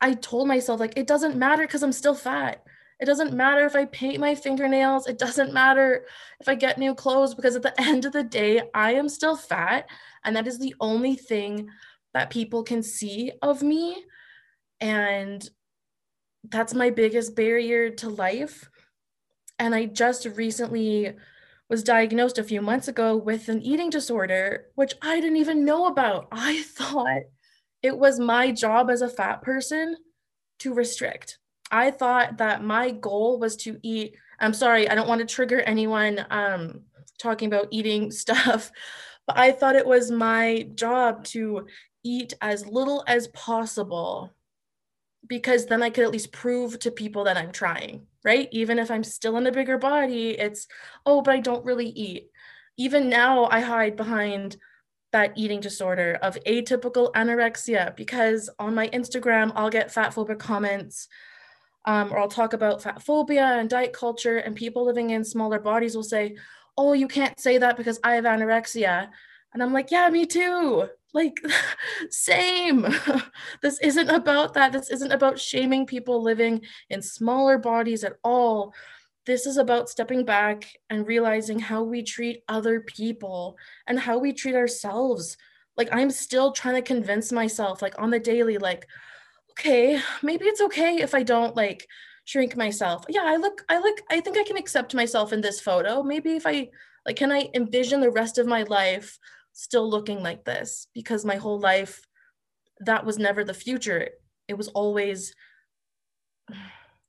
I 0.00 0.14
told 0.14 0.48
myself 0.48 0.80
like 0.80 0.94
it 0.96 1.06
doesn't 1.06 1.36
matter 1.36 1.62
because 1.62 1.82
I'm 1.82 1.92
still 1.92 2.14
fat. 2.14 2.64
It 3.00 3.04
doesn't 3.04 3.32
matter 3.32 3.64
if 3.64 3.76
I 3.76 3.84
paint 3.86 4.18
my 4.18 4.34
fingernails. 4.34 5.06
It 5.06 5.18
doesn't 5.18 5.52
matter 5.52 6.06
if 6.40 6.48
I 6.48 6.54
get 6.54 6.78
new 6.78 6.94
clothes 6.94 7.34
because 7.34 7.54
at 7.54 7.62
the 7.62 7.80
end 7.80 8.04
of 8.04 8.12
the 8.12 8.24
day, 8.24 8.62
I 8.74 8.94
am 8.94 9.08
still 9.08 9.36
fat. 9.36 9.88
And 10.24 10.34
that 10.34 10.46
is 10.46 10.58
the 10.58 10.74
only 10.80 11.14
thing 11.14 11.68
that 12.14 12.30
people 12.30 12.62
can 12.62 12.82
see 12.82 13.32
of 13.42 13.62
me. 13.62 14.04
And 14.80 15.48
that's 16.44 16.74
my 16.74 16.90
biggest 16.90 17.36
barrier 17.36 17.90
to 17.90 18.08
life. 18.08 18.68
And 19.58 19.74
I 19.74 19.86
just 19.86 20.24
recently 20.24 21.14
was 21.68 21.82
diagnosed 21.82 22.38
a 22.38 22.44
few 22.44 22.62
months 22.62 22.88
ago 22.88 23.16
with 23.16 23.48
an 23.48 23.60
eating 23.62 23.90
disorder, 23.90 24.66
which 24.74 24.94
I 25.02 25.20
didn't 25.20 25.36
even 25.36 25.64
know 25.64 25.86
about. 25.86 26.28
I 26.32 26.62
thought 26.66 27.22
it 27.82 27.96
was 27.96 28.18
my 28.18 28.50
job 28.50 28.90
as 28.90 29.02
a 29.02 29.08
fat 29.08 29.42
person 29.42 29.96
to 30.60 30.74
restrict. 30.74 31.38
I 31.70 31.90
thought 31.90 32.38
that 32.38 32.62
my 32.62 32.90
goal 32.90 33.38
was 33.38 33.56
to 33.58 33.78
eat. 33.82 34.16
I'm 34.40 34.54
sorry, 34.54 34.88
I 34.88 34.94
don't 34.94 35.08
want 35.08 35.20
to 35.20 35.26
trigger 35.26 35.60
anyone 35.60 36.24
um, 36.30 36.80
talking 37.18 37.48
about 37.48 37.68
eating 37.70 38.10
stuff, 38.22 38.70
but 39.26 39.38
I 39.38 39.52
thought 39.52 39.76
it 39.76 39.86
was 39.86 40.10
my 40.10 40.68
job 40.74 41.24
to 41.24 41.66
eat 42.04 42.32
as 42.40 42.66
little 42.66 43.04
as 43.06 43.28
possible 43.28 44.32
because 45.26 45.66
then 45.66 45.82
I 45.82 45.90
could 45.90 46.04
at 46.04 46.10
least 46.10 46.32
prove 46.32 46.78
to 46.80 46.90
people 46.90 47.24
that 47.24 47.36
I'm 47.36 47.52
trying, 47.52 48.06
right? 48.24 48.48
Even 48.52 48.78
if 48.78 48.90
I'm 48.90 49.04
still 49.04 49.36
in 49.36 49.46
a 49.46 49.52
bigger 49.52 49.76
body, 49.76 50.30
it's, 50.30 50.66
oh, 51.04 51.20
but 51.22 51.34
I 51.34 51.40
don't 51.40 51.64
really 51.64 51.88
eat. 51.88 52.30
Even 52.78 53.08
now, 53.10 53.46
I 53.46 53.60
hide 53.60 53.96
behind 53.96 54.56
that 55.12 55.32
eating 55.36 55.60
disorder 55.60 56.18
of 56.22 56.38
atypical 56.46 57.12
anorexia 57.12 57.96
because 57.96 58.48
on 58.58 58.74
my 58.74 58.88
Instagram, 58.88 59.52
I'll 59.54 59.70
get 59.70 59.92
fat 59.92 60.14
phobic 60.14 60.38
comments 60.38 61.08
um, 61.88 62.12
or 62.12 62.18
I'll 62.18 62.28
talk 62.28 62.52
about 62.52 62.82
fat 62.82 63.02
phobia 63.02 63.46
and 63.46 63.70
diet 63.70 63.94
culture, 63.94 64.36
and 64.36 64.54
people 64.54 64.84
living 64.84 65.08
in 65.08 65.24
smaller 65.24 65.58
bodies 65.58 65.96
will 65.96 66.02
say, 66.02 66.36
Oh, 66.76 66.92
you 66.92 67.08
can't 67.08 67.40
say 67.40 67.56
that 67.56 67.78
because 67.78 67.98
I 68.04 68.14
have 68.16 68.24
anorexia. 68.24 69.08
And 69.54 69.62
I'm 69.62 69.72
like, 69.72 69.90
Yeah, 69.90 70.10
me 70.10 70.26
too. 70.26 70.86
Like, 71.14 71.40
same. 72.10 72.86
this 73.62 73.80
isn't 73.80 74.10
about 74.10 74.52
that. 74.52 74.70
This 74.70 74.90
isn't 74.90 75.12
about 75.12 75.40
shaming 75.40 75.86
people 75.86 76.22
living 76.22 76.60
in 76.90 77.00
smaller 77.00 77.56
bodies 77.56 78.04
at 78.04 78.18
all. 78.22 78.74
This 79.24 79.46
is 79.46 79.56
about 79.56 79.88
stepping 79.88 80.26
back 80.26 80.70
and 80.90 81.06
realizing 81.06 81.58
how 81.58 81.84
we 81.84 82.02
treat 82.02 82.42
other 82.48 82.82
people 82.82 83.56
and 83.86 83.98
how 83.98 84.18
we 84.18 84.34
treat 84.34 84.54
ourselves. 84.54 85.38
Like, 85.78 85.88
I'm 85.90 86.10
still 86.10 86.52
trying 86.52 86.74
to 86.74 86.82
convince 86.82 87.32
myself, 87.32 87.80
like, 87.80 87.98
on 87.98 88.10
the 88.10 88.20
daily, 88.20 88.58
like, 88.58 88.86
okay, 89.58 90.00
maybe 90.22 90.44
it's 90.44 90.60
okay 90.60 90.96
if 90.96 91.14
I 91.14 91.22
don't 91.22 91.56
like 91.56 91.86
shrink 92.24 92.56
myself. 92.56 93.04
Yeah, 93.08 93.24
I 93.24 93.36
look, 93.36 93.64
I 93.68 93.78
look, 93.78 94.00
I 94.10 94.20
think 94.20 94.38
I 94.38 94.44
can 94.44 94.56
accept 94.56 94.94
myself 94.94 95.32
in 95.32 95.40
this 95.40 95.60
photo. 95.60 96.02
Maybe 96.02 96.36
if 96.36 96.46
I 96.46 96.68
like, 97.04 97.16
can 97.16 97.32
I 97.32 97.48
envision 97.54 98.00
the 98.00 98.10
rest 98.10 98.38
of 98.38 98.46
my 98.46 98.62
life 98.64 99.18
still 99.52 99.88
looking 99.88 100.22
like 100.22 100.44
this? 100.44 100.86
Because 100.94 101.24
my 101.24 101.36
whole 101.36 101.58
life, 101.58 102.00
that 102.80 103.04
was 103.04 103.18
never 103.18 103.44
the 103.44 103.54
future. 103.54 104.10
It 104.46 104.54
was 104.54 104.68
always 104.68 105.34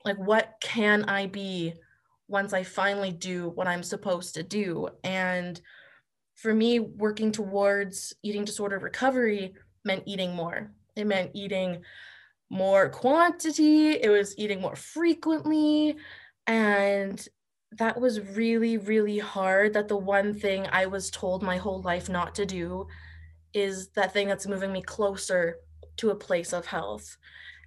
like, 0.06 0.18
what 0.18 0.56
can 0.62 1.04
I 1.04 1.28
be 1.28 1.74
once 2.28 2.54
I 2.54 2.64
finally 2.64 3.12
do 3.12 3.50
what 3.50 3.68
I'm 3.68 3.84
supposed 3.84 4.36
to 4.36 4.44
do? 4.44 4.90
And 5.04 5.60
for 6.36 6.54
me, 6.54 6.80
working 6.80 7.32
towards 7.32 8.14
eating 8.24 8.46
disorder 8.46 8.80
recovery 8.80 9.54
meant 9.84 10.04
eating 10.08 10.34
more. 10.34 10.72
It 10.96 11.06
meant 11.06 11.32
eating 11.34 11.84
more 12.50 12.90
quantity, 12.90 13.92
it 13.92 14.10
was 14.10 14.38
eating 14.38 14.62
more 14.62 14.76
frequently. 14.76 15.96
And 16.48 17.26
that 17.74 18.00
was 18.00 18.20
really, 18.20 18.78
really 18.78 19.20
hard. 19.20 19.74
That 19.74 19.88
the 19.88 19.98
one 19.98 20.34
thing 20.34 20.68
I 20.72 20.88
was 20.88 21.12
told 21.12 21.44
my 21.44 21.58
whole 21.58 21.82
life 21.82 22.10
not 22.10 22.36
to 22.36 22.46
do 22.46 22.88
is 23.54 23.90
that 23.90 24.14
thing 24.14 24.28
that's 24.28 24.48
moving 24.48 24.72
me 24.72 24.82
closer 24.82 25.58
to 25.98 26.10
a 26.10 26.16
place 26.16 26.54
of 26.54 26.66
health. 26.66 27.18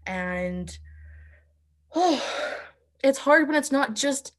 And 0.07 0.77
oh, 1.95 2.23
it's 3.05 3.19
hard 3.19 3.47
when 3.47 3.57
it's 3.57 3.73
not 3.73 3.95
just 3.95 4.33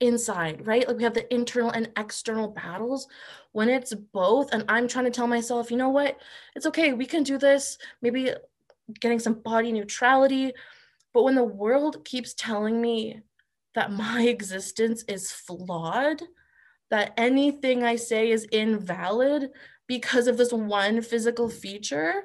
inside, 0.00 0.66
right? 0.66 0.86
Like 0.86 0.96
we 0.96 1.04
have 1.04 1.14
the 1.14 1.32
internal 1.32 1.70
and 1.70 1.90
external 1.96 2.48
battles. 2.48 3.08
When 3.52 3.68
it's 3.68 3.94
both, 3.94 4.52
and 4.52 4.64
I'm 4.68 4.88
trying 4.88 5.04
to 5.06 5.10
tell 5.10 5.26
myself, 5.26 5.70
you 5.70 5.76
know 5.76 5.90
what? 5.90 6.18
It's 6.54 6.66
okay. 6.66 6.92
We 6.92 7.06
can 7.06 7.22
do 7.22 7.38
this. 7.38 7.78
Maybe 8.00 8.32
getting 9.00 9.18
some 9.18 9.34
body 9.34 9.72
neutrality. 9.72 10.52
But 11.12 11.24
when 11.24 11.34
the 11.34 11.44
world 11.44 12.04
keeps 12.04 12.34
telling 12.34 12.80
me 12.80 13.20
that 13.74 13.92
my 13.92 14.22
existence 14.28 15.04
is 15.08 15.30
flawed, 15.30 16.22
that 16.90 17.14
anything 17.16 17.82
I 17.82 17.96
say 17.96 18.30
is 18.30 18.44
invalid 18.44 19.50
because 19.86 20.26
of 20.26 20.36
this 20.36 20.52
one 20.52 21.00
physical 21.02 21.48
feature, 21.48 22.24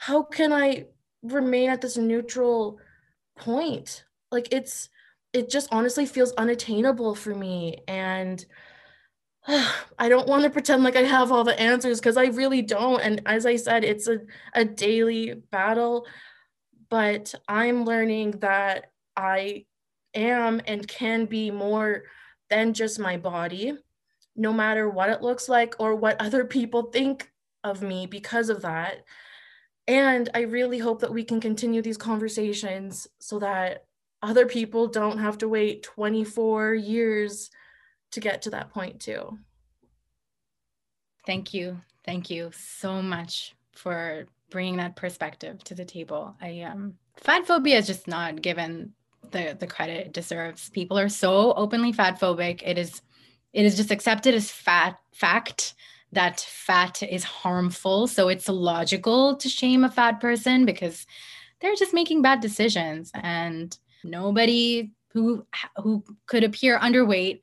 how 0.00 0.22
can 0.22 0.52
I 0.52 0.86
remain 1.22 1.70
at 1.70 1.80
this 1.80 1.96
neutral 1.96 2.78
point? 3.36 4.04
Like 4.30 4.48
it's, 4.52 4.88
it 5.32 5.50
just 5.50 5.68
honestly 5.72 6.06
feels 6.06 6.32
unattainable 6.32 7.14
for 7.14 7.34
me. 7.34 7.78
And 7.88 8.44
I 9.98 10.08
don't 10.08 10.28
want 10.28 10.44
to 10.44 10.50
pretend 10.50 10.84
like 10.84 10.96
I 10.96 11.02
have 11.02 11.30
all 11.30 11.44
the 11.44 11.58
answers 11.60 12.00
because 12.00 12.16
I 12.16 12.26
really 12.26 12.62
don't. 12.62 13.00
And 13.00 13.22
as 13.26 13.46
I 13.46 13.56
said, 13.56 13.84
it's 13.84 14.08
a, 14.08 14.20
a 14.54 14.64
daily 14.64 15.34
battle, 15.50 16.06
but 16.88 17.34
I'm 17.48 17.84
learning 17.84 18.32
that 18.40 18.92
I 19.16 19.66
am 20.14 20.60
and 20.66 20.86
can 20.86 21.26
be 21.26 21.50
more 21.50 22.04
than 22.50 22.72
just 22.72 22.98
my 22.98 23.16
body, 23.16 23.76
no 24.36 24.52
matter 24.52 24.88
what 24.88 25.10
it 25.10 25.22
looks 25.22 25.48
like 25.48 25.74
or 25.78 25.94
what 25.94 26.20
other 26.20 26.44
people 26.44 26.84
think 26.84 27.30
of 27.62 27.82
me 27.82 28.06
because 28.06 28.48
of 28.48 28.62
that. 28.62 29.04
And 29.86 30.30
I 30.34 30.42
really 30.42 30.78
hope 30.78 31.00
that 31.00 31.12
we 31.12 31.24
can 31.24 31.40
continue 31.40 31.82
these 31.82 31.98
conversations 31.98 33.06
so 33.18 33.38
that 33.40 33.84
other 34.22 34.46
people 34.46 34.86
don't 34.86 35.18
have 35.18 35.36
to 35.38 35.48
wait 35.48 35.82
24 35.82 36.74
years 36.74 37.50
to 38.14 38.20
get 38.20 38.42
to 38.42 38.50
that 38.50 38.72
point 38.72 39.00
too. 39.00 39.38
Thank 41.26 41.54
you. 41.54 41.80
Thank 42.04 42.30
you 42.30 42.50
so 42.52 43.00
much 43.00 43.54
for 43.72 44.26
bringing 44.50 44.76
that 44.76 44.96
perspective 44.96 45.62
to 45.64 45.74
the 45.74 45.84
table. 45.84 46.36
I 46.40 46.60
um 46.62 46.94
fat 47.16 47.46
phobia 47.46 47.78
is 47.78 47.86
just 47.86 48.08
not 48.08 48.42
given 48.42 48.92
the 49.30 49.56
the 49.58 49.66
credit 49.66 50.06
it 50.06 50.12
deserves. 50.12 50.70
People 50.70 50.98
are 50.98 51.08
so 51.08 51.52
openly 51.54 51.92
fat 51.92 52.20
phobic. 52.20 52.62
It 52.64 52.78
is 52.78 53.02
it 53.52 53.64
is 53.64 53.76
just 53.76 53.90
accepted 53.90 54.34
as 54.34 54.50
fat 54.50 54.98
fact 55.12 55.74
that 56.12 56.40
fat 56.40 57.02
is 57.02 57.24
harmful. 57.24 58.06
So 58.06 58.28
it's 58.28 58.48
logical 58.48 59.36
to 59.36 59.48
shame 59.48 59.84
a 59.84 59.90
fat 59.90 60.20
person 60.20 60.64
because 60.64 61.06
they're 61.60 61.74
just 61.74 61.94
making 61.94 62.22
bad 62.22 62.40
decisions 62.40 63.10
and 63.14 63.76
nobody 64.04 64.90
who 65.12 65.46
who 65.82 66.04
could 66.26 66.44
appear 66.44 66.78
underweight 66.78 67.40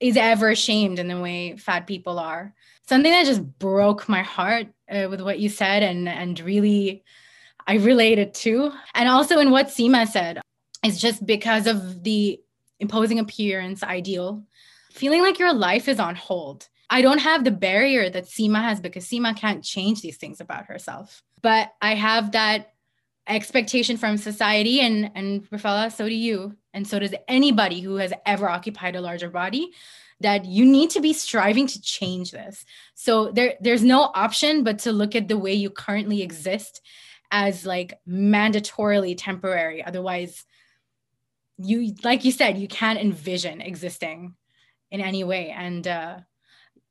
is 0.00 0.16
ever 0.16 0.54
shamed 0.54 0.98
in 0.98 1.08
the 1.08 1.20
way 1.20 1.56
fat 1.56 1.86
people 1.86 2.18
are. 2.18 2.54
Something 2.88 3.12
that 3.12 3.26
just 3.26 3.42
broke 3.58 4.08
my 4.08 4.22
heart 4.22 4.68
uh, 4.90 5.06
with 5.08 5.20
what 5.20 5.38
you 5.38 5.48
said 5.48 5.82
and 5.82 6.08
and 6.08 6.40
really 6.40 7.04
I 7.66 7.74
related 7.74 8.34
to. 8.34 8.72
And 8.94 9.08
also 9.08 9.38
in 9.38 9.50
what 9.50 9.68
Seema 9.68 10.08
said, 10.08 10.40
it's 10.82 11.00
just 11.00 11.24
because 11.24 11.66
of 11.66 12.02
the 12.02 12.40
imposing 12.80 13.18
appearance 13.18 13.82
ideal, 13.82 14.42
feeling 14.90 15.22
like 15.22 15.38
your 15.38 15.52
life 15.52 15.86
is 15.86 16.00
on 16.00 16.16
hold. 16.16 16.68
I 16.88 17.02
don't 17.02 17.18
have 17.18 17.44
the 17.44 17.52
barrier 17.52 18.10
that 18.10 18.24
Seema 18.24 18.62
has 18.62 18.80
because 18.80 19.06
Seema 19.06 19.36
can't 19.36 19.62
change 19.62 20.00
these 20.00 20.16
things 20.16 20.40
about 20.40 20.66
herself. 20.66 21.22
But 21.42 21.72
I 21.80 21.94
have 21.94 22.32
that 22.32 22.72
expectation 23.28 23.96
from 23.96 24.16
society 24.16 24.80
and 24.80 25.10
and 25.14 25.46
Rafaela, 25.50 25.90
so 25.90 26.08
do 26.08 26.14
you 26.14 26.56
and 26.72 26.86
so 26.86 26.98
does 26.98 27.14
anybody 27.28 27.80
who 27.80 27.96
has 27.96 28.12
ever 28.26 28.48
occupied 28.48 28.96
a 28.96 29.00
larger 29.00 29.30
body 29.30 29.72
that 30.20 30.44
you 30.44 30.66
need 30.66 30.90
to 30.90 31.00
be 31.00 31.12
striving 31.12 31.66
to 31.66 31.80
change 31.80 32.30
this. 32.30 32.64
So 32.94 33.30
there 33.30 33.54
there's 33.60 33.82
no 33.82 34.10
option 34.14 34.64
but 34.64 34.80
to 34.80 34.92
look 34.92 35.16
at 35.16 35.28
the 35.28 35.38
way 35.38 35.54
you 35.54 35.70
currently 35.70 36.22
exist 36.22 36.82
as 37.30 37.64
like 37.64 37.94
mandatorily 38.06 39.14
temporary. 39.16 39.82
Otherwise 39.82 40.44
you 41.58 41.94
like 42.04 42.24
you 42.24 42.32
said 42.32 42.58
you 42.58 42.68
can't 42.68 42.98
envision 42.98 43.60
existing 43.60 44.34
in 44.90 45.00
any 45.00 45.24
way. 45.24 45.50
And 45.50 45.86
uh 45.88 46.18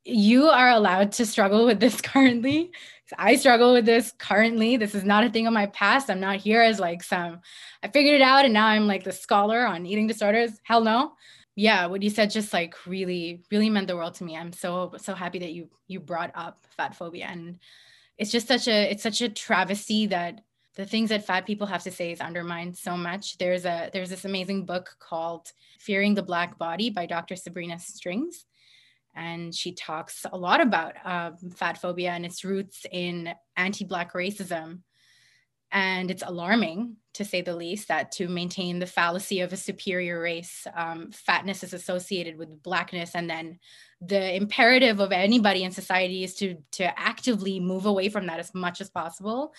you 0.04 0.48
are 0.48 0.70
allowed 0.70 1.12
to 1.12 1.26
struggle 1.26 1.66
with 1.66 1.78
this 1.78 2.00
currently. 2.00 2.72
I 3.18 3.36
struggle 3.36 3.72
with 3.72 3.86
this 3.86 4.12
currently. 4.18 4.76
This 4.76 4.94
is 4.94 5.04
not 5.04 5.24
a 5.24 5.30
thing 5.30 5.46
of 5.46 5.52
my 5.52 5.66
past. 5.66 6.10
I'm 6.10 6.20
not 6.20 6.36
here 6.36 6.62
as 6.62 6.78
like 6.80 7.02
some, 7.02 7.40
I 7.82 7.88
figured 7.88 8.16
it 8.16 8.22
out 8.22 8.44
and 8.44 8.54
now 8.54 8.66
I'm 8.66 8.86
like 8.86 9.04
the 9.04 9.12
scholar 9.12 9.66
on 9.66 9.86
eating 9.86 10.06
disorders. 10.06 10.60
Hell 10.64 10.82
no. 10.82 11.12
yeah, 11.56 11.86
what 11.86 12.02
you 12.02 12.10
said 12.10 12.30
just 12.30 12.52
like 12.52 12.74
really, 12.86 13.42
really 13.50 13.70
meant 13.70 13.88
the 13.88 13.96
world 13.96 14.14
to 14.14 14.24
me. 14.24 14.36
I'm 14.36 14.52
so 14.52 14.94
so 14.96 15.14
happy 15.14 15.38
that 15.40 15.52
you 15.52 15.68
you 15.88 16.00
brought 16.00 16.30
up 16.34 16.64
fat 16.76 16.94
phobia, 16.94 17.26
and 17.28 17.58
it's 18.18 18.30
just 18.30 18.48
such 18.48 18.68
a 18.68 18.90
it's 18.90 19.02
such 19.02 19.20
a 19.20 19.28
travesty 19.28 20.06
that 20.06 20.42
the 20.76 20.86
things 20.86 21.10
that 21.10 21.26
fat 21.26 21.46
people 21.46 21.66
have 21.66 21.82
to 21.82 21.90
say 21.90 22.12
is 22.12 22.20
undermined 22.20 22.78
so 22.78 22.96
much. 22.96 23.36
There's 23.38 23.64
a 23.64 23.90
there's 23.92 24.10
this 24.10 24.24
amazing 24.24 24.64
book 24.64 24.96
called 25.00 25.52
Fearing 25.78 26.14
the 26.14 26.22
Black 26.22 26.56
Body 26.58 26.90
by 26.90 27.06
Dr. 27.06 27.36
Sabrina 27.36 27.78
Strings, 27.78 28.46
and 29.20 29.54
she 29.54 29.72
talks 29.72 30.24
a 30.32 30.36
lot 30.36 30.60
about 30.60 30.94
um, 31.04 31.36
fat 31.54 31.78
phobia 31.80 32.10
and 32.10 32.24
its 32.24 32.44
roots 32.44 32.86
in 32.90 33.32
anti-black 33.56 34.14
racism 34.14 34.80
and 35.72 36.10
it's 36.10 36.24
alarming, 36.26 36.96
to 37.14 37.24
say 37.24 37.42
the 37.42 37.54
least, 37.54 37.88
that 37.88 38.10
to 38.12 38.28
maintain 38.28 38.78
the 38.78 38.86
fallacy 38.86 39.40
of 39.40 39.52
a 39.52 39.56
superior 39.56 40.20
race, 40.20 40.66
um, 40.74 41.12
fatness 41.12 41.62
is 41.62 41.72
associated 41.72 42.36
with 42.36 42.62
blackness. 42.62 43.14
And 43.14 43.30
then 43.30 43.60
the 44.00 44.34
imperative 44.34 44.98
of 44.98 45.12
anybody 45.12 45.62
in 45.62 45.70
society 45.70 46.24
is 46.24 46.34
to, 46.36 46.56
to 46.72 46.98
actively 46.98 47.60
move 47.60 47.86
away 47.86 48.08
from 48.08 48.26
that 48.26 48.40
as 48.40 48.52
much 48.52 48.80
as 48.80 48.90
possible. 48.90 49.54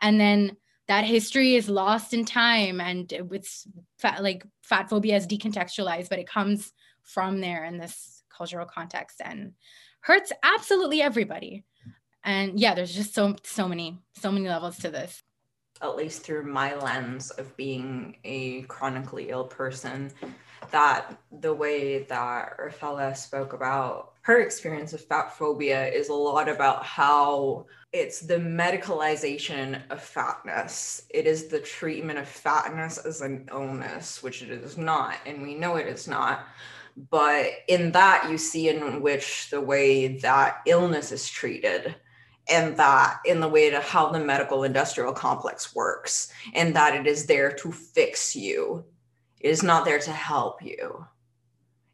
And 0.00 0.20
then 0.20 0.56
that 0.86 1.04
history 1.04 1.56
is 1.56 1.68
lost 1.68 2.14
in 2.14 2.24
time 2.24 2.80
and 2.80 3.12
it's 3.12 3.66
fat, 3.98 4.22
like 4.22 4.46
fat 4.62 4.88
phobia 4.88 5.16
is 5.16 5.26
decontextualized, 5.26 6.08
but 6.08 6.20
it 6.20 6.28
comes 6.28 6.72
from 7.02 7.40
there 7.40 7.64
in 7.64 7.78
this 7.78 8.15
cultural 8.36 8.66
context 8.66 9.20
and 9.24 9.52
hurts 10.00 10.32
absolutely 10.42 11.00
everybody. 11.02 11.64
And 12.24 12.58
yeah, 12.58 12.74
there's 12.74 12.94
just 12.94 13.14
so 13.14 13.36
so 13.44 13.68
many 13.68 13.98
so 14.14 14.32
many 14.32 14.48
levels 14.48 14.78
to 14.78 14.90
this 14.90 15.22
at 15.82 15.96
least 15.96 16.22
through 16.22 16.44
my 16.44 16.74
lens 16.76 17.30
of 17.32 17.56
being 17.56 18.16
a 18.24 18.62
chronically 18.62 19.28
ill 19.28 19.44
person, 19.44 20.10
that 20.70 21.18
the 21.40 21.52
way 21.52 22.02
that 22.04 22.52
Rafaela 22.58 23.14
spoke 23.14 23.52
about 23.52 24.14
her 24.22 24.40
experience 24.40 24.92
of 24.92 25.00
fat 25.02 25.36
phobia 25.36 25.86
is 25.86 26.08
a 26.08 26.14
lot 26.14 26.48
about 26.48 26.84
how 26.84 27.66
it's 27.92 28.20
the 28.20 28.38
medicalization 28.38 29.80
of 29.90 30.02
fatness. 30.02 31.02
It 31.10 31.26
is 31.26 31.46
the 31.46 31.60
treatment 31.60 32.18
of 32.18 32.28
fatness 32.28 32.98
as 32.98 33.20
an 33.20 33.48
illness, 33.52 34.22
which 34.22 34.42
it 34.42 34.50
is 34.50 34.76
not, 34.76 35.16
and 35.26 35.42
we 35.42 35.54
know 35.54 35.76
it 35.76 35.86
is 35.86 36.08
not. 36.08 36.46
But 36.96 37.46
in 37.68 37.92
that, 37.92 38.30
you 38.30 38.38
see 38.38 38.68
in 38.68 39.02
which 39.02 39.50
the 39.50 39.60
way 39.60 40.18
that 40.18 40.62
illness 40.66 41.12
is 41.12 41.28
treated 41.28 41.94
and 42.48 42.76
that 42.76 43.20
in 43.24 43.40
the 43.40 43.48
way 43.48 43.70
to 43.70 43.80
how 43.80 44.08
the 44.10 44.20
medical 44.20 44.64
industrial 44.64 45.12
complex 45.12 45.74
works 45.74 46.32
and 46.54 46.74
that 46.76 46.94
it 46.94 47.06
is 47.06 47.26
there 47.26 47.52
to 47.52 47.72
fix 47.72 48.34
you. 48.34 48.84
It 49.40 49.50
is 49.50 49.62
not 49.62 49.84
there 49.84 49.98
to 49.98 50.10
help 50.10 50.62
you. 50.62 51.06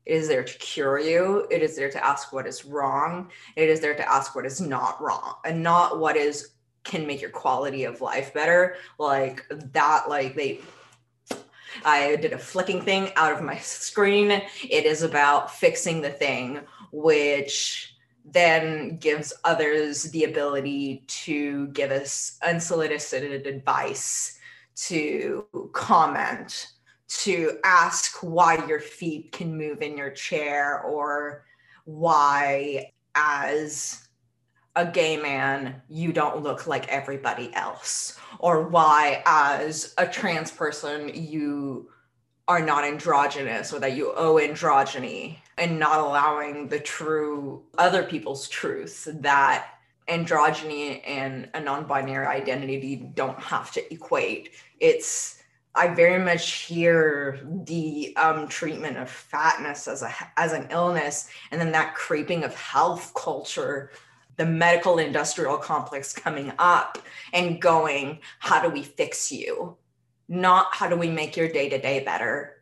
It 0.04 0.14
is 0.14 0.28
there 0.28 0.44
to 0.44 0.58
cure 0.58 0.98
you. 0.98 1.46
It 1.50 1.62
is 1.62 1.76
there 1.76 1.90
to 1.90 2.04
ask 2.04 2.32
what 2.32 2.46
is 2.46 2.64
wrong. 2.64 3.30
It 3.56 3.68
is 3.68 3.80
there 3.80 3.94
to 3.94 4.08
ask 4.08 4.34
what 4.34 4.46
is 4.46 4.60
not 4.60 5.00
wrong 5.00 5.34
and 5.44 5.62
not 5.62 5.98
what 5.98 6.16
is 6.16 6.50
can 6.84 7.06
make 7.06 7.20
your 7.20 7.30
quality 7.30 7.84
of 7.84 8.00
life 8.00 8.34
better. 8.34 8.76
Like 8.98 9.46
that 9.50 10.08
like 10.08 10.34
they 10.34 10.60
I 11.84 12.16
did 12.16 12.32
a 12.32 12.38
flicking 12.38 12.82
thing 12.82 13.10
out 13.16 13.32
of 13.32 13.42
my 13.42 13.58
screen. 13.58 14.30
It 14.30 14.86
is 14.86 15.02
about 15.02 15.54
fixing 15.54 16.00
the 16.00 16.10
thing, 16.10 16.60
which 16.90 17.96
then 18.24 18.98
gives 18.98 19.32
others 19.44 20.04
the 20.04 20.24
ability 20.24 21.04
to 21.06 21.68
give 21.68 21.90
us 21.90 22.38
unsolicited 22.42 23.46
advice, 23.46 24.38
to 24.74 25.46
comment, 25.72 26.68
to 27.08 27.58
ask 27.64 28.18
why 28.22 28.64
your 28.66 28.80
feet 28.80 29.32
can 29.32 29.56
move 29.56 29.82
in 29.82 29.96
your 29.96 30.10
chair 30.10 30.82
or 30.82 31.44
why, 31.84 32.92
as 33.14 34.08
a 34.74 34.86
gay 34.86 35.16
man, 35.16 35.82
you 35.88 36.12
don't 36.12 36.42
look 36.42 36.66
like 36.66 36.88
everybody 36.88 37.52
else, 37.54 38.18
or 38.38 38.68
why, 38.68 39.22
as 39.26 39.94
a 39.98 40.06
trans 40.06 40.50
person, 40.50 41.10
you 41.14 41.90
are 42.48 42.64
not 42.64 42.84
androgynous 42.84 43.72
or 43.72 43.78
that 43.78 43.96
you 43.96 44.12
owe 44.16 44.34
androgyny 44.34 45.36
and 45.58 45.78
not 45.78 46.00
allowing 46.00 46.68
the 46.68 46.80
true 46.80 47.62
other 47.78 48.02
people's 48.02 48.48
truth 48.48 49.08
that 49.20 49.68
androgyny 50.08 51.00
and 51.06 51.48
a 51.54 51.60
non-binary 51.60 52.26
identity 52.26 52.96
don't 53.14 53.38
have 53.38 53.70
to 53.72 53.92
equate. 53.92 54.50
It's 54.80 55.38
i 55.74 55.88
very 55.88 56.22
much 56.22 56.52
hear 56.52 57.40
the 57.64 58.14
um, 58.16 58.46
treatment 58.46 58.98
of 58.98 59.08
fatness 59.08 59.88
as 59.88 60.02
a 60.02 60.12
as 60.36 60.52
an 60.52 60.66
illness 60.70 61.30
and 61.50 61.58
then 61.58 61.72
that 61.72 61.94
creeping 61.94 62.44
of 62.44 62.54
health 62.54 63.12
culture 63.14 63.90
the 64.36 64.46
medical 64.46 64.98
industrial 64.98 65.56
complex 65.56 66.12
coming 66.12 66.52
up 66.58 66.98
and 67.32 67.60
going 67.60 68.18
how 68.38 68.62
do 68.62 68.68
we 68.68 68.82
fix 68.82 69.30
you 69.30 69.76
not 70.28 70.66
how 70.72 70.88
do 70.88 70.96
we 70.96 71.08
make 71.08 71.36
your 71.36 71.48
day 71.48 71.68
to 71.68 71.78
day 71.78 72.02
better 72.02 72.56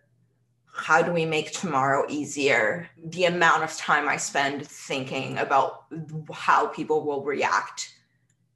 how 0.72 1.02
do 1.02 1.12
we 1.12 1.26
make 1.26 1.52
tomorrow 1.52 2.06
easier? 2.08 2.88
The 3.04 3.24
amount 3.26 3.64
of 3.64 3.76
time 3.76 4.08
I 4.08 4.16
spend 4.16 4.66
thinking 4.66 5.36
about 5.38 5.84
how 6.32 6.68
people 6.68 7.04
will 7.04 7.22
react 7.22 7.94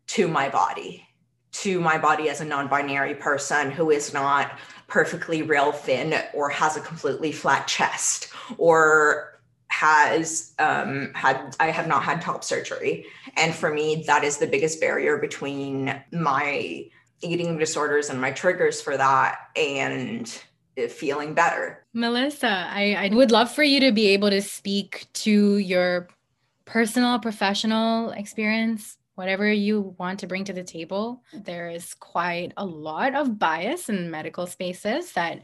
to 0.08 0.28
my 0.28 0.48
body, 0.48 1.06
to 1.52 1.80
my 1.80 1.98
body 1.98 2.28
as 2.28 2.40
a 2.40 2.44
non 2.44 2.68
binary 2.68 3.14
person 3.14 3.70
who 3.70 3.90
is 3.90 4.14
not 4.14 4.58
perfectly 4.86 5.42
rail 5.42 5.72
thin 5.72 6.14
or 6.32 6.48
has 6.50 6.76
a 6.76 6.80
completely 6.80 7.32
flat 7.32 7.66
chest 7.66 8.28
or 8.56 9.33
has 9.80 10.52
um, 10.60 11.10
had 11.14 11.56
I 11.58 11.70
have 11.70 11.88
not 11.88 12.04
had 12.04 12.20
top 12.20 12.44
surgery, 12.44 13.06
and 13.36 13.52
for 13.52 13.74
me 13.74 14.04
that 14.06 14.22
is 14.22 14.38
the 14.38 14.46
biggest 14.46 14.80
barrier 14.80 15.18
between 15.18 16.00
my 16.12 16.86
eating 17.22 17.58
disorders 17.58 18.08
and 18.08 18.20
my 18.20 18.30
triggers 18.30 18.80
for 18.80 18.96
that 18.96 19.38
and 19.56 20.28
feeling 20.90 21.34
better. 21.34 21.84
Melissa, 21.92 22.68
I, 22.70 23.10
I 23.10 23.14
would 23.14 23.30
love 23.30 23.50
for 23.50 23.62
you 23.62 23.80
to 23.80 23.92
be 23.92 24.08
able 24.08 24.30
to 24.30 24.42
speak 24.42 25.06
to 25.14 25.58
your 25.58 26.08
personal, 26.64 27.18
professional 27.18 28.10
experience, 28.10 28.96
whatever 29.14 29.50
you 29.50 29.94
want 29.98 30.20
to 30.20 30.26
bring 30.26 30.44
to 30.44 30.52
the 30.52 30.64
table. 30.64 31.22
There 31.32 31.70
is 31.70 31.94
quite 31.94 32.52
a 32.56 32.64
lot 32.64 33.14
of 33.14 33.38
bias 33.38 33.88
in 33.88 34.10
medical 34.10 34.46
spaces 34.46 35.12
that 35.12 35.42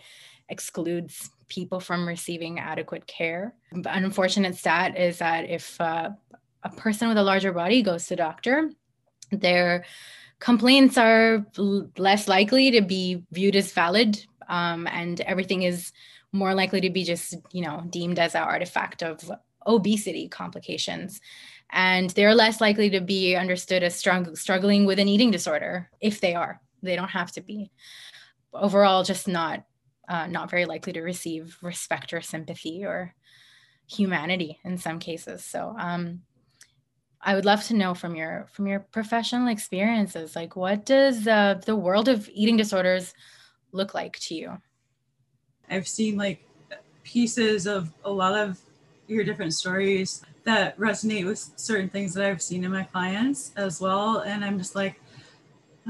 excludes 0.48 1.30
people 1.50 1.80
from 1.80 2.08
receiving 2.08 2.58
adequate 2.58 3.06
care. 3.06 3.54
An 3.72 3.84
unfortunate 3.86 4.56
stat 4.56 4.96
is 4.96 5.18
that 5.18 5.50
if 5.50 5.78
uh, 5.80 6.10
a 6.62 6.70
person 6.70 7.08
with 7.08 7.18
a 7.18 7.22
larger 7.22 7.52
body 7.52 7.82
goes 7.82 8.06
to 8.06 8.16
doctor, 8.16 8.70
their 9.30 9.84
complaints 10.38 10.96
are 10.96 11.44
less 11.98 12.26
likely 12.26 12.70
to 12.70 12.80
be 12.80 13.22
viewed 13.30 13.56
as 13.56 13.72
valid 13.72 14.24
um, 14.48 14.86
and 14.88 15.20
everything 15.22 15.62
is 15.62 15.92
more 16.32 16.54
likely 16.54 16.80
to 16.80 16.90
be 16.90 17.04
just 17.04 17.36
you 17.52 17.62
know 17.62 17.82
deemed 17.90 18.18
as 18.18 18.34
an 18.34 18.42
artifact 18.42 19.02
of 19.02 19.30
obesity 19.66 20.28
complications. 20.28 21.20
And 21.72 22.10
they're 22.10 22.34
less 22.34 22.60
likely 22.60 22.90
to 22.90 23.00
be 23.00 23.36
understood 23.36 23.82
as 23.84 23.94
struggling 23.94 24.86
with 24.86 24.98
an 24.98 25.08
eating 25.08 25.30
disorder 25.30 25.88
if 26.00 26.20
they 26.20 26.34
are. 26.34 26.60
They 26.82 26.96
don't 26.96 27.08
have 27.08 27.30
to 27.32 27.40
be. 27.40 27.70
Overall 28.52 29.04
just 29.04 29.28
not 29.28 29.64
uh, 30.10 30.26
not 30.26 30.50
very 30.50 30.66
likely 30.66 30.92
to 30.92 31.00
receive 31.00 31.56
respect 31.62 32.12
or 32.12 32.20
sympathy 32.20 32.84
or 32.84 33.14
humanity 33.86 34.58
in 34.64 34.76
some 34.76 34.98
cases 34.98 35.44
so 35.44 35.74
um, 35.78 36.20
i 37.22 37.34
would 37.34 37.46
love 37.46 37.64
to 37.64 37.74
know 37.74 37.94
from 37.94 38.14
your 38.14 38.46
from 38.52 38.66
your 38.66 38.80
professional 38.80 39.48
experiences 39.48 40.36
like 40.36 40.54
what 40.54 40.84
does 40.84 41.26
uh, 41.26 41.54
the 41.64 41.74
world 41.74 42.08
of 42.08 42.28
eating 42.32 42.56
disorders 42.56 43.14
look 43.72 43.94
like 43.94 44.18
to 44.20 44.34
you? 44.34 44.58
I've 45.68 45.88
seen 45.88 46.16
like 46.16 46.42
pieces 47.04 47.66
of 47.66 47.92
a 48.04 48.10
lot 48.10 48.36
of 48.36 48.60
your 49.06 49.24
different 49.24 49.54
stories 49.54 50.22
that 50.44 50.76
resonate 50.78 51.26
with 51.26 51.50
certain 51.56 51.88
things 51.88 52.14
that 52.14 52.24
I've 52.24 52.42
seen 52.42 52.64
in 52.64 52.70
my 52.70 52.84
clients 52.84 53.52
as 53.56 53.80
well. 53.80 54.20
And 54.20 54.44
I'm 54.44 54.58
just 54.58 54.74
like, 54.74 55.00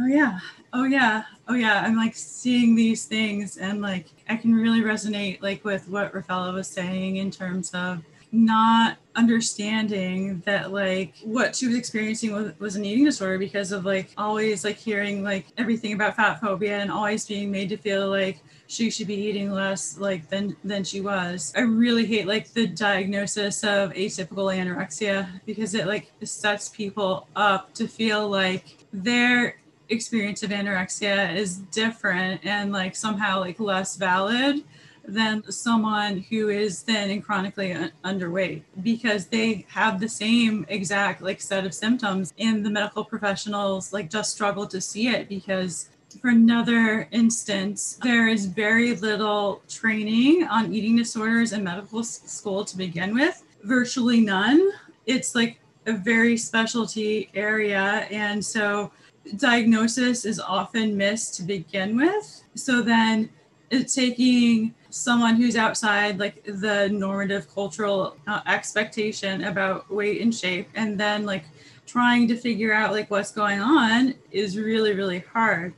oh 0.00 0.06
yeah, 0.06 0.40
oh 0.72 0.84
yeah, 0.84 1.24
oh 1.48 1.54
yeah. 1.54 1.82
I'm 1.82 1.96
like 1.96 2.14
seeing 2.14 2.74
these 2.74 3.04
things 3.04 3.56
and 3.56 3.82
like 3.82 4.06
I 4.28 4.36
can 4.36 4.54
really 4.54 4.80
resonate 4.80 5.42
like 5.42 5.64
with 5.64 5.88
what 5.88 6.14
Rafaela 6.14 6.52
was 6.52 6.68
saying 6.68 7.16
in 7.16 7.30
terms 7.30 7.70
of 7.74 8.02
not 8.32 8.96
understanding 9.16 10.40
that 10.46 10.72
like 10.72 11.14
what 11.24 11.56
she 11.56 11.66
was 11.66 11.76
experiencing 11.76 12.32
was, 12.32 12.52
was 12.60 12.76
an 12.76 12.84
eating 12.84 13.04
disorder 13.04 13.38
because 13.38 13.72
of 13.72 13.84
like 13.84 14.10
always 14.16 14.64
like 14.64 14.76
hearing 14.76 15.24
like 15.24 15.46
everything 15.58 15.92
about 15.92 16.14
fat 16.14 16.40
phobia 16.40 16.78
and 16.78 16.92
always 16.92 17.26
being 17.26 17.50
made 17.50 17.68
to 17.68 17.76
feel 17.76 18.08
like 18.08 18.40
she 18.68 18.88
should 18.88 19.08
be 19.08 19.16
eating 19.16 19.50
less 19.50 19.98
like 19.98 20.28
than 20.28 20.56
than 20.62 20.84
she 20.84 21.00
was. 21.00 21.52
I 21.56 21.62
really 21.62 22.06
hate 22.06 22.28
like 22.28 22.52
the 22.52 22.68
diagnosis 22.68 23.64
of 23.64 23.92
atypical 23.94 24.54
anorexia 24.54 25.28
because 25.44 25.74
it 25.74 25.88
like 25.88 26.12
sets 26.22 26.68
people 26.68 27.26
up 27.34 27.74
to 27.74 27.88
feel 27.88 28.28
like 28.28 28.86
their 28.92 29.56
experience 29.90 30.42
of 30.42 30.50
anorexia 30.50 31.34
is 31.34 31.58
different 31.58 32.40
and 32.44 32.72
like 32.72 32.96
somehow 32.96 33.40
like 33.40 33.60
less 33.60 33.96
valid 33.96 34.64
than 35.04 35.42
someone 35.50 36.18
who 36.30 36.48
is 36.48 36.82
thin 36.82 37.10
and 37.10 37.24
chronically 37.24 37.74
underweight 38.04 38.62
because 38.82 39.26
they 39.26 39.66
have 39.68 39.98
the 39.98 40.08
same 40.08 40.64
exact 40.68 41.22
like 41.22 41.40
set 41.40 41.66
of 41.66 41.74
symptoms 41.74 42.32
and 42.38 42.64
the 42.64 42.70
medical 42.70 43.04
professionals 43.04 43.92
like 43.92 44.08
just 44.10 44.32
struggle 44.32 44.66
to 44.66 44.80
see 44.80 45.08
it 45.08 45.28
because 45.28 45.90
for 46.20 46.28
another 46.28 47.08
instance 47.12 47.98
there 48.02 48.28
is 48.28 48.46
very 48.46 48.94
little 48.96 49.62
training 49.68 50.44
on 50.44 50.72
eating 50.72 50.96
disorders 50.96 51.52
in 51.52 51.64
medical 51.64 52.02
school 52.04 52.64
to 52.64 52.76
begin 52.76 53.14
with 53.14 53.42
virtually 53.62 54.20
none. 54.20 54.70
It's 55.06 55.34
like 55.34 55.60
a 55.86 55.92
very 55.92 56.36
specialty 56.36 57.30
area 57.34 58.06
and 58.10 58.44
so 58.44 58.92
diagnosis 59.36 60.24
is 60.24 60.40
often 60.40 60.96
missed 60.96 61.34
to 61.36 61.42
begin 61.42 61.96
with. 61.96 62.42
So 62.54 62.82
then 62.82 63.30
it's 63.70 63.94
taking 63.94 64.74
someone 64.90 65.36
who's 65.36 65.56
outside 65.56 66.18
like 66.18 66.42
the 66.44 66.88
normative 66.88 67.52
cultural 67.54 68.16
uh, 68.26 68.40
expectation 68.46 69.44
about 69.44 69.90
weight 69.90 70.20
and 70.20 70.34
shape 70.34 70.68
and 70.74 70.98
then 70.98 71.24
like 71.24 71.44
trying 71.86 72.26
to 72.28 72.36
figure 72.36 72.72
out 72.72 72.92
like 72.92 73.10
what's 73.10 73.30
going 73.30 73.60
on 73.60 74.14
is 74.32 74.58
really 74.58 74.94
really 74.94 75.20
hard. 75.32 75.72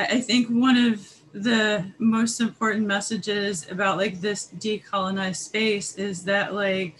I 0.00 0.20
think 0.20 0.48
one 0.48 0.76
of 0.76 1.14
the 1.32 1.84
most 1.98 2.40
important 2.40 2.86
messages 2.86 3.70
about 3.70 3.96
like 3.96 4.20
this 4.20 4.50
decolonized 4.58 5.36
space 5.36 5.96
is 5.96 6.24
that 6.24 6.54
like 6.54 6.96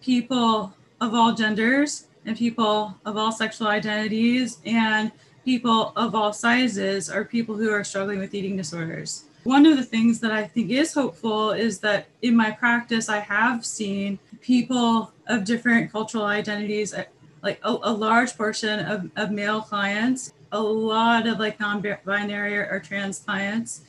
people 0.00 0.72
of 1.00 1.14
all 1.14 1.34
genders 1.34 2.06
and 2.26 2.36
people 2.36 2.94
of 3.04 3.16
all 3.16 3.32
sexual 3.32 3.68
identities 3.68 4.58
and 4.64 5.10
people 5.44 5.92
of 5.96 6.14
all 6.14 6.32
sizes 6.32 7.10
are 7.10 7.24
people 7.24 7.56
who 7.56 7.70
are 7.70 7.84
struggling 7.84 8.18
with 8.18 8.34
eating 8.34 8.56
disorders 8.56 9.24
one 9.44 9.64
of 9.64 9.76
the 9.76 9.82
things 9.82 10.20
that 10.20 10.32
I 10.32 10.46
think 10.46 10.70
is 10.70 10.92
hopeful 10.92 11.52
is 11.52 11.78
that 11.80 12.08
in 12.22 12.36
my 12.36 12.50
practice, 12.50 13.08
I 13.08 13.20
have 13.20 13.64
seen 13.64 14.18
people 14.40 15.12
of 15.28 15.44
different 15.44 15.90
cultural 15.90 16.24
identities, 16.24 16.92
uh, 16.92 17.04
like 17.42 17.58
a, 17.62 17.70
a 17.70 17.92
large 17.92 18.36
portion 18.36 18.80
of, 18.80 19.10
of 19.16 19.30
male 19.30 19.62
clients, 19.62 20.34
a 20.52 20.60
lot 20.60 21.26
of 21.26 21.38
like 21.38 21.58
non 21.58 21.82
binary 22.04 22.58
or, 22.58 22.68
or 22.70 22.80
trans 22.80 23.20
clients. 23.20 23.82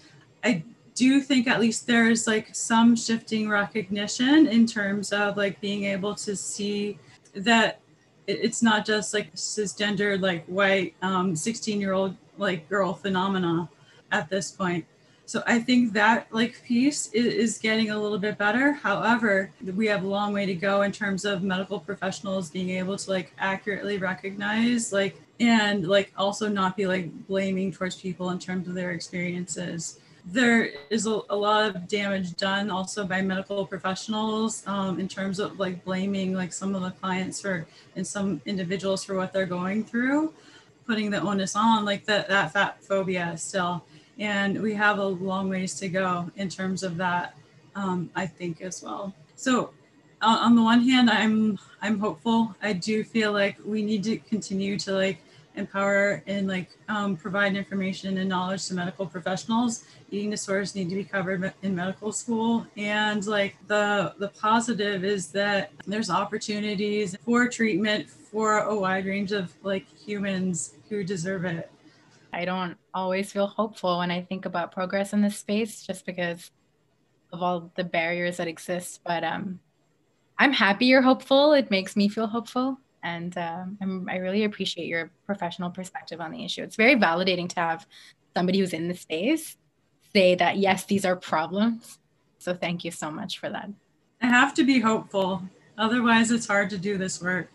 I 0.43 0.63
do 0.95 1.19
think 1.19 1.47
at 1.47 1.59
least 1.59 1.85
there's 1.85 2.27
like 2.27 2.55
some 2.55 2.95
shifting 2.95 3.49
recognition 3.49 4.47
in 4.47 4.65
terms 4.65 5.11
of 5.11 5.35
like 5.35 5.59
being 5.59 5.83
able 5.83 6.15
to 6.15 6.35
see 6.35 6.97
that 7.33 7.80
it's 8.39 8.61
not 8.61 8.85
just 8.85 9.13
like 9.13 9.33
cisgender 9.35 10.19
like 10.19 10.45
white 10.45 10.93
um, 11.01 11.35
16 11.35 11.79
year 11.79 11.93
old 11.93 12.15
like 12.37 12.67
girl 12.69 12.93
phenomena 12.93 13.69
at 14.11 14.29
this 14.29 14.51
point 14.51 14.85
so 15.31 15.41
I 15.47 15.59
think 15.59 15.93
that 15.93 16.27
like 16.31 16.61
piece 16.65 17.07
is, 17.13 17.57
getting 17.57 17.89
a 17.89 17.97
little 17.97 18.19
bit 18.19 18.37
better. 18.37 18.73
However, 18.73 19.49
we 19.77 19.87
have 19.87 20.03
a 20.03 20.07
long 20.07 20.33
way 20.33 20.45
to 20.45 20.53
go 20.53 20.81
in 20.81 20.91
terms 20.91 21.23
of 21.23 21.41
medical 21.41 21.79
professionals 21.79 22.49
being 22.49 22.71
able 22.71 22.97
to 22.97 23.09
like 23.09 23.31
accurately 23.37 23.97
recognize 23.97 24.91
like 24.91 25.21
and 25.39 25.87
like 25.87 26.11
also 26.17 26.49
not 26.49 26.75
be 26.75 26.85
like 26.85 27.09
blaming 27.27 27.71
towards 27.71 27.95
people 27.95 28.31
in 28.31 28.39
terms 28.39 28.67
of 28.67 28.73
their 28.73 28.91
experiences. 28.91 30.01
There 30.25 30.69
is 30.89 31.07
a, 31.07 31.21
a 31.29 31.35
lot 31.35 31.75
of 31.75 31.87
damage 31.87 32.35
done 32.35 32.69
also 32.69 33.05
by 33.05 33.21
medical 33.21 33.65
professionals 33.65 34.63
um, 34.67 34.99
in 34.99 35.07
terms 35.07 35.39
of 35.39 35.59
like 35.59 35.83
blaming 35.83 36.33
like 36.33 36.53
some 36.53 36.75
of 36.75 36.81
the 36.81 36.91
clients 36.91 37.41
for 37.41 37.65
and 37.95 38.05
some 38.05 38.41
individuals 38.45 39.03
for 39.03 39.15
what 39.15 39.33
they're 39.33 39.45
going 39.45 39.83
through, 39.83 40.33
putting 40.85 41.09
the 41.09 41.19
onus 41.19 41.55
on 41.55 41.85
like 41.85 42.05
that 42.05 42.27
that 42.29 42.53
fat 42.53 42.83
phobia 42.83 43.35
still. 43.37 43.83
And 44.19 44.61
we 44.61 44.75
have 44.75 44.99
a 44.99 45.05
long 45.05 45.49
ways 45.49 45.73
to 45.79 45.89
go 45.89 46.31
in 46.35 46.49
terms 46.49 46.83
of 46.83 46.97
that 46.97 47.35
um, 47.75 48.09
i 48.15 48.25
think 48.25 48.61
as 48.61 48.83
well. 48.83 49.13
So 49.35 49.71
on 50.21 50.55
the 50.55 50.61
one 50.61 50.81
hand 50.81 51.09
i'm 51.09 51.57
i'm 51.81 51.99
hopeful. 51.99 52.55
I 52.61 52.73
do 52.73 53.03
feel 53.03 53.31
like 53.31 53.57
we 53.65 53.81
need 53.81 54.03
to 54.03 54.17
continue 54.17 54.77
to 54.79 54.91
like 54.93 55.19
empower 55.55 56.23
and 56.27 56.47
like 56.47 56.69
um, 56.87 57.15
provide 57.15 57.55
information 57.55 58.17
and 58.17 58.29
knowledge 58.29 58.65
to 58.67 58.73
medical 58.73 59.05
professionals 59.05 59.85
eating 60.09 60.29
disorders 60.29 60.75
need 60.75 60.89
to 60.89 60.95
be 60.95 61.03
covered 61.03 61.53
in 61.61 61.75
medical 61.75 62.11
school 62.11 62.65
and 62.77 63.27
like 63.27 63.55
the 63.67 64.13
the 64.19 64.29
positive 64.29 65.03
is 65.03 65.27
that 65.27 65.71
there's 65.85 66.09
opportunities 66.09 67.15
for 67.25 67.47
treatment 67.47 68.09
for 68.09 68.59
a 68.59 68.75
wide 68.75 69.05
range 69.05 69.31
of 69.31 69.53
like 69.63 69.85
humans 69.97 70.75
who 70.89 71.03
deserve 71.03 71.45
it 71.45 71.69
I 72.33 72.45
don't 72.45 72.77
always 72.93 73.31
feel 73.31 73.47
hopeful 73.47 73.99
when 73.99 74.11
I 74.11 74.21
think 74.21 74.45
about 74.45 74.71
progress 74.71 75.13
in 75.13 75.21
this 75.21 75.37
space 75.37 75.85
just 75.85 76.05
because 76.05 76.51
of 77.31 77.41
all 77.41 77.71
the 77.75 77.83
barriers 77.83 78.37
that 78.37 78.47
exist. 78.47 79.01
But 79.05 79.23
um, 79.23 79.59
I'm 80.37 80.53
happy 80.53 80.85
you're 80.85 81.01
hopeful. 81.01 81.53
It 81.53 81.71
makes 81.71 81.95
me 81.95 82.07
feel 82.07 82.27
hopeful. 82.27 82.79
And 83.03 83.35
um, 83.37 84.07
i 84.09 84.17
really 84.17 84.43
appreciate 84.43 84.87
your 84.87 85.09
professional 85.25 85.69
perspective 85.69 86.21
on 86.21 86.31
the 86.31 86.45
issue. 86.45 86.63
It's 86.63 86.75
very 86.75 86.95
validating 86.95 87.49
to 87.49 87.59
have 87.59 87.87
somebody 88.35 88.59
who's 88.59 88.73
in 88.73 88.87
the 88.87 88.95
space 88.95 89.57
say 90.13 90.35
that, 90.35 90.57
yes, 90.57 90.85
these 90.85 91.05
are 91.05 91.15
problems. 91.15 91.99
So 92.37 92.53
thank 92.53 92.83
you 92.83 92.91
so 92.91 93.11
much 93.11 93.39
for 93.39 93.49
that. 93.49 93.69
I 94.21 94.27
have 94.27 94.53
to 94.55 94.63
be 94.63 94.79
hopeful. 94.79 95.41
Otherwise, 95.77 96.31
it's 96.31 96.47
hard 96.47 96.69
to 96.71 96.77
do 96.77 96.97
this 96.97 97.21
work. 97.21 97.49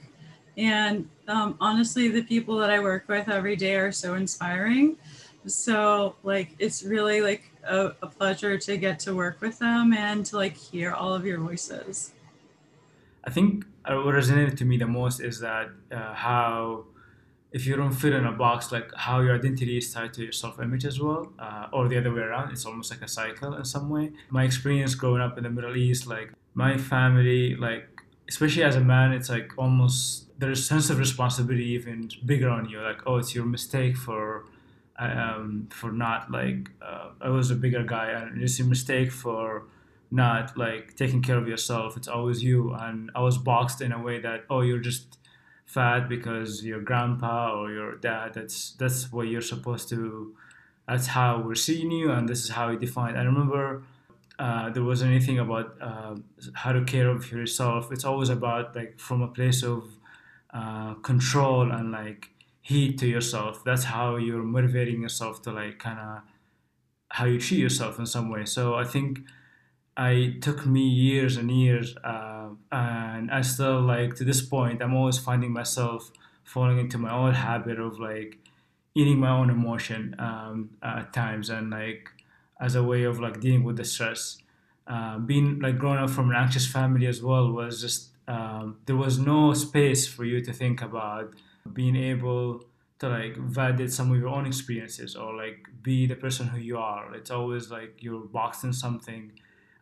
And 0.57 1.09
um, 1.29 1.57
honestly, 1.61 2.09
the 2.09 2.23
people 2.23 2.57
that 2.59 2.71
I 2.71 2.81
work 2.81 3.09
with 3.09 3.29
every 3.29 3.57
day 3.57 3.77
are 3.77 3.93
so 3.93 4.15
inspiring. 4.15 4.97
So 5.47 6.17
like, 6.23 6.51
it's 6.59 6.83
really 6.83 7.21
like 7.21 7.51
a, 7.65 7.93
a 8.03 8.07
pleasure 8.07 8.59
to 8.59 8.77
get 8.77 8.99
to 9.01 9.15
work 9.15 9.41
with 9.41 9.59
them 9.59 9.93
and 9.93 10.25
to 10.27 10.37
like 10.37 10.57
hear 10.57 10.93
all 10.93 11.15
of 11.15 11.27
your 11.27 11.39
voices. 11.39 12.13
I 13.27 13.31
think 13.31 13.65
uh, 13.85 13.97
what 13.97 14.15
resonated 14.15 14.57
to 14.59 14.65
me 14.65 14.77
the 14.77 14.87
most 14.87 15.21
is 15.21 15.41
that 15.41 15.69
uh, 15.91 16.15
how 16.15 16.85
if 17.53 17.67
you 17.67 17.75
don't 17.75 17.93
fit 17.93 18.13
in 18.13 18.27
a 18.27 18.33
box, 18.33 18.71
like 18.71 18.91
how 18.97 19.21
your 19.21 19.35
identity 19.35 19.79
is 19.79 19.93
tied 19.93 20.13
to 20.15 20.23
your 20.23 20.33
self-image 20.33 20.85
as 20.85 21.01
well, 21.01 21.33
uh, 21.39 21.69
or 21.73 21.89
the 21.89 21.97
other 21.97 22.13
way 22.13 22.21
around. 22.21 22.51
It's 22.53 22.67
almost 22.67 22.91
like 22.91 23.03
a 23.03 23.09
cycle 23.09 23.55
in 23.55 23.65
some 23.65 23.89
way. 23.89 24.13
My 24.31 24.45
experience 24.45 24.95
growing 24.95 25.23
up 25.23 25.39
in 25.39 25.45
the 25.45 25.51
Middle 25.51 25.77
East, 25.77 26.07
like 26.07 26.33
my 26.55 26.77
family, 26.77 27.55
like 27.57 27.89
especially 28.29 28.65
as 28.65 28.77
a 28.77 28.81
man, 28.81 29.13
it's 29.13 29.31
like 29.31 29.53
almost 29.57 30.27
there's 30.39 30.61
a 30.61 30.63
sense 30.63 30.91
of 30.91 30.99
responsibility 30.99 31.69
even 31.71 32.11
bigger 32.25 32.51
on 32.51 32.69
you. 32.69 32.81
Like, 32.81 33.01
oh, 33.07 33.17
it's 33.17 33.35
your 33.35 33.47
mistake 33.47 33.97
for 33.97 34.45
um, 34.99 35.69
for 35.71 35.93
not 35.93 36.31
like 36.31 36.71
uh, 36.83 37.11
I 37.21 37.29
was 37.29 37.51
a 37.51 37.55
bigger 37.55 37.85
guy, 37.85 38.11
and 38.11 38.43
it's 38.43 38.59
your 38.59 38.69
mistake 38.69 39.11
for 39.13 39.65
not 40.11 40.57
like 40.57 40.97
taking 40.97 41.23
care 41.23 41.39
of 41.39 41.49
yourself. 41.49 41.97
It's 41.97 42.09
always 42.09 42.43
you. 42.43 42.73
And 42.73 43.11
I 43.15 43.21
was 43.21 43.39
boxed 43.39 43.81
in 43.81 43.93
a 43.93 44.03
way 44.03 44.21
that 44.21 44.45
oh, 44.51 44.61
you're 44.61 44.79
just 44.79 45.19
fat 45.67 46.09
because 46.09 46.65
your 46.65 46.81
grandpa 46.81 47.55
or 47.59 47.71
your 47.73 47.97
dad. 47.97 48.35
That's 48.35 48.73
that's 48.73 49.13
what 49.13 49.29
you're 49.29 49.43
supposed 49.43 49.89
to. 49.91 50.35
That's 50.89 51.09
how 51.09 51.41
we're 51.41 51.57
seeing 51.57 51.91
you, 51.91 52.13
and 52.13 52.29
this 52.29 52.45
is 52.45 52.51
how 52.51 52.71
we 52.71 52.77
define. 52.77 53.17
I 53.17 53.25
remember. 53.25 53.83
Uh, 54.39 54.69
there 54.69 54.85
wasn't 54.85 55.11
anything 55.11 55.39
about 55.39 55.79
uh, 55.81 56.15
how 56.53 56.71
to 56.71 56.85
care 56.85 57.09
of 57.09 57.33
yourself. 57.33 57.91
It's 57.91 58.05
always 58.05 58.29
about 58.29 58.77
like 58.77 59.01
from 59.01 59.23
a 59.23 59.29
place 59.29 59.63
of 59.63 59.89
uh, 60.53 60.93
control 60.97 61.73
and 61.73 61.91
like 61.91 62.29
heat 62.61 62.99
to 62.99 63.07
yourself. 63.07 63.65
That's 63.65 63.85
how 63.85 64.17
you're 64.17 64.43
motivating 64.43 65.01
yourself 65.01 65.41
to 65.43 65.53
like 65.53 65.79
kind 65.79 65.99
of 65.99 66.23
how 67.09 67.25
you 67.25 67.41
treat 67.41 67.61
yourself 67.61 67.99
in 67.99 68.07
some 68.07 68.29
way. 68.29 68.45
So 68.45 68.75
I 68.75 68.85
think 68.85 69.21
I 69.97 70.37
took 70.41 70.67
me 70.67 70.87
years 70.87 71.37
and 71.37 71.51
years, 71.51 71.97
uh, 72.05 72.51
and 72.71 73.31
I 73.31 73.41
still 73.43 73.81
like 73.81 74.15
to 74.17 74.25
this 74.25 74.43
point. 74.43 74.83
I'm 74.83 74.95
always 74.95 75.19
finding 75.19 75.53
myself 75.53 76.11
falling 76.45 76.79
into 76.79 76.99
my 76.99 77.13
old 77.13 77.35
habit 77.35 77.79
of 77.81 77.99
like 77.99 78.39
eating 78.95 79.19
my 79.19 79.31
own 79.31 79.51
emotion 79.51 80.15
um, 80.19 80.71
at 80.83 81.13
times, 81.13 81.49
and 81.51 81.71
like 81.71 82.11
as 82.61 82.75
a 82.75 82.83
way 82.83 83.05
of 83.05 83.21
like 83.21 83.41
dealing 83.41 83.65
with 83.65 83.77
the 83.77 83.85
stress. 83.85 84.39
Uh, 84.87 85.19
being 85.19 85.59
like 85.59 85.79
growing 85.79 85.99
up 85.99 86.11
from 86.11 86.31
an 86.31 86.37
anxious 86.37 86.65
family 86.67 87.07
as 87.07 87.21
well 87.21 87.51
was 87.51 87.81
just 87.81 88.11
um, 88.29 88.77
there 88.87 88.97
was 88.97 89.19
no 89.19 89.53
space 89.53 90.07
for 90.07 90.25
you 90.25 90.41
to 90.41 90.53
think 90.53 90.81
about 90.81 91.35
being 91.73 91.97
able 91.97 92.65
to 92.99 93.09
like 93.09 93.37
validate 93.37 93.93
some 93.93 94.11
of 94.13 94.19
your 94.19 94.29
own 94.29 94.47
experiences 94.47 95.17
or 95.17 95.35
like 95.35 95.67
be 95.83 96.07
the 96.07 96.15
person 96.15 96.49
who 96.49 96.59
you 96.59 96.79
are. 96.79 97.15
It's 97.15 97.31
always 97.31 97.71
like 97.71 98.03
you're 98.03 98.21
boxed 98.21 98.65
in 98.65 98.73
something. 98.73 99.33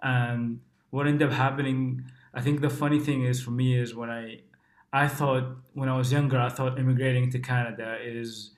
And 0.04 0.60
what 0.90 1.08
ended 1.08 1.28
up 1.28 1.34
happening, 1.34 2.04
I 2.34 2.42
think 2.42 2.60
the 2.60 2.70
funny 2.70 3.00
thing 3.00 3.24
is 3.24 3.42
for 3.42 3.50
me 3.50 3.78
is 3.78 3.94
when 3.94 4.10
I 4.10 4.42
I 4.92 5.08
thought 5.08 5.56
when 5.72 5.88
I 5.88 5.96
was 5.96 6.12
younger, 6.12 6.38
I 6.38 6.50
thought 6.50 6.78
immigrating 6.78 7.30
to 7.32 7.40
Canada 7.40 7.98
is 8.00 8.52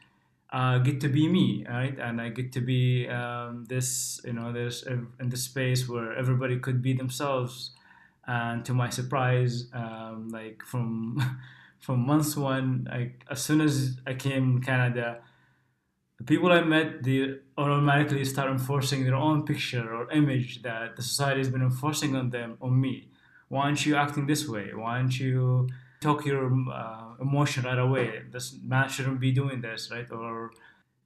uh, 0.52 0.78
get 0.78 1.00
to 1.02 1.08
be 1.08 1.28
me, 1.28 1.64
right? 1.68 1.98
And 1.98 2.20
I 2.20 2.28
get 2.30 2.52
to 2.52 2.60
be 2.60 3.08
um, 3.08 3.64
this, 3.68 4.20
you 4.24 4.34
know, 4.34 4.52
this 4.52 4.82
in 4.84 5.28
the 5.30 5.36
space 5.36 5.88
where 5.88 6.14
everybody 6.16 6.58
could 6.58 6.82
be 6.82 6.92
themselves 6.92 7.72
and 8.26 8.64
to 8.64 8.74
my 8.74 8.88
surprise 8.90 9.66
um, 9.72 10.28
like 10.30 10.62
from 10.64 11.38
from 11.78 12.00
months 12.06 12.36
one 12.36 12.88
like 12.90 13.24
as 13.30 13.40
soon 13.42 13.60
as 13.60 13.98
i 14.06 14.14
came 14.14 14.60
canada 14.60 15.20
the 16.18 16.24
people 16.24 16.50
I 16.50 16.62
met, 16.62 17.02
they 17.02 17.36
automatically 17.58 18.24
start 18.24 18.50
enforcing 18.50 19.04
their 19.04 19.14
own 19.14 19.44
picture 19.44 19.94
or 19.94 20.10
image 20.10 20.62
that 20.62 20.96
the 20.96 21.02
society 21.02 21.40
has 21.40 21.50
been 21.50 21.62
enforcing 21.62 22.16
on 22.16 22.30
them, 22.30 22.56
on 22.60 22.80
me. 22.80 23.10
Why 23.48 23.64
aren't 23.64 23.84
you 23.84 23.96
acting 23.96 24.26
this 24.26 24.48
way? 24.48 24.72
Why 24.74 24.96
aren't 24.96 25.20
you 25.20 25.68
talk 26.00 26.24
your 26.24 26.50
uh, 26.72 27.14
emotion 27.20 27.64
right 27.64 27.78
away? 27.78 28.22
This 28.30 28.56
man 28.62 28.88
shouldn't 28.88 29.20
be 29.20 29.30
doing 29.30 29.60
this, 29.60 29.90
right? 29.90 30.10
Or 30.10 30.52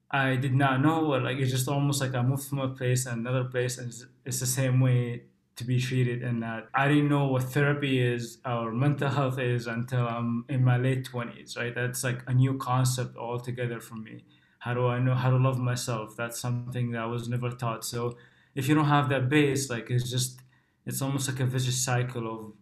I 0.09 0.37
did 0.37 0.53
not 0.53 0.81
know, 0.81 1.01
like 1.01 1.37
it's 1.37 1.51
just 1.51 1.67
almost 1.67 1.99
like 2.01 2.15
I 2.15 2.21
moved 2.21 2.45
from 2.45 2.59
a 2.59 2.69
place 2.69 3.05
and 3.05 3.19
another 3.19 3.43
place, 3.43 3.77
and 3.77 3.89
it's, 3.89 4.05
it's 4.25 4.39
the 4.39 4.45
same 4.45 4.79
way 4.79 5.23
to 5.57 5.63
be 5.65 5.79
treated. 5.79 6.23
And 6.23 6.41
that 6.41 6.69
I 6.73 6.87
didn't 6.87 7.09
know 7.09 7.27
what 7.27 7.43
therapy 7.43 7.99
is 7.99 8.37
or 8.45 8.71
mental 8.71 9.09
health 9.09 9.39
is 9.39 9.67
until 9.67 10.07
I'm 10.07 10.45
in 10.47 10.63
my 10.63 10.77
late 10.77 11.03
twenties, 11.05 11.57
right? 11.57 11.75
That's 11.75 12.03
like 12.03 12.23
a 12.27 12.33
new 12.33 12.57
concept 12.57 13.17
altogether 13.17 13.81
for 13.81 13.95
me 13.95 14.23
how 14.63 14.73
do 14.77 14.87
i 14.87 14.99
know 14.99 15.15
how 15.15 15.29
to 15.29 15.37
love 15.47 15.59
myself? 15.59 16.15
That's 16.15 16.39
something 16.45 16.91
that 16.91 17.01
i 17.01 17.09
was 17.15 17.27
never 17.35 17.49
taught. 17.63 17.83
So 17.93 18.01
if 18.55 18.67
you 18.67 18.75
don't 18.75 18.91
have 18.97 19.09
that 19.09 19.29
base 19.29 19.69
like 19.69 19.89
it's 19.89 20.09
just 20.15 20.41
it's 20.85 21.01
almost 21.01 21.29
like 21.29 21.39
a 21.39 21.45
vicious 21.45 21.79
cycle 21.89 22.25
of 22.33 22.53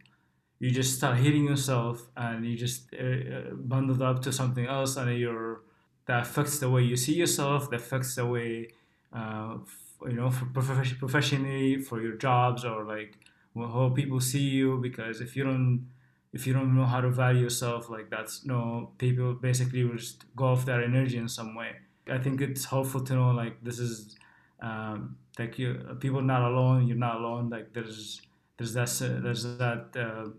you 0.60 0.70
just 0.72 0.98
start 0.98 1.18
hitting 1.18 1.46
yourself 1.46 2.10
and 2.18 2.46
you 2.46 2.56
just 2.66 2.94
uh, 2.94 3.06
uh 3.36 3.54
bundled 3.72 4.02
up 4.02 4.22
to 4.26 4.32
something 4.32 4.66
else 4.78 4.98
and 4.98 5.18
you're 5.18 5.62
that 6.10 6.24
affects 6.24 6.60
the 6.60 6.70
way 6.70 6.82
you 6.82 6.98
see 7.06 7.14
yourself 7.14 7.70
that 7.70 7.78
affects 7.78 8.16
the 8.16 8.26
way 8.26 8.68
uh, 9.14 9.58
you 10.06 10.14
know 10.14 10.30
for 10.30 10.46
prof- 10.46 11.00
professionally 11.00 11.78
for 11.78 12.02
your 12.02 12.16
jobs 12.16 12.66
or 12.66 12.84
like 12.84 13.14
how 13.56 13.90
people 13.90 14.20
see 14.20 14.48
you. 14.60 14.78
Because 14.78 15.22
if 15.22 15.36
you 15.36 15.44
don't 15.44 15.88
if 16.34 16.46
you 16.46 16.54
don't 16.54 16.76
know 16.76 16.86
how 16.86 17.02
to 17.02 17.10
value 17.10 17.42
yourself 17.42 17.90
like 17.90 18.10
that's 18.10 18.46
no 18.46 18.92
people 18.98 19.34
basically 19.34 19.84
will 19.84 19.98
just 19.98 20.24
go 20.36 20.46
off 20.46 20.66
that 20.66 20.84
energy 20.84 21.18
in 21.18 21.28
some 21.28 21.56
way 21.56 21.72
I 22.12 22.20
think 22.20 22.42
it's 22.42 22.66
helpful 22.66 23.02
to 23.02 23.14
know 23.14 23.32
like 23.32 23.64
this 23.64 23.80
is 23.80 24.16
um, 24.62 25.18
like 25.38 25.58
you 25.58 25.98
people 26.00 26.22
not 26.22 26.42
alone. 26.42 26.88
You're 26.88 26.98
not 26.98 27.16
alone. 27.18 27.50
Like 27.50 27.74
there's 27.74 28.22
there's 28.58 28.74
that 28.74 28.90
there's 29.24 29.44
that 29.58 29.96
uh, 29.96 30.30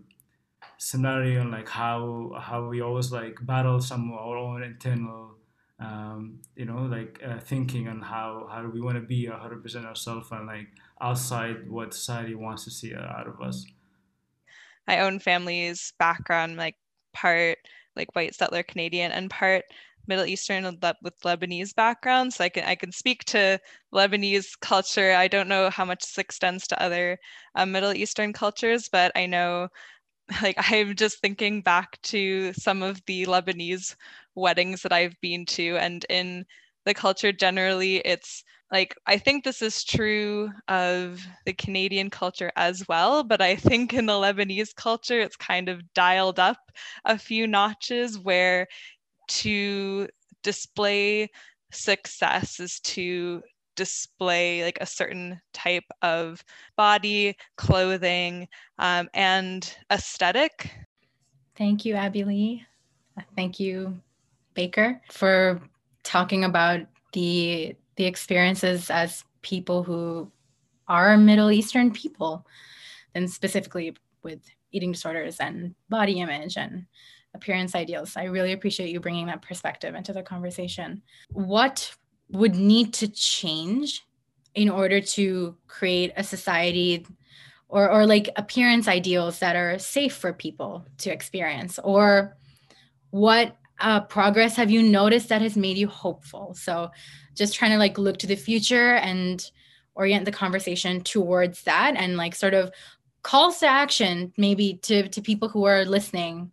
like 1.51 1.69
how 1.69 2.35
how 2.39 2.67
we 2.67 2.81
always 2.81 3.11
like 3.11 3.37
battle 3.45 3.81
some 3.81 4.11
our 4.13 4.37
own 4.37 4.63
internal 4.63 5.35
um, 5.79 6.39
you 6.55 6.65
know 6.65 6.83
like 6.83 7.19
uh, 7.25 7.39
thinking 7.39 7.87
and 7.87 8.03
how 8.03 8.47
how 8.51 8.61
do 8.61 8.69
we 8.69 8.81
want 8.81 8.95
to 8.95 9.01
be 9.01 9.27
or 9.27 9.37
how 9.37 9.47
to 9.47 9.55
ourselves 9.85 10.27
and 10.31 10.47
like 10.47 10.67
outside 11.01 11.69
what 11.69 11.93
society 11.93 12.35
wants 12.35 12.63
to 12.63 12.71
see 12.71 12.93
out 12.93 13.27
of 13.27 13.41
us. 13.41 13.65
My 14.87 15.01
own 15.01 15.19
family's 15.19 15.93
background, 15.97 16.57
like 16.57 16.75
part 17.13 17.57
like 17.95 18.15
white 18.15 18.35
settler 18.35 18.63
Canadian 18.63 19.11
and 19.11 19.29
part 19.29 19.65
Middle 20.11 20.25
Eastern 20.25 20.65
with 21.01 21.21
Lebanese 21.23 21.73
background, 21.73 22.33
so 22.33 22.43
I 22.43 22.49
can 22.49 22.65
I 22.65 22.75
can 22.75 22.91
speak 22.91 23.23
to 23.25 23.57
Lebanese 23.93 24.59
culture. 24.59 25.13
I 25.13 25.29
don't 25.29 25.47
know 25.47 25.69
how 25.69 25.85
much 25.85 26.01
this 26.01 26.17
extends 26.17 26.67
to 26.67 26.83
other 26.83 27.17
um, 27.55 27.71
Middle 27.71 27.93
Eastern 27.93 28.33
cultures, 28.33 28.89
but 28.91 29.13
I 29.15 29.25
know, 29.25 29.69
like 30.41 30.57
I'm 30.69 30.97
just 30.97 31.21
thinking 31.21 31.61
back 31.61 32.01
to 32.03 32.51
some 32.53 32.83
of 32.83 33.01
the 33.07 33.25
Lebanese 33.25 33.95
weddings 34.35 34.81
that 34.81 34.91
I've 34.91 35.15
been 35.21 35.45
to, 35.57 35.77
and 35.77 36.05
in 36.09 36.45
the 36.85 36.93
culture 36.93 37.31
generally, 37.31 37.97
it's 37.99 38.43
like 38.69 38.93
I 39.07 39.17
think 39.17 39.45
this 39.45 39.61
is 39.61 39.81
true 39.85 40.49
of 40.67 41.25
the 41.45 41.53
Canadian 41.53 42.09
culture 42.09 42.51
as 42.57 42.85
well, 42.89 43.23
but 43.23 43.41
I 43.41 43.55
think 43.55 43.93
in 43.93 44.07
the 44.07 44.13
Lebanese 44.13 44.75
culture, 44.75 45.21
it's 45.21 45.37
kind 45.37 45.69
of 45.69 45.93
dialed 45.93 46.39
up 46.39 46.59
a 47.05 47.17
few 47.17 47.47
notches 47.47 48.19
where 48.19 48.67
to 49.31 50.07
display 50.43 51.29
success 51.71 52.59
is 52.59 52.79
to 52.81 53.41
display 53.75 54.63
like 54.63 54.77
a 54.81 54.85
certain 54.85 55.39
type 55.53 55.85
of 56.01 56.43
body, 56.75 57.35
clothing, 57.57 58.47
um, 58.79 59.09
and 59.13 59.75
aesthetic. 59.91 60.73
Thank 61.55 61.85
you, 61.85 61.95
Abby 61.95 62.23
Lee. 62.23 62.65
Thank 63.35 63.59
you, 63.59 63.99
Baker, 64.53 65.01
for 65.11 65.61
talking 66.03 66.43
about 66.43 66.81
the 67.13 67.75
the 67.95 68.05
experiences 68.05 68.89
as 68.89 69.23
people 69.41 69.83
who 69.83 70.31
are 70.87 71.17
Middle 71.17 71.51
Eastern 71.51 71.91
people, 71.91 72.45
and 73.15 73.29
specifically 73.29 73.95
with 74.23 74.39
eating 74.71 74.91
disorders 74.91 75.37
and 75.39 75.75
body 75.89 76.19
image 76.19 76.57
and 76.57 76.85
appearance 77.33 77.75
ideals. 77.75 78.17
I 78.17 78.25
really 78.25 78.51
appreciate 78.51 78.89
you 78.89 78.99
bringing 78.99 79.27
that 79.27 79.41
perspective 79.41 79.95
into 79.95 80.13
the 80.13 80.23
conversation. 80.23 81.01
What 81.31 81.93
would 82.29 82.55
need 82.55 82.93
to 82.95 83.07
change 83.07 84.05
in 84.53 84.69
order 84.69 85.01
to 85.01 85.55
create 85.67 86.11
a 86.17 86.23
society 86.23 87.05
or, 87.69 87.89
or 87.89 88.05
like 88.05 88.29
appearance 88.35 88.87
ideals 88.87 89.39
that 89.39 89.55
are 89.55 89.79
safe 89.79 90.13
for 90.13 90.33
people 90.33 90.85
to 90.99 91.11
experience? 91.11 91.79
Or 91.83 92.37
what 93.11 93.55
uh, 93.79 94.01
progress 94.01 94.55
have 94.57 94.69
you 94.69 94.83
noticed 94.83 95.29
that 95.29 95.41
has 95.41 95.55
made 95.55 95.77
you 95.77 95.87
hopeful? 95.87 96.53
So 96.53 96.91
just 97.35 97.55
trying 97.55 97.71
to 97.71 97.77
like 97.77 97.97
look 97.97 98.17
to 98.19 98.27
the 98.27 98.35
future 98.35 98.95
and 98.95 99.49
orient 99.95 100.25
the 100.25 100.31
conversation 100.31 101.01
towards 101.01 101.63
that 101.63 101.95
and 101.95 102.17
like 102.17 102.35
sort 102.35 102.53
of 102.53 102.71
calls 103.23 103.59
to 103.59 103.67
action 103.67 104.33
maybe 104.37 104.79
to 104.81 105.07
to 105.09 105.21
people 105.21 105.47
who 105.47 105.65
are 105.65 105.85
listening 105.85 106.51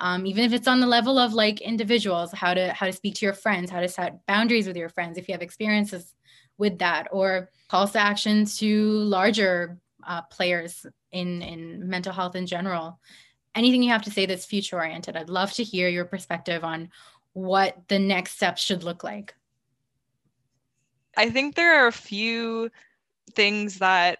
um, 0.00 0.26
even 0.26 0.44
if 0.44 0.52
it's 0.52 0.68
on 0.68 0.80
the 0.80 0.86
level 0.86 1.18
of 1.18 1.34
like 1.34 1.60
individuals 1.60 2.32
how 2.32 2.54
to 2.54 2.72
how 2.72 2.86
to 2.86 2.92
speak 2.92 3.14
to 3.14 3.26
your 3.26 3.34
friends 3.34 3.70
how 3.70 3.80
to 3.80 3.88
set 3.88 4.24
boundaries 4.26 4.66
with 4.66 4.76
your 4.76 4.88
friends 4.88 5.18
if 5.18 5.28
you 5.28 5.32
have 5.32 5.42
experiences 5.42 6.14
with 6.58 6.78
that 6.78 7.08
or 7.12 7.50
calls 7.68 7.92
to 7.92 7.98
action 7.98 8.44
to 8.44 8.90
larger 8.90 9.78
uh, 10.06 10.22
players 10.22 10.84
in 11.12 11.42
in 11.42 11.88
mental 11.88 12.12
health 12.12 12.34
in 12.34 12.46
general. 12.46 12.98
Anything 13.54 13.82
you 13.82 13.90
have 13.90 14.02
to 14.02 14.10
say 14.10 14.26
that's 14.26 14.44
future 14.44 14.76
oriented 14.76 15.16
i'd 15.16 15.30
love 15.30 15.52
to 15.52 15.64
hear 15.64 15.88
your 15.88 16.04
perspective 16.04 16.64
on 16.64 16.90
what 17.32 17.76
the 17.88 17.98
next 17.98 18.32
steps 18.32 18.62
should 18.62 18.82
look 18.82 19.04
like. 19.04 19.34
I 21.16 21.30
think 21.30 21.54
there 21.54 21.82
are 21.82 21.88
a 21.88 21.92
few 21.92 22.70
things 23.34 23.78
that 23.78 24.18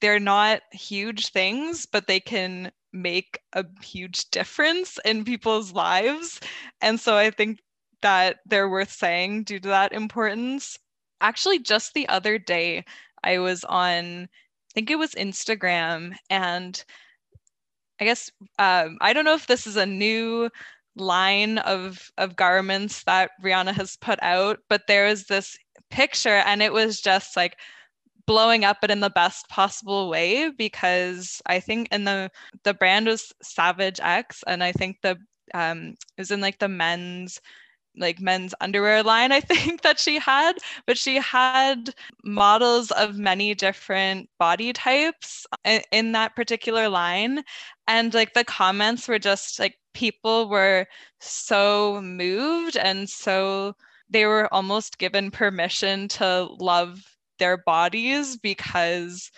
they're 0.00 0.20
not 0.20 0.62
huge 0.72 1.28
things 1.28 1.86
but 1.86 2.06
they 2.06 2.20
can 2.20 2.72
make 2.96 3.38
a 3.52 3.64
huge 3.82 4.30
difference 4.30 4.98
in 5.04 5.24
people's 5.24 5.72
lives. 5.72 6.40
And 6.80 6.98
so 6.98 7.16
I 7.16 7.30
think 7.30 7.60
that 8.02 8.38
they're 8.46 8.68
worth 8.68 8.92
saying 8.92 9.44
due 9.44 9.60
to 9.60 9.68
that 9.68 9.92
importance. 9.92 10.78
Actually, 11.20 11.58
just 11.58 11.94
the 11.94 12.08
other 12.08 12.38
day, 12.38 12.84
I 13.24 13.38
was 13.38 13.64
on, 13.64 14.24
I 14.24 14.28
think 14.74 14.90
it 14.90 14.98
was 14.98 15.12
Instagram, 15.12 16.14
and 16.30 16.84
I 18.00 18.04
guess 18.04 18.30
um, 18.58 18.98
I 19.00 19.12
don't 19.12 19.24
know 19.24 19.34
if 19.34 19.46
this 19.46 19.66
is 19.66 19.76
a 19.76 19.86
new 19.86 20.50
line 20.96 21.58
of 21.58 22.10
of 22.18 22.36
garments 22.36 23.02
that 23.04 23.30
Rihanna 23.42 23.74
has 23.74 23.96
put 23.96 24.18
out, 24.22 24.58
but 24.68 24.86
there 24.86 25.06
was 25.06 25.24
this 25.26 25.56
picture, 25.90 26.42
and 26.46 26.62
it 26.62 26.72
was 26.72 27.00
just 27.00 27.36
like 27.36 27.56
blowing 28.26 28.64
up 28.64 28.78
but 28.80 28.90
in 28.90 29.00
the 29.00 29.10
best 29.10 29.48
possible 29.48 30.08
way 30.08 30.50
because 30.50 31.40
I 31.46 31.60
think 31.60 31.88
in 31.92 32.04
the 32.04 32.30
the 32.64 32.74
brand 32.74 33.06
was 33.06 33.32
Savage 33.42 34.00
X 34.02 34.42
and 34.46 34.62
I 34.62 34.72
think 34.72 34.98
the 35.02 35.16
um 35.54 35.94
it 36.16 36.20
was 36.20 36.30
in 36.30 36.40
like 36.40 36.58
the 36.58 36.68
men's 36.68 37.40
like 37.98 38.20
men's 38.20 38.54
underwear 38.60 39.02
line 39.02 39.32
I 39.32 39.40
think 39.52 39.82
that 39.82 39.98
she 39.98 40.18
had 40.18 40.54
but 40.86 40.98
she 40.98 41.16
had 41.16 41.94
models 42.24 42.90
of 42.92 43.16
many 43.16 43.54
different 43.54 44.28
body 44.38 44.72
types 44.72 45.46
in 45.92 46.12
that 46.12 46.36
particular 46.36 46.88
line. 46.88 47.42
And 47.88 48.12
like 48.14 48.34
the 48.34 48.44
comments 48.44 49.08
were 49.08 49.18
just 49.18 49.58
like 49.58 49.76
people 49.94 50.48
were 50.48 50.86
so 51.20 52.00
moved 52.02 52.76
and 52.76 53.08
so 53.08 53.74
they 54.10 54.26
were 54.26 54.52
almost 54.52 54.98
given 54.98 55.30
permission 55.30 56.08
to 56.08 56.48
love 56.60 57.15
their 57.38 57.56
bodies 57.56 58.36
because 58.36 59.30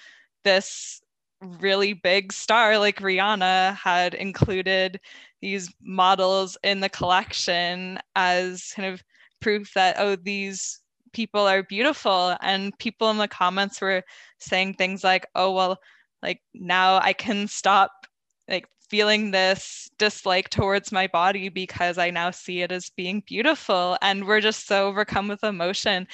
this 0.45 1.01
really 1.41 1.93
big 1.93 2.33
star 2.33 2.79
like 2.79 3.01
Rihanna 3.01 3.77
had 3.77 4.15
included 4.15 5.01
these 5.41 5.73
models 5.81 6.57
in 6.65 6.81
the 6.81 6.89
collection 6.89 7.99
as 8.17 8.73
kind 8.75 8.93
of 8.93 9.03
proof 9.41 9.73
that, 9.75 9.97
oh, 9.99 10.17
these 10.17 10.81
people 11.13 11.47
are 11.47 11.63
beautiful. 11.63 12.37
And 12.41 12.77
people 12.79 13.11
in 13.11 13.19
the 13.19 13.29
comments 13.29 13.81
were 13.81 14.03
saying 14.39 14.75
things 14.75 15.05
like, 15.05 15.27
oh, 15.35 15.53
well, 15.53 15.79
like 16.23 16.43
now 16.55 16.99
I 16.99 17.13
can 17.13 17.47
stop 17.47 18.07
like 18.49 18.67
feeling 18.89 19.31
this 19.31 19.89
dislike 19.99 20.49
towards 20.49 20.91
my 20.91 21.07
body 21.07 21.49
because 21.49 21.99
I 21.99 22.11
now 22.11 22.31
see 22.31 22.63
it 22.63 22.73
as 22.73 22.91
being 22.91 23.23
beautiful. 23.27 23.97
And 24.03 24.27
we're 24.27 24.41
just 24.41 24.67
so 24.67 24.89
overcome 24.89 25.29
with 25.29 25.45
emotion 25.45 26.09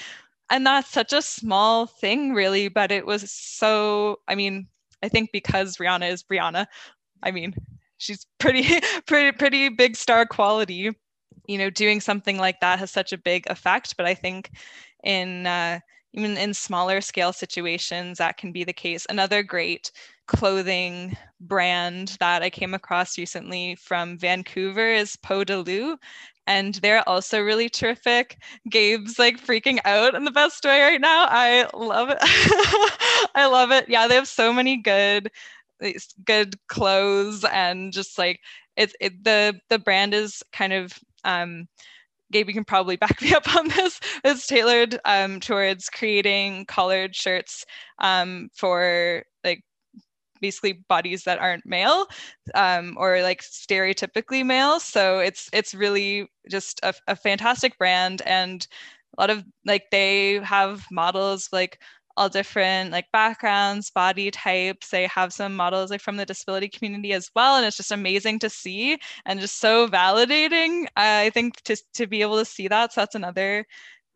and 0.51 0.67
that's 0.67 0.91
such 0.91 1.13
a 1.13 1.23
small 1.23 1.87
thing 1.87 2.33
really 2.35 2.69
but 2.69 2.91
it 2.91 3.07
was 3.07 3.31
so 3.31 4.17
i 4.29 4.35
mean 4.35 4.67
i 5.03 5.09
think 5.09 5.31
because 5.33 5.77
rihanna 5.79 6.11
is 6.11 6.25
rihanna 6.25 6.67
i 7.23 7.31
mean 7.31 7.55
she's 7.99 8.27
pretty 8.39 8.81
pretty 9.07 9.37
pretty 9.37 9.69
big 9.69 9.97
star 9.97 10.27
quality. 10.27 10.91
You 11.47 11.59
know 11.59 11.71
doing 11.71 12.01
something 12.01 12.39
like 12.39 12.61
that 12.61 12.79
has 12.79 12.91
such 12.91 13.13
a 13.13 13.19
big 13.19 13.45
effect 13.49 13.97
but 13.97 14.07
i 14.07 14.15
think 14.15 14.51
in 15.03 15.47
uh, 15.47 15.81
even 16.15 16.37
in 16.37 16.55
smaller 16.55 17.01
scale 17.01 17.33
situations 17.33 18.19
that 18.19 18.37
can 18.37 18.53
be 18.53 18.63
the 18.63 18.73
case. 18.73 19.05
Another 19.11 19.43
great 19.43 19.91
clothing 20.27 21.15
brand 21.41 22.17
that 22.19 22.43
i 22.43 22.49
came 22.49 22.73
across 22.73 23.19
recently 23.19 23.75
from 23.75 24.17
vancouver 24.17 24.89
is 24.89 25.17
Peau 25.17 25.45
de 25.45 25.59
Loup 25.59 26.01
and 26.47 26.75
they're 26.77 27.07
also 27.09 27.41
really 27.41 27.69
terrific. 27.69 28.39
Gabe's 28.71 29.19
like 29.19 29.45
freaking 29.45 29.79
out 29.85 30.15
in 30.15 30.25
the 30.25 30.31
best 30.31 30.65
way 30.65 30.83
right 30.83 31.01
now. 31.01 31.27
I 31.29 31.69
love 31.75 32.11
it. 32.11 32.19
I 33.35 33.47
love 33.47 33.71
it. 33.71 33.89
Yeah, 33.89 34.07
they 34.09 34.15
have 34.15 34.29
so 34.29 34.53
many 34.53 34.77
good 34.77 35.31
good 36.25 36.55
clothes 36.69 37.45
and 37.53 37.93
just 37.93 38.19
like 38.19 38.41
it's 38.77 38.95
it, 39.01 39.25
the 39.25 39.59
the 39.69 39.79
brand 39.79 40.15
is 40.15 40.43
kind 40.53 40.73
of 40.73 40.93
um 41.25 41.67
Gabe, 42.33 42.49
you 42.49 42.55
can 42.55 42.65
probably 42.65 42.97
back 42.99 43.23
me 43.23 43.35
up 43.35 43.55
on 43.55 43.69
this. 43.69 44.01
It's 44.25 44.47
tailored 44.47 44.99
um, 45.05 45.41
towards 45.41 45.89
creating 45.89 46.67
collared 46.67 47.15
shirts 47.15 47.65
um, 48.01 48.49
for 48.55 49.25
basically 50.45 50.75
bodies 50.95 51.25
that 51.25 51.41
aren't 51.41 51.65
male 51.65 52.07
um, 52.55 52.95
or 52.99 53.23
like 53.23 53.41
stereotypically 53.43 54.45
male. 54.45 54.79
So 54.79 55.21
it's 55.21 55.49
it's 55.53 55.75
really 55.75 56.29
just 56.51 56.81
a, 56.83 56.93
a 57.09 57.17
fantastic 57.17 57.79
brand 57.79 58.21
and 58.27 58.67
a 59.17 59.23
lot 59.23 59.31
of 59.31 59.45
like 59.65 59.85
they 59.91 60.41
have 60.45 60.85
models 60.91 61.49
like 61.53 61.81
all 62.17 62.29
different 62.29 62.93
like 62.93 63.07
backgrounds, 63.13 63.91
body 63.91 64.31
types. 64.31 64.91
They 64.91 65.07
have 65.07 65.33
some 65.33 65.55
models 65.57 65.91
like 65.91 66.01
from 66.01 66.17
the 66.17 66.27
disability 66.27 66.69
community 66.69 67.13
as 67.13 67.31
well, 67.35 67.57
and 67.57 67.67
it's 67.67 67.77
just 67.77 67.93
amazing 67.93 68.39
to 68.41 68.51
see 68.51 68.99
and 69.27 69.41
just 69.41 69.59
so 69.61 69.89
validating. 69.89 70.87
I 70.97 71.31
think 71.31 71.63
to 71.63 71.77
to 71.95 72.07
be 72.07 72.21
able 72.23 72.39
to 72.39 72.45
see 72.45 72.69
that. 72.69 72.93
So 72.93 73.01
that's 73.01 73.15
another 73.17 73.67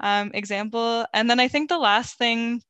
um, 0.01 0.31
example. 0.35 1.07
And 1.15 1.29
then 1.31 1.41
I 1.41 1.49
think 1.49 1.69
the 1.69 1.79
last 1.79 2.19
thing, 2.19 2.63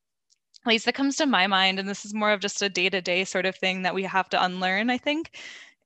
at 0.65 0.69
least 0.69 0.85
that 0.85 0.95
comes 0.95 1.15
to 1.17 1.25
my 1.25 1.47
mind, 1.47 1.79
and 1.79 1.87
this 1.89 2.05
is 2.05 2.13
more 2.13 2.31
of 2.31 2.41
just 2.41 2.61
a 2.61 2.69
day 2.69 2.89
to 2.89 3.01
day 3.01 3.23
sort 3.23 3.45
of 3.45 3.55
thing 3.55 3.81
that 3.83 3.95
we 3.95 4.03
have 4.03 4.29
to 4.29 4.43
unlearn. 4.43 4.89
I 4.89 4.97
think 4.97 5.37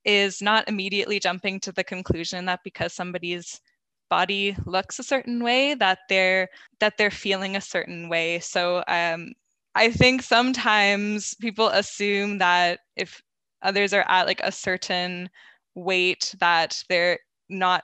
is 0.06 0.42
not 0.42 0.68
immediately 0.68 1.20
jumping 1.20 1.60
to 1.62 1.72
the 1.72 1.84
conclusion 1.84 2.46
that 2.46 2.62
because 2.64 2.94
somebody's 2.94 3.62
body 4.10 4.56
looks 4.66 5.00
a 5.00 5.04
certain 5.04 5.44
way 5.44 5.74
that 5.76 6.00
they're 6.10 6.50
that 6.80 6.98
they're 6.98 7.10
feeling 7.12 7.56
a 7.56 7.62
certain 7.62 8.10
way 8.10 8.40
so 8.40 8.84
um, 8.88 9.32
i 9.76 9.90
think 9.90 10.22
sometimes 10.22 11.34
people 11.36 11.68
assume 11.70 12.38
that 12.38 12.82
if 12.96 13.22
others 13.64 13.94
are 13.94 14.06
at 14.10 14.28
like 14.28 14.42
a 14.44 14.52
certain 14.52 15.30
weight 15.76 16.36
that 16.40 16.84
they're 16.90 17.18
not 17.50 17.84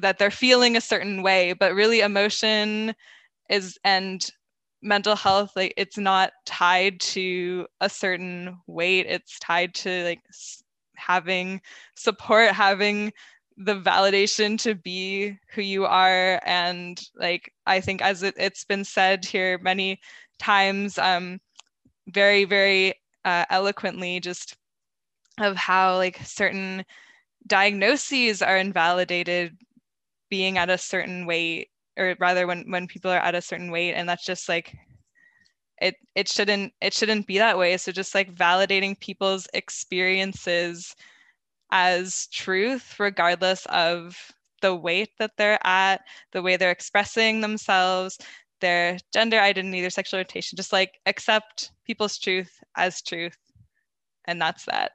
that 0.00 0.18
they're 0.18 0.30
feeling 0.30 0.76
a 0.76 0.80
certain 0.80 1.22
way 1.22 1.52
but 1.54 1.74
really 1.74 2.00
emotion 2.00 2.94
is 3.48 3.78
and 3.84 4.30
mental 4.84 5.16
health 5.16 5.50
like 5.56 5.74
it's 5.76 5.98
not 5.98 6.32
tied 6.44 7.00
to 7.00 7.66
a 7.80 7.88
certain 7.88 8.58
weight. 8.66 9.06
It's 9.08 9.38
tied 9.40 9.74
to 9.76 10.04
like 10.04 10.20
having 10.96 11.60
support 11.96 12.50
having 12.52 13.12
the 13.56 13.80
validation 13.80 14.58
to 14.60 14.74
be 14.74 15.36
who 15.54 15.62
you 15.62 15.86
are. 15.86 16.40
And 16.44 17.00
like 17.16 17.52
i 17.66 17.80
think 17.80 18.02
as 18.02 18.22
it, 18.22 18.38
has 18.38 18.64
been 18.68 18.84
said 18.84 19.24
here 19.24 19.58
many 19.58 20.00
times 20.38 20.98
um 20.98 21.40
very 22.08 22.44
very 22.44 22.94
uh, 23.24 23.44
eloquently 23.50 24.20
just 24.20 24.56
of 25.40 25.56
how 25.56 25.96
like 25.96 26.18
certain 26.24 26.84
diagnoses 27.46 28.42
are 28.42 28.58
invalidated 28.58 29.56
being 30.28 30.58
at 30.58 30.68
a 30.68 30.76
certain 30.76 31.26
weight 31.26 31.68
or 31.96 32.16
rather 32.18 32.46
when 32.46 32.70
when 32.70 32.86
people 32.86 33.10
are 33.10 33.18
at 33.18 33.34
a 33.34 33.42
certain 33.42 33.70
weight 33.70 33.94
and 33.94 34.08
that's 34.08 34.24
just 34.24 34.48
like 34.48 34.76
it 35.80 35.96
it 36.14 36.28
shouldn't 36.28 36.72
it 36.80 36.94
shouldn't 36.94 37.26
be 37.26 37.38
that 37.38 37.58
way 37.58 37.76
so 37.76 37.92
just 37.92 38.14
like 38.14 38.34
validating 38.34 38.98
people's 39.00 39.46
experiences 39.54 40.94
as 41.74 42.28
truth, 42.28 42.98
regardless 43.00 43.66
of 43.66 44.16
the 44.62 44.74
weight 44.74 45.10
that 45.18 45.32
they're 45.36 45.58
at, 45.66 46.02
the 46.32 46.40
way 46.40 46.56
they're 46.56 46.70
expressing 46.70 47.40
themselves, 47.40 48.16
their 48.60 48.96
gender 49.12 49.38
identity, 49.38 49.80
their 49.80 49.90
sexual 49.90 50.18
orientation, 50.18 50.56
just 50.56 50.72
like 50.72 51.00
accept 51.06 51.72
people's 51.84 52.16
truth 52.16 52.62
as 52.76 53.02
truth. 53.02 53.36
And 54.26 54.40
that's 54.40 54.64
that. 54.66 54.92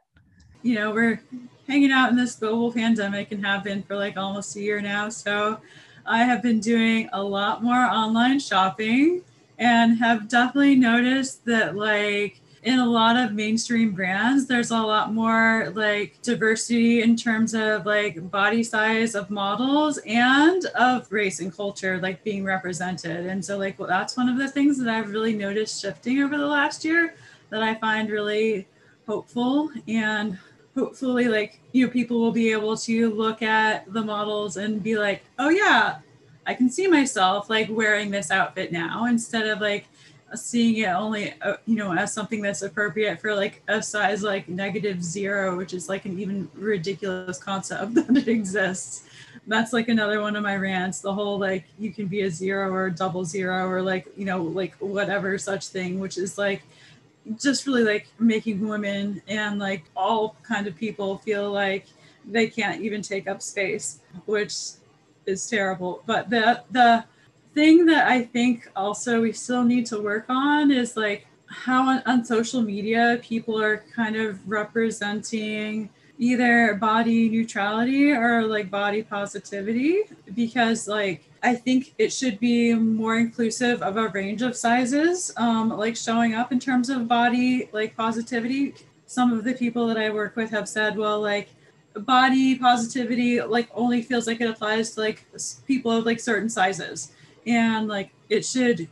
You 0.64 0.76
know, 0.76 0.91
we're 0.91 1.22
hanging 1.68 1.91
out 1.91 2.10
in 2.10 2.16
this 2.16 2.36
global 2.36 2.72
pandemic 2.72 3.32
and 3.34 3.45
have 3.45 3.66
been 3.66 3.84
for 3.84 3.95
like 3.97 4.16
almost 4.16 4.56
a 4.56 4.62
year 4.62 4.82
now. 4.82 5.10
So 5.10 5.60
I 6.10 6.24
have 6.24 6.41
been 6.41 6.60
doing 6.60 7.07
a 7.14 7.22
lot 7.22 7.64
more 7.64 7.78
online 7.78 8.39
shopping 8.39 9.22
and 9.60 9.99
have 9.99 10.28
definitely 10.28 10.76
noticed 10.76 11.45
that 11.45 11.76
like 11.76 12.41
in 12.64 12.80
a 12.80 12.86
lot 12.86 13.16
of 13.16 13.34
mainstream 13.34 13.91
brands 13.91 14.47
there's 14.47 14.72
a 14.72 14.78
lot 14.78 15.14
more 15.14 15.72
like 15.76 16.20
diversity 16.24 17.03
in 17.03 17.16
terms 17.16 17.53
of 17.53 17.86
like 17.86 18.32
body 18.32 18.64
size 18.64 19.14
of 19.14 19.30
models 19.30 19.99
and 20.07 20.66
of 20.76 21.10
race 21.12 21.41
and 21.41 21.55
culture 21.55 21.99
like 22.01 22.24
being 22.24 22.43
represented. 22.43 23.28
And 23.28 23.45
so 23.45 23.60
like 23.60 23.78
well, 23.78 23.88
that's 23.88 24.18
one 24.18 24.30
of 24.30 24.38
the 24.39 24.49
things 24.49 24.80
that 24.80 24.89
i've 24.89 25.12
really 25.12 25.36
noticed 25.36 25.80
shifting 25.80 26.24
over 26.24 26.39
the 26.39 26.47
last 26.47 26.84
year 26.84 27.14
that 27.51 27.62
i 27.62 27.76
find 27.76 28.10
really 28.10 28.68
hopeful 29.05 29.70
and 29.88 30.39
hopefully 30.80 31.28
like 31.28 31.60
you 31.72 31.86
know 31.86 31.92
people 31.92 32.20
will 32.20 32.32
be 32.32 32.52
able 32.52 32.76
to 32.76 33.14
look 33.14 33.42
at 33.42 33.92
the 33.94 34.02
models 34.02 34.58
and 34.58 34.82
be 34.82 34.98
like 34.98 35.24
oh 35.38 35.50
yeah 35.50 36.00
i 36.46 36.54
can 36.54 36.70
see 36.70 36.88
myself 36.88 37.50
like 37.50 37.68
wearing 37.70 38.10
this 38.10 38.32
outfit 38.32 38.72
now 38.72 39.06
instead 39.06 39.48
of 39.48 39.62
like 39.62 39.86
seeing 40.36 40.78
it 40.78 40.88
only 40.88 41.34
uh, 41.42 41.56
you 41.66 41.76
know 41.76 41.94
as 41.94 42.14
something 42.14 42.42
that's 42.42 42.62
appropriate 42.62 43.20
for 43.20 43.36
like 43.36 43.62
a 43.68 43.82
size 43.82 44.24
like 44.24 44.48
negative 44.50 45.04
zero 45.04 45.58
which 45.58 45.74
is 45.74 45.90
like 45.90 46.06
an 46.06 46.20
even 46.20 46.50
ridiculous 46.54 47.38
concept 47.38 47.94
that 47.96 48.16
it 48.16 48.28
exists. 48.28 49.04
That's 49.48 49.74
like 49.74 49.88
another 49.88 50.22
one 50.22 50.36
of 50.36 50.44
my 50.44 50.56
rants 50.58 51.00
the 51.00 51.14
whole 51.14 51.40
like 51.40 51.66
you 51.80 51.92
can 51.92 52.08
be 52.08 52.22
a 52.22 52.30
zero 52.30 52.72
or 52.72 52.88
a 52.88 52.92
double 52.92 53.26
zero 53.26 53.68
or 53.68 53.82
like 53.82 54.08
you 54.16 54.26
know 54.26 54.44
like 54.44 54.76
whatever 54.78 55.38
such 55.38 55.68
thing 55.68 56.00
which 56.00 56.18
is 56.18 56.38
like 56.38 56.62
just 57.38 57.68
really 57.68 57.84
like 57.84 58.08
making 58.20 58.68
women 58.68 59.22
and 59.28 59.60
like 59.60 59.84
all 59.96 60.36
kind 60.44 60.68
of 60.68 60.76
people 60.76 61.18
feel 61.20 61.52
like 61.52 61.86
they 62.26 62.48
can't 62.48 62.82
even 62.82 63.02
take 63.02 63.28
up 63.28 63.42
space 63.42 64.00
which 64.26 64.54
is 65.26 65.48
terrible. 65.48 66.04
But 66.06 66.30
the 66.30 66.64
the 66.72 67.06
thing 67.54 67.86
that 67.88 68.08
I 68.08 68.24
think 68.24 68.70
also 68.76 69.22
we 69.22 69.32
still 69.32 69.64
need 69.64 69.86
to 69.88 70.02
work 70.02 70.26
on 70.30 70.72
is 70.72 70.98
like 70.98 71.28
how 71.48 71.90
on, 71.90 72.04
on 72.06 72.26
social 72.26 72.62
media 72.62 73.20
people 73.24 73.60
are 73.60 73.84
kind 73.96 74.16
of 74.16 74.48
representing 74.48 75.90
either 76.18 76.76
body 76.76 77.30
neutrality 77.30 78.12
or 78.12 78.44
like 78.44 78.70
body 78.70 79.02
positivity 79.02 80.04
because 80.36 80.88
like 80.88 81.29
i 81.44 81.56
think 81.56 81.94
it 81.98 82.12
should 82.12 82.40
be 82.40 82.74
more 82.74 83.18
inclusive 83.18 83.82
of 83.82 83.98
a 83.98 84.08
range 84.10 84.42
of 84.42 84.56
sizes 84.56 85.32
um, 85.38 85.70
like 85.70 85.96
showing 85.96 86.34
up 86.34 86.52
in 86.52 86.60
terms 86.60 86.90
of 86.90 87.08
body 87.08 87.70
like 87.72 87.96
positivity. 87.96 88.74
Some 89.06 89.34
of 89.34 89.44
the 89.44 89.54
people 89.54 89.88
that 89.88 89.98
i 89.98 90.10
work 90.10 90.36
with 90.36 90.52
have 90.52 90.70
said 90.70 90.98
well 90.98 91.20
like 91.20 91.50
body 91.96 92.58
positivity 92.58 93.42
like 93.42 93.70
only 93.74 94.02
feels 94.02 94.28
like 94.28 94.42
it 94.42 94.50
applies 94.50 94.92
to 94.96 95.02
like 95.02 95.26
people 95.68 95.92
of 95.92 96.06
like 96.06 96.20
certain 96.20 96.50
sizes. 96.50 97.12
And 97.48 97.88
like 97.88 98.12
it 98.30 98.46
should 98.46 98.88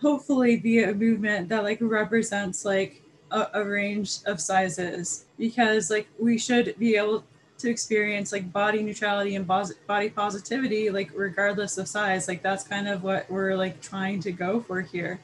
hopefully 0.00 0.56
be 0.56 0.82
a 0.82 0.94
movement 0.94 1.48
that 1.48 1.62
like 1.62 1.78
represents 1.80 2.64
like 2.64 3.02
a, 3.30 3.48
a, 3.54 3.64
range 3.64 4.18
of 4.26 4.40
sizes 4.40 5.24
because 5.38 5.90
like 5.90 6.06
we 6.18 6.38
should 6.38 6.74
be 6.78 6.96
able 6.96 7.24
to 7.58 7.70
experience 7.70 8.32
like 8.32 8.52
body 8.52 8.82
neutrality 8.82 9.36
and 9.36 9.46
body 9.46 10.10
positivity 10.10 10.90
like 10.90 11.10
regardless 11.14 11.78
of 11.78 11.86
size 11.86 12.26
like 12.26 12.42
that's 12.42 12.64
kind 12.64 12.88
of 12.88 13.02
what 13.02 13.30
we're 13.30 13.54
like 13.54 13.80
trying 13.80 14.20
to 14.20 14.32
go 14.32 14.60
for 14.60 14.80
here. 14.80 15.20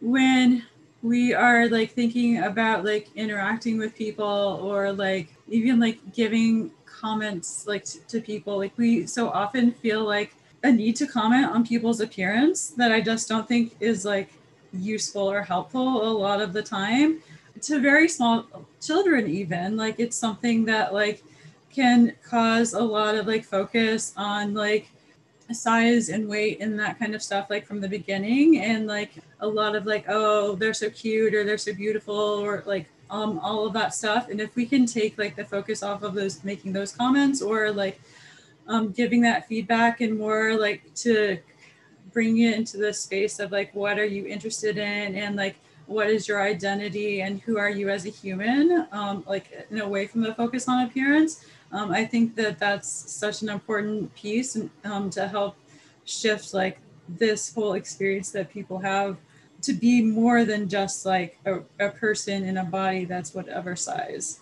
When 0.00 0.64
we 1.02 1.32
are 1.32 1.68
like 1.68 1.92
thinking 1.92 2.38
about 2.38 2.84
like 2.84 3.08
interacting 3.14 3.78
with 3.78 3.94
people 3.94 4.60
or 4.62 4.92
like 4.92 5.28
even 5.48 5.78
like 5.78 5.98
giving 6.12 6.70
comments 6.84 7.66
like 7.66 7.84
t- 7.84 8.00
to 8.08 8.20
people 8.20 8.58
like 8.58 8.72
we 8.76 9.06
so 9.06 9.28
often 9.30 9.70
feel 9.70 10.04
like 10.04 10.34
a 10.64 10.72
need 10.72 10.96
to 10.96 11.06
comment 11.06 11.46
on 11.46 11.64
people's 11.64 12.00
appearance 12.00 12.70
that 12.70 12.90
I 12.90 13.00
just 13.00 13.28
don't 13.28 13.46
think 13.46 13.76
is 13.78 14.04
like 14.04 14.32
useful 14.72 15.30
or 15.30 15.42
helpful 15.42 16.02
a 16.02 16.10
lot 16.10 16.40
of 16.40 16.52
the 16.52 16.62
time. 16.62 17.22
To 17.62 17.80
very 17.80 18.08
small 18.08 18.46
children 18.80 19.28
even 19.28 19.76
like 19.76 19.98
it's 19.98 20.16
something 20.16 20.64
that 20.66 20.92
like 20.94 21.22
can 21.78 22.12
cause 22.24 22.72
a 22.72 22.82
lot 22.82 23.14
of 23.14 23.28
like 23.28 23.44
focus 23.44 24.12
on 24.16 24.52
like 24.52 24.90
size 25.52 26.08
and 26.08 26.28
weight 26.28 26.60
and 26.60 26.76
that 26.78 26.98
kind 26.98 27.14
of 27.14 27.22
stuff 27.22 27.48
like 27.48 27.64
from 27.64 27.80
the 27.80 27.88
beginning. 27.88 28.58
And 28.58 28.88
like 28.88 29.12
a 29.38 29.46
lot 29.46 29.76
of 29.76 29.86
like 29.86 30.06
oh 30.08 30.56
they're 30.56 30.74
so 30.74 30.90
cute 30.90 31.34
or 31.34 31.44
they're 31.44 31.56
so 31.56 31.72
beautiful 31.72 32.16
or 32.16 32.64
like 32.66 32.86
um 33.10 33.38
all 33.38 33.64
of 33.64 33.72
that 33.74 33.94
stuff. 33.94 34.28
And 34.28 34.40
if 34.40 34.56
we 34.56 34.66
can 34.66 34.86
take 34.86 35.16
like 35.18 35.36
the 35.36 35.44
focus 35.44 35.84
off 35.84 36.02
of 36.02 36.14
those 36.14 36.42
making 36.42 36.72
those 36.72 36.90
comments 36.90 37.40
or 37.40 37.70
like 37.70 38.00
um, 38.66 38.90
giving 38.90 39.20
that 39.22 39.46
feedback 39.46 40.00
and 40.00 40.18
more 40.18 40.58
like 40.58 40.82
to 40.96 41.38
bring 42.12 42.38
it 42.38 42.56
into 42.56 42.76
the 42.76 42.92
space 42.92 43.38
of 43.38 43.52
like 43.52 43.72
what 43.72 44.00
are 44.00 44.04
you 44.04 44.26
interested 44.26 44.78
in 44.78 45.14
and 45.14 45.36
like 45.36 45.56
what 45.86 46.10
is 46.10 46.28
your 46.28 46.42
identity 46.42 47.22
and 47.22 47.40
who 47.42 47.56
are 47.56 47.70
you 47.70 47.88
as 47.88 48.04
a 48.04 48.10
human 48.10 48.86
um, 48.92 49.24
like 49.26 49.66
in 49.70 49.80
away 49.80 50.06
from 50.06 50.20
the 50.20 50.34
focus 50.34 50.68
on 50.68 50.84
appearance 50.84 51.46
um, 51.72 51.90
i 51.90 52.04
think 52.04 52.34
that 52.36 52.58
that's 52.58 52.88
such 52.88 53.42
an 53.42 53.48
important 53.48 54.14
piece 54.14 54.56
um, 54.84 55.10
to 55.10 55.28
help 55.28 55.56
shift 56.04 56.54
like 56.54 56.78
this 57.08 57.54
whole 57.54 57.74
experience 57.74 58.30
that 58.30 58.50
people 58.50 58.78
have 58.78 59.16
to 59.60 59.72
be 59.72 60.02
more 60.02 60.44
than 60.44 60.68
just 60.68 61.04
like 61.04 61.38
a, 61.46 61.60
a 61.80 61.90
person 61.90 62.44
in 62.44 62.58
a 62.58 62.64
body 62.64 63.04
that's 63.04 63.34
whatever 63.34 63.74
size 63.74 64.40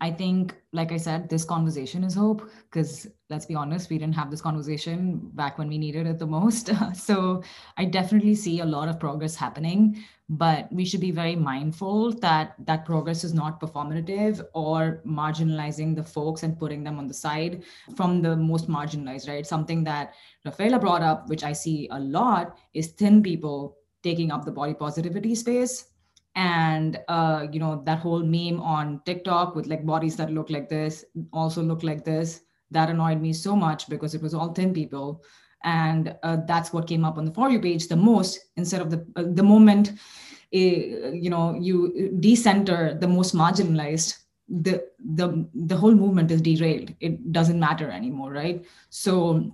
I 0.00 0.10
think, 0.10 0.54
like 0.72 0.92
I 0.92 0.98
said, 0.98 1.28
this 1.28 1.44
conversation 1.44 2.04
is 2.04 2.14
hope 2.14 2.50
because 2.70 3.08
let's 3.30 3.46
be 3.46 3.54
honest, 3.54 3.88
we 3.88 3.98
didn't 3.98 4.14
have 4.14 4.30
this 4.30 4.42
conversation 4.42 5.20
back 5.32 5.56
when 5.56 5.68
we 5.68 5.78
needed 5.78 6.06
it 6.06 6.18
the 6.18 6.26
most. 6.26 6.70
so 6.94 7.42
I 7.78 7.86
definitely 7.86 8.34
see 8.34 8.60
a 8.60 8.64
lot 8.64 8.88
of 8.88 9.00
progress 9.00 9.34
happening, 9.34 10.04
but 10.28 10.72
we 10.72 10.84
should 10.84 11.00
be 11.00 11.12
very 11.12 11.36
mindful 11.36 12.12
that 12.12 12.54
that 12.66 12.84
progress 12.84 13.22
is 13.22 13.32
not 13.32 13.60
performative 13.60 14.44
or 14.54 15.00
marginalizing 15.06 15.94
the 15.94 16.02
folks 16.02 16.42
and 16.42 16.58
putting 16.58 16.82
them 16.82 16.98
on 16.98 17.06
the 17.06 17.14
side 17.14 17.62
from 17.94 18.22
the 18.22 18.36
most 18.36 18.68
marginalized, 18.68 19.28
right? 19.28 19.46
Something 19.46 19.84
that 19.84 20.14
Rafaela 20.44 20.80
brought 20.80 21.02
up, 21.02 21.28
which 21.28 21.44
I 21.44 21.52
see 21.52 21.88
a 21.92 22.00
lot, 22.00 22.58
is 22.74 22.88
thin 22.88 23.22
people 23.22 23.76
taking 24.02 24.32
up 24.32 24.44
the 24.44 24.52
body 24.52 24.74
positivity 24.74 25.34
space. 25.34 25.86
And 26.34 26.98
uh, 27.08 27.46
you 27.50 27.60
know 27.60 27.82
that 27.86 28.00
whole 28.00 28.22
meme 28.22 28.60
on 28.60 29.00
tiktok 29.06 29.54
with 29.54 29.68
like 29.68 29.86
bodies 29.86 30.16
that 30.16 30.30
look 30.30 30.50
like 30.50 30.68
this 30.68 31.04
also 31.32 31.62
look 31.62 31.82
like 31.82 32.04
this. 32.04 32.42
That 32.72 32.90
annoyed 32.90 33.22
me 33.22 33.32
so 33.32 33.54
much 33.54 33.88
because 33.88 34.14
it 34.14 34.20
was 34.20 34.34
all 34.34 34.52
thin 34.52 34.74
people 34.74 35.22
and 35.64 36.14
uh, 36.22 36.36
that's 36.46 36.72
what 36.72 36.86
came 36.86 37.04
up 37.04 37.18
on 37.18 37.24
the 37.24 37.32
for 37.32 37.50
you 37.50 37.60
page 37.60 37.88
the 37.88 37.96
most 37.96 38.38
instead 38.56 38.80
of 38.80 38.90
the 38.90 39.04
uh, 39.16 39.24
the 39.34 39.42
moment 39.42 39.92
uh, 40.54 40.58
you 41.24 41.30
know 41.30 41.56
you 41.60 42.10
decenter 42.20 42.96
the 43.00 43.08
most 43.08 43.34
marginalized 43.34 44.18
the 44.48 44.84
the 45.14 45.48
the 45.54 45.76
whole 45.76 45.94
movement 45.94 46.30
is 46.30 46.40
derailed. 46.40 46.92
It 47.00 47.32
doesn't 47.32 47.58
matter 47.58 47.90
anymore 47.90 48.32
right? 48.32 48.64
So 48.90 49.50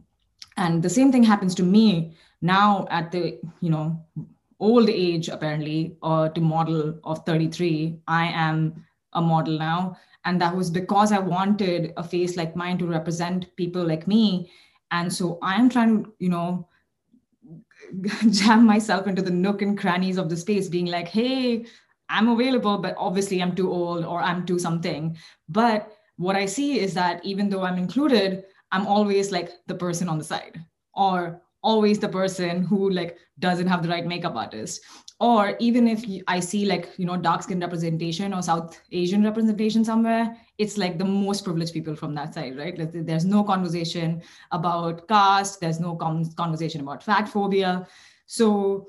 and 0.56 0.82
the 0.82 0.90
same 0.90 1.10
thing 1.10 1.22
happens 1.22 1.54
to 1.56 1.62
me 1.62 2.14
now 2.42 2.86
at 2.90 3.10
the 3.10 3.40
you 3.60 3.70
know 3.70 4.04
old 4.60 4.88
age 4.88 5.28
apparently 5.28 5.96
uh, 6.02 6.28
to 6.28 6.40
model 6.40 6.98
of 7.04 7.24
33 7.26 7.98
i 8.06 8.26
am 8.26 8.84
a 9.14 9.20
model 9.20 9.58
now. 9.58 9.96
And 10.24 10.40
that 10.40 10.54
was 10.54 10.70
because 10.70 11.10
i 11.10 11.18
wanted 11.18 11.92
a 11.96 12.04
face 12.04 12.36
like 12.36 12.54
mine 12.54 12.78
to 12.78 12.86
represent 12.86 13.54
people 13.56 13.84
like 13.84 14.06
me 14.06 14.50
and 14.92 15.12
so 15.12 15.38
i'm 15.42 15.68
trying 15.68 16.04
to 16.04 16.12
you 16.18 16.28
know 16.28 16.68
jam 18.30 18.64
myself 18.64 19.06
into 19.06 19.22
the 19.22 19.30
nook 19.30 19.60
and 19.62 19.76
crannies 19.76 20.18
of 20.18 20.28
the 20.28 20.36
space 20.36 20.68
being 20.68 20.86
like 20.86 21.08
hey 21.08 21.66
i'm 22.08 22.28
available 22.28 22.78
but 22.78 22.94
obviously 22.96 23.42
i'm 23.42 23.54
too 23.54 23.70
old 23.70 24.04
or 24.04 24.22
i'm 24.22 24.46
too 24.46 24.58
something. 24.58 25.16
But 25.48 25.92
what 26.16 26.36
i 26.36 26.46
see 26.46 26.78
is 26.78 26.94
that 26.94 27.24
even 27.24 27.48
though 27.48 27.64
i'm 27.64 27.78
included 27.78 28.44
i'm 28.70 28.86
always 28.86 29.32
like 29.32 29.50
the 29.66 29.74
person 29.74 30.08
on 30.08 30.18
the 30.18 30.24
side 30.24 30.60
or 30.94 31.40
always 31.62 31.98
the 31.98 32.08
person 32.08 32.64
who 32.64 32.90
like 32.90 33.16
doesn't 33.38 33.66
have 33.66 33.82
the 33.82 33.88
right 33.88 34.06
makeup 34.06 34.36
artist 34.36 34.80
or 35.22 35.56
even 35.60 35.86
if 35.86 36.04
i 36.26 36.38
see 36.40 36.64
like 36.66 36.88
you 36.96 37.06
know 37.06 37.16
dark 37.16 37.42
skin 37.44 37.60
representation 37.60 38.34
or 38.34 38.42
south 38.42 38.78
asian 38.90 39.22
representation 39.22 39.84
somewhere 39.84 40.36
it's 40.58 40.76
like 40.76 40.98
the 40.98 41.04
most 41.04 41.44
privileged 41.44 41.72
people 41.72 41.96
from 41.96 42.14
that 42.14 42.34
side 42.34 42.56
right? 42.56 42.78
Like, 42.78 42.90
there's 42.92 43.24
no 43.24 43.42
conversation 43.42 44.22
about 44.50 45.06
caste 45.08 45.60
there's 45.60 45.80
no 45.80 45.96
conversation 45.96 46.80
about 46.80 47.02
fat 47.02 47.28
phobia. 47.28 47.86
So 48.26 48.88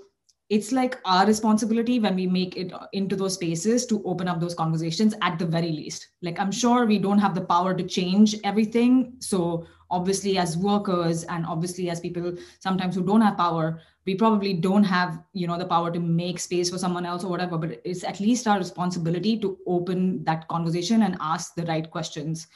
it's 0.49 0.71
like 0.71 0.99
our 1.05 1.25
responsibility 1.25 1.99
when 1.99 2.15
we 2.15 2.27
make 2.27 2.57
it 2.57 2.73
uh, 2.73 2.87
into 2.91 3.15
those 3.15 3.33
spaces 3.35 3.85
to 3.87 4.03
open 4.03 4.27
up 4.27 4.39
those 4.39 4.53
conversations 4.53 5.15
at 5.21 5.39
the 5.39 5.45
very 5.45 5.71
least. 5.71 6.09
Like 6.21 6.39
i'm 6.39 6.51
sure 6.51 6.85
we 6.85 6.99
don't 6.99 7.19
have 7.19 7.35
the 7.35 7.41
power 7.41 7.73
to 7.73 7.83
change 7.83 8.35
everything 8.43 9.13
so 9.19 9.65
obviously 9.93 10.37
as 10.43 10.57
workers 10.57 11.23
and 11.35 11.45
obviously 11.45 11.89
as 11.89 11.99
people 11.99 12.35
sometimes 12.59 12.95
who 12.95 13.03
don't 13.09 13.21
have 13.21 13.37
power 13.37 13.79
we 14.05 14.15
probably 14.15 14.53
don't 14.53 14.83
have 14.83 15.19
you 15.33 15.47
know 15.47 15.57
the 15.57 15.65
power 15.73 15.91
to 15.91 15.99
make 15.99 16.39
space 16.39 16.69
for 16.69 16.77
someone 16.77 17.05
else 17.05 17.23
or 17.23 17.29
whatever 17.29 17.57
but 17.57 17.79
it's 17.85 18.03
at 18.03 18.19
least 18.19 18.47
our 18.47 18.57
responsibility 18.57 19.37
to 19.37 19.57
open 19.67 20.23
that 20.23 20.47
conversation 20.47 21.03
and 21.03 21.17
ask 21.19 21.55
the 21.55 21.65
right 21.73 21.89
questions. 21.91 22.47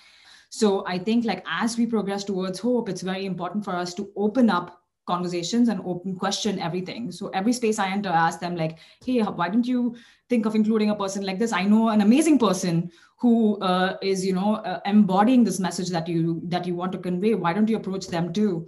So 0.50 0.86
i 0.88 0.98
think 0.98 1.26
like 1.26 1.46
as 1.62 1.78
we 1.78 1.86
progress 1.86 2.24
towards 2.24 2.60
hope 2.60 2.90
it's 2.90 3.08
very 3.14 3.26
important 3.26 3.66
for 3.66 3.76
us 3.86 3.94
to 3.96 4.10
open 4.16 4.50
up 4.50 4.82
conversations 5.08 5.70
and 5.70 5.80
open 5.86 6.16
question 6.22 6.60
everything. 6.60 7.12
So 7.18 7.30
every 7.30 7.54
space 7.54 7.80
i 7.80 7.90
enter 7.90 8.10
I 8.10 8.28
ask 8.28 8.40
them 8.40 8.56
like 8.56 8.80
hey 9.06 9.20
why 9.22 9.50
didn't 9.50 9.68
you 9.74 9.96
think 10.30 10.46
of 10.46 10.56
including 10.56 10.90
a 10.90 10.96
person 10.96 11.26
like 11.26 11.40
this? 11.40 11.54
I 11.54 11.64
know 11.64 11.90
an 11.90 12.02
amazing 12.02 12.40
person 12.40 12.92
who 13.20 13.60
uh, 13.62 13.98
is 14.02 14.26
you 14.26 14.34
know 14.34 14.56
uh, 14.56 14.80
embodying 14.86 15.44
this 15.44 15.60
message 15.60 15.90
that 15.90 16.08
you 16.08 16.42
that 16.46 16.66
you 16.66 16.76
want 16.76 16.92
to 16.92 16.98
convey 16.98 17.34
why 17.34 17.54
don't 17.54 17.70
you 17.70 17.78
approach 17.78 18.08
them 18.08 18.32
too? 18.32 18.68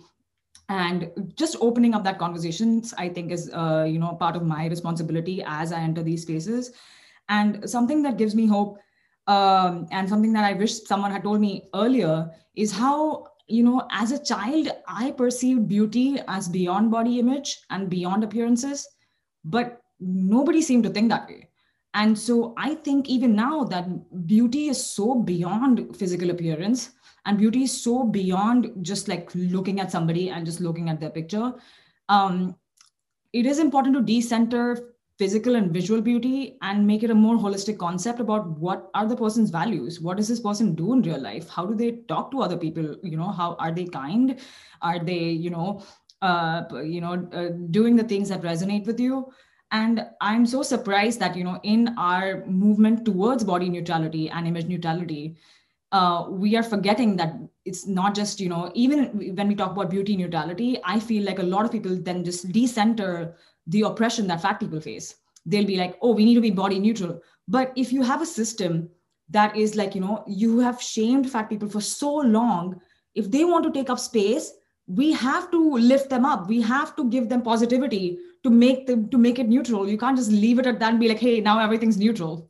And 0.67 1.09
just 1.35 1.55
opening 1.61 1.95
up 1.95 2.03
that 2.03 2.19
conversations 2.19 2.93
i 2.97 3.09
think 3.09 3.31
is 3.31 3.49
uh, 3.53 3.85
you 3.87 3.99
know 3.99 4.13
part 4.13 4.35
of 4.35 4.43
my 4.43 4.67
responsibility 4.67 5.43
as 5.45 5.71
i 5.71 5.79
enter 5.79 6.03
these 6.03 6.23
spaces. 6.23 6.71
And 7.29 7.69
something 7.69 8.01
that 8.03 8.17
gives 8.17 8.33
me 8.33 8.47
hope 8.47 8.79
um, 9.27 9.87
and 9.91 10.09
something 10.09 10.33
that 10.33 10.43
i 10.43 10.53
wish 10.53 10.81
someone 10.83 11.11
had 11.11 11.23
told 11.23 11.39
me 11.39 11.69
earlier 11.75 12.29
is 12.55 12.71
how 12.71 13.27
you 13.47 13.63
know 13.63 13.87
as 13.91 14.11
a 14.11 14.23
child 14.23 14.71
i 14.87 15.11
perceived 15.11 15.67
beauty 15.67 16.19
as 16.27 16.47
beyond 16.47 16.91
body 16.91 17.19
image 17.19 17.59
and 17.69 17.89
beyond 17.89 18.23
appearances 18.23 18.87
but 19.43 19.81
nobody 19.99 20.61
seemed 20.61 20.83
to 20.83 20.89
think 20.89 21.09
that 21.09 21.27
way 21.27 21.48
and 21.93 22.17
so 22.17 22.53
I 22.57 22.75
think 22.75 23.09
even 23.09 23.35
now 23.35 23.63
that 23.65 23.87
beauty 24.27 24.67
is 24.67 24.83
so 24.83 25.15
beyond 25.15 25.95
physical 25.97 26.29
appearance 26.29 26.91
and 27.25 27.37
beauty 27.37 27.63
is 27.63 27.81
so 27.81 28.03
beyond 28.03 28.71
just 28.81 29.07
like 29.07 29.29
looking 29.33 29.79
at 29.79 29.91
somebody 29.91 30.29
and 30.29 30.45
just 30.45 30.61
looking 30.61 30.89
at 30.89 30.99
their 30.99 31.09
picture. 31.09 31.53
Um, 32.07 32.55
it 33.33 33.45
is 33.45 33.59
important 33.59 33.95
to 33.95 34.01
decenter 34.01 34.93
physical 35.17 35.55
and 35.55 35.71
visual 35.71 36.01
beauty 36.01 36.57
and 36.61 36.87
make 36.87 37.03
it 37.03 37.11
a 37.11 37.15
more 37.15 37.37
holistic 37.37 37.77
concept 37.77 38.19
about 38.19 38.47
what 38.57 38.89
are 38.93 39.05
the 39.05 39.15
person's 39.15 39.49
values 39.49 39.99
what 39.99 40.15
does 40.15 40.29
this 40.29 40.39
person 40.39 40.73
do 40.73 40.93
in 40.93 41.01
real 41.01 41.19
life 41.19 41.49
how 41.49 41.65
do 41.65 41.75
they 41.75 41.91
talk 42.07 42.31
to 42.31 42.41
other 42.41 42.55
people 42.55 42.95
you 43.03 43.17
know 43.17 43.29
how 43.29 43.55
are 43.55 43.73
they 43.73 43.83
kind 43.83 44.39
are 44.81 44.97
they 44.97 45.19
you 45.19 45.49
know 45.49 45.83
uh, 46.21 46.63
you 46.81 47.01
know 47.01 47.27
uh, 47.33 47.49
doing 47.69 47.97
the 47.97 48.03
things 48.03 48.29
that 48.29 48.41
resonate 48.41 48.85
with 48.85 48.97
you 48.97 49.29
and 49.71 50.05
i'm 50.21 50.45
so 50.45 50.63
surprised 50.63 51.19
that 51.19 51.35
you 51.35 51.43
know 51.43 51.59
in 51.63 51.93
our 51.97 52.45
movement 52.45 53.05
towards 53.05 53.43
body 53.43 53.69
neutrality 53.69 54.29
and 54.29 54.47
image 54.47 54.65
neutrality 54.65 55.35
uh, 55.91 56.27
we 56.29 56.55
are 56.55 56.61
forgetting 56.61 57.15
that 57.15 57.35
it's 57.65 57.87
not 57.87 58.13
just 58.13 58.39
you 58.39 58.49
know 58.49 58.71
even 58.75 59.35
when 59.35 59.47
we 59.47 59.55
talk 59.55 59.71
about 59.71 59.89
beauty 59.89 60.15
neutrality 60.15 60.79
i 60.85 60.99
feel 60.99 61.23
like 61.23 61.39
a 61.39 61.43
lot 61.43 61.65
of 61.65 61.71
people 61.71 61.95
then 61.95 62.23
just 62.23 62.51
decenter 62.51 63.35
the 63.69 63.83
oppression 63.83 64.27
that 64.27 64.41
fat 64.41 64.59
people 64.59 64.81
face. 64.81 65.15
They'll 65.45 65.65
be 65.65 65.77
like 65.77 65.97
oh 66.01 66.13
we 66.13 66.25
need 66.25 66.35
to 66.35 66.41
be 66.41 66.51
body 66.51 66.79
neutral. 66.79 67.21
But 67.47 67.71
if 67.75 67.93
you 67.93 68.03
have 68.03 68.21
a 68.21 68.25
system 68.25 68.89
that 69.29 69.55
is 69.55 69.75
like 69.75 69.95
you 69.95 70.01
know 70.01 70.23
you 70.27 70.59
have 70.59 70.81
shamed 70.81 71.29
fat 71.31 71.49
people 71.49 71.69
for 71.69 71.81
so 71.81 72.13
long 72.15 72.81
if 73.15 73.31
they 73.31 73.45
want 73.45 73.63
to 73.65 73.71
take 73.71 73.89
up 73.89 73.99
space 73.99 74.51
we 74.87 75.11
have 75.11 75.51
to 75.51 75.77
lift 75.77 76.09
them 76.09 76.25
up. 76.25 76.47
We 76.49 76.61
have 76.61 76.95
to 76.95 77.07
give 77.11 77.29
them 77.29 77.43
positivity 77.43 78.17
to 78.43 78.49
make 78.49 78.87
them 78.87 79.09
to 79.09 79.17
make 79.17 79.39
it 79.39 79.47
neutral 79.47 79.87
you 79.87 79.97
can't 79.97 80.17
just 80.17 80.31
leave 80.31 80.59
it 80.59 80.65
at 80.65 80.79
that 80.79 80.91
and 80.91 80.99
be 80.99 81.07
like 81.07 81.19
hey 81.19 81.39
now 81.41 81.59
everything's 81.59 81.97
neutral. 81.97 82.49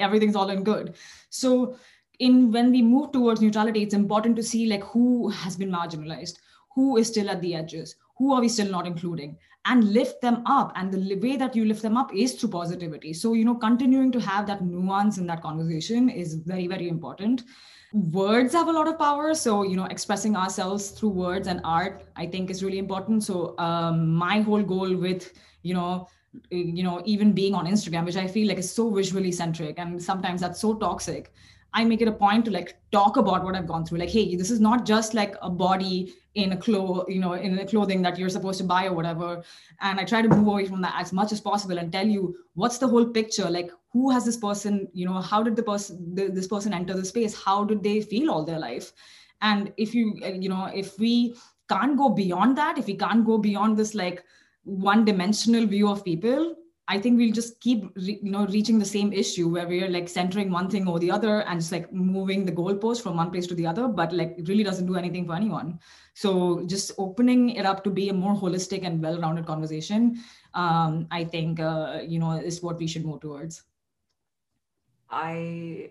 Everything's 0.00 0.34
all 0.34 0.50
in 0.50 0.64
good. 0.64 0.94
So 1.30 1.76
in 2.18 2.50
when 2.50 2.72
we 2.72 2.82
move 2.82 3.12
towards 3.12 3.40
neutrality 3.40 3.82
it's 3.82 3.94
important 3.94 4.36
to 4.36 4.42
see 4.42 4.66
like 4.66 4.82
who 4.84 5.28
has 5.28 5.56
been 5.56 5.70
marginalized 5.70 6.38
who 6.74 6.96
is 6.96 7.08
still 7.08 7.30
at 7.30 7.40
the 7.40 7.54
edges 7.54 7.94
who 8.16 8.32
are 8.32 8.40
we 8.40 8.48
still 8.48 8.70
not 8.70 8.86
including 8.86 9.36
and 9.66 9.92
lift 9.92 10.20
them 10.20 10.42
up. 10.46 10.72
And 10.76 10.92
the 10.92 11.16
way 11.16 11.36
that 11.36 11.56
you 11.56 11.64
lift 11.64 11.82
them 11.82 11.96
up 11.96 12.14
is 12.14 12.34
through 12.34 12.50
positivity. 12.50 13.12
So 13.12 13.34
you 13.34 13.44
know 13.44 13.54
continuing 13.54 14.12
to 14.12 14.20
have 14.20 14.46
that 14.46 14.62
nuance 14.62 15.18
in 15.18 15.26
that 15.26 15.42
conversation 15.42 16.08
is 16.08 16.34
very 16.34 16.66
very 16.66 16.88
important 16.88 17.44
words 17.94 18.52
have 18.52 18.66
a 18.66 18.72
lot 18.72 18.88
of 18.88 18.98
power. 18.98 19.34
So 19.34 19.62
you 19.62 19.76
know 19.76 19.84
expressing 19.86 20.36
ourselves 20.36 20.90
through 20.90 21.10
words 21.10 21.46
and 21.46 21.60
art 21.64 22.04
i 22.16 22.26
think 22.26 22.50
is 22.50 22.62
really 22.62 22.78
important. 22.78 23.22
So 23.24 23.56
um, 23.58 24.14
my 24.14 24.40
whole 24.40 24.62
goal 24.62 24.96
with 24.96 25.32
you 25.62 25.74
know 25.74 26.08
you 26.50 26.82
know 26.82 27.00
even 27.04 27.32
being 27.32 27.54
on 27.54 27.64
instagram 27.64 28.04
which 28.04 28.16
i 28.16 28.26
feel 28.26 28.48
like 28.48 28.58
is 28.58 28.68
so 28.68 28.90
visually 28.90 29.30
centric 29.30 29.78
and 29.78 30.02
sometimes 30.02 30.40
that's 30.40 30.60
so 30.60 30.74
toxic 30.74 31.32
i 31.74 31.84
make 31.84 32.00
it 32.00 32.08
a 32.08 32.12
point 32.12 32.44
to 32.44 32.50
like 32.50 32.76
talk 32.92 33.16
about 33.16 33.44
what 33.44 33.54
i've 33.54 33.66
gone 33.66 33.84
through. 33.84 33.98
Like 33.98 34.10
hey 34.10 34.36
this 34.36 34.50
is 34.50 34.60
not 34.60 34.86
just 34.86 35.14
like 35.14 35.34
a 35.42 35.50
body 35.50 36.14
in 36.34 36.52
a 36.52 36.56
clo 36.56 37.04
you 37.08 37.20
know 37.20 37.34
in 37.34 37.58
a 37.58 37.66
clothing 37.66 38.02
that 38.02 38.18
you're 38.18 38.28
supposed 38.28 38.58
to 38.58 38.64
buy 38.64 38.86
or 38.86 38.92
whatever. 38.92 39.42
And 39.80 40.00
i 40.00 40.04
try 40.04 40.22
to 40.22 40.28
move 40.28 40.46
away 40.46 40.66
from 40.66 40.82
that 40.82 40.94
as 40.98 41.12
much 41.12 41.32
as 41.32 41.40
possible 41.40 41.78
and 41.78 41.92
tell 41.92 42.06
you 42.06 42.36
what's 42.54 42.78
the 42.78 42.88
whole 42.88 43.06
picture? 43.06 43.50
Like 43.50 43.70
who 43.92 44.10
has 44.10 44.24
this 44.24 44.36
person 44.36 44.88
you 44.92 45.06
know 45.06 45.20
how 45.20 45.42
did 45.42 45.56
the 45.56 45.62
person 45.62 46.14
the, 46.14 46.28
this 46.28 46.48
person 46.48 46.72
enter 46.72 46.94
the 46.94 47.04
space? 47.04 47.34
How 47.34 47.64
did 47.64 47.82
they 47.82 48.00
feel 48.00 48.30
all 48.30 48.44
their 48.44 48.58
life? 48.58 48.92
And 49.42 49.72
if 49.76 49.94
you 49.94 50.14
you 50.24 50.48
know 50.48 50.70
if 50.74 50.98
we 50.98 51.36
can't 51.68 51.96
go 51.96 52.08
beyond 52.08 52.58
that 52.58 52.78
if 52.78 52.86
we 52.86 52.94
can't 52.94 53.24
go 53.24 53.38
beyond 53.38 53.76
this 53.76 53.94
like 53.94 54.24
one 54.64 55.04
dimensional 55.04 55.66
view 55.66 55.88
of 55.88 56.04
people 56.04 56.54
I 56.86 57.00
think 57.00 57.16
we'll 57.16 57.32
just 57.32 57.60
keep, 57.60 57.84
re, 57.96 58.18
you 58.22 58.30
know, 58.30 58.46
reaching 58.46 58.78
the 58.78 58.84
same 58.84 59.12
issue 59.12 59.48
where 59.48 59.66
we're 59.66 59.88
like 59.88 60.06
centering 60.06 60.50
one 60.50 60.68
thing 60.68 60.86
or 60.86 60.98
the 60.98 61.10
other 61.10 61.40
and 61.42 61.58
just 61.58 61.72
like 61.72 61.90
moving 61.92 62.44
the 62.44 62.52
goalpost 62.52 63.02
from 63.02 63.16
one 63.16 63.30
place 63.30 63.46
to 63.46 63.54
the 63.54 63.66
other, 63.66 63.88
but 63.88 64.12
like 64.12 64.34
it 64.36 64.48
really 64.48 64.62
doesn't 64.62 64.86
do 64.86 64.96
anything 64.96 65.26
for 65.26 65.34
anyone. 65.34 65.80
So 66.12 66.64
just 66.66 66.92
opening 66.98 67.50
it 67.50 67.64
up 67.64 67.84
to 67.84 67.90
be 67.90 68.10
a 68.10 68.12
more 68.12 68.34
holistic 68.34 68.84
and 68.84 69.02
well-rounded 69.02 69.46
conversation, 69.46 70.22
um, 70.52 71.06
I 71.10 71.24
think, 71.24 71.58
uh, 71.58 72.00
you 72.06 72.18
know, 72.18 72.32
is 72.32 72.62
what 72.62 72.78
we 72.78 72.86
should 72.86 73.06
move 73.06 73.22
towards. 73.22 73.62
I 75.08 75.90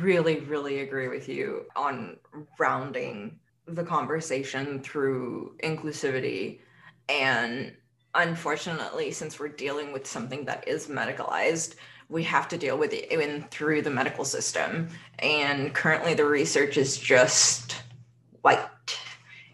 really, 0.00 0.40
really 0.40 0.80
agree 0.80 1.08
with 1.08 1.28
you 1.28 1.66
on 1.76 2.16
rounding 2.58 3.38
the 3.66 3.84
conversation 3.84 4.82
through 4.82 5.54
inclusivity 5.62 6.60
and 7.08 7.72
unfortunately, 8.14 9.10
since 9.10 9.38
we're 9.38 9.48
dealing 9.48 9.92
with 9.92 10.06
something 10.06 10.44
that 10.46 10.66
is 10.66 10.86
medicalized, 10.86 11.74
we 12.08 12.22
have 12.24 12.48
to 12.48 12.56
deal 12.56 12.78
with 12.78 12.92
it 12.92 13.10
in 13.10 13.44
through 13.50 13.82
the 13.82 13.90
medical 13.90 14.24
system. 14.24 14.88
And 15.18 15.74
currently, 15.74 16.14
the 16.14 16.24
research 16.24 16.76
is 16.76 16.96
just 16.96 17.76
white. 18.42 18.58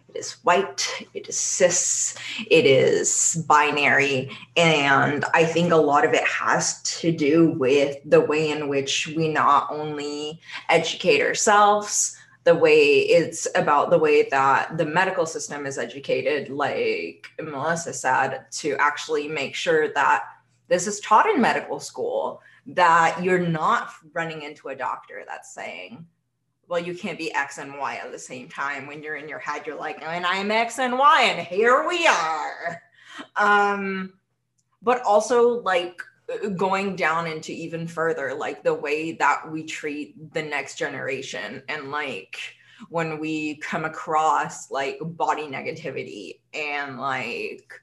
It 0.08 0.18
is 0.18 0.32
white, 0.44 0.88
it 1.12 1.28
is 1.28 1.36
cis, 1.36 2.14
it 2.48 2.66
is 2.66 3.44
binary. 3.48 4.30
And 4.56 5.24
I 5.34 5.44
think 5.44 5.72
a 5.72 5.76
lot 5.76 6.04
of 6.04 6.12
it 6.12 6.22
has 6.24 6.80
to 7.00 7.10
do 7.10 7.48
with 7.50 7.96
the 8.04 8.20
way 8.20 8.50
in 8.50 8.68
which 8.68 9.08
we 9.08 9.26
not 9.26 9.66
only 9.72 10.40
educate 10.68 11.20
ourselves, 11.20 12.16
the 12.44 12.54
way 12.54 12.98
it's 12.98 13.48
about 13.54 13.90
the 13.90 13.98
way 13.98 14.28
that 14.30 14.76
the 14.76 14.84
medical 14.84 15.24
system 15.24 15.66
is 15.66 15.78
educated, 15.78 16.50
like 16.50 17.26
Melissa 17.40 17.92
said, 17.92 18.44
to 18.52 18.76
actually 18.78 19.28
make 19.28 19.54
sure 19.54 19.92
that 19.94 20.24
this 20.68 20.86
is 20.86 21.00
taught 21.00 21.28
in 21.28 21.40
medical 21.40 21.80
school, 21.80 22.40
that 22.66 23.22
you're 23.22 23.46
not 23.46 23.90
running 24.12 24.42
into 24.42 24.68
a 24.68 24.76
doctor 24.76 25.22
that's 25.26 25.54
saying, 25.54 26.06
well, 26.68 26.80
you 26.80 26.94
can't 26.94 27.18
be 27.18 27.32
X 27.34 27.58
and 27.58 27.78
Y 27.78 27.96
at 27.96 28.12
the 28.12 28.18
same 28.18 28.48
time. 28.48 28.86
When 28.86 29.02
you're 29.02 29.16
in 29.16 29.28
your 29.28 29.38
head, 29.38 29.66
you're 29.66 29.76
like, 29.76 30.02
and 30.02 30.26
I'm 30.26 30.50
X 30.50 30.78
and 30.78 30.98
Y, 30.98 31.22
and 31.22 31.46
here 31.46 31.86
we 31.86 32.06
are. 32.06 32.82
Um, 33.36 34.14
but 34.82 35.02
also 35.02 35.62
like 35.62 36.02
Uh, 36.32 36.48
going 36.48 36.96
down 36.96 37.26
into 37.26 37.52
even 37.52 37.86
further 37.86 38.32
like 38.32 38.62
the 38.62 38.72
way 38.72 39.12
that 39.12 39.42
we 39.50 39.62
treat 39.62 40.32
the 40.32 40.42
next 40.42 40.78
generation 40.78 41.62
and 41.68 41.90
like 41.90 42.38
when 42.88 43.18
we 43.18 43.56
come 43.56 43.84
across 43.84 44.70
like 44.70 44.98
body 45.02 45.42
negativity 45.42 46.40
and 46.54 46.98
like 46.98 47.78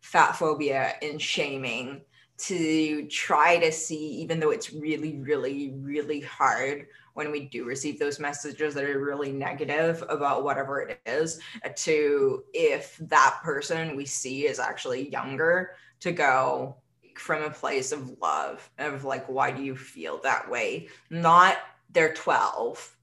fat 0.00 0.32
phobia 0.32 0.94
and 1.02 1.22
shaming 1.22 2.00
to 2.36 3.06
try 3.06 3.58
to 3.58 3.70
see 3.70 4.08
even 4.16 4.40
though 4.40 4.50
it's 4.50 4.72
really 4.72 5.18
really 5.18 5.72
really 5.76 6.20
hard 6.20 6.86
when 7.12 7.30
we 7.30 7.46
do 7.46 7.64
receive 7.64 8.00
those 8.00 8.18
messages 8.18 8.74
that 8.74 8.82
are 8.82 9.04
really 9.04 9.30
negative 9.30 10.02
about 10.08 10.42
whatever 10.42 10.80
it 10.80 11.00
is 11.06 11.38
uh, 11.64 11.68
to 11.76 12.42
if 12.52 12.96
that 13.02 13.38
person 13.44 13.94
we 13.94 14.04
see 14.04 14.46
is 14.46 14.58
actually 14.58 15.10
younger 15.10 15.76
to 16.00 16.10
go 16.10 16.76
from 17.18 17.42
a 17.42 17.50
place 17.50 17.92
of 17.92 18.18
love 18.20 18.68
of 18.78 19.04
like 19.04 19.26
why 19.28 19.50
do 19.50 19.62
you 19.62 19.76
feel 19.76 20.20
that 20.22 20.50
way? 20.50 20.88
Not 21.10 21.58
they're 21.92 22.14
12 22.14 22.96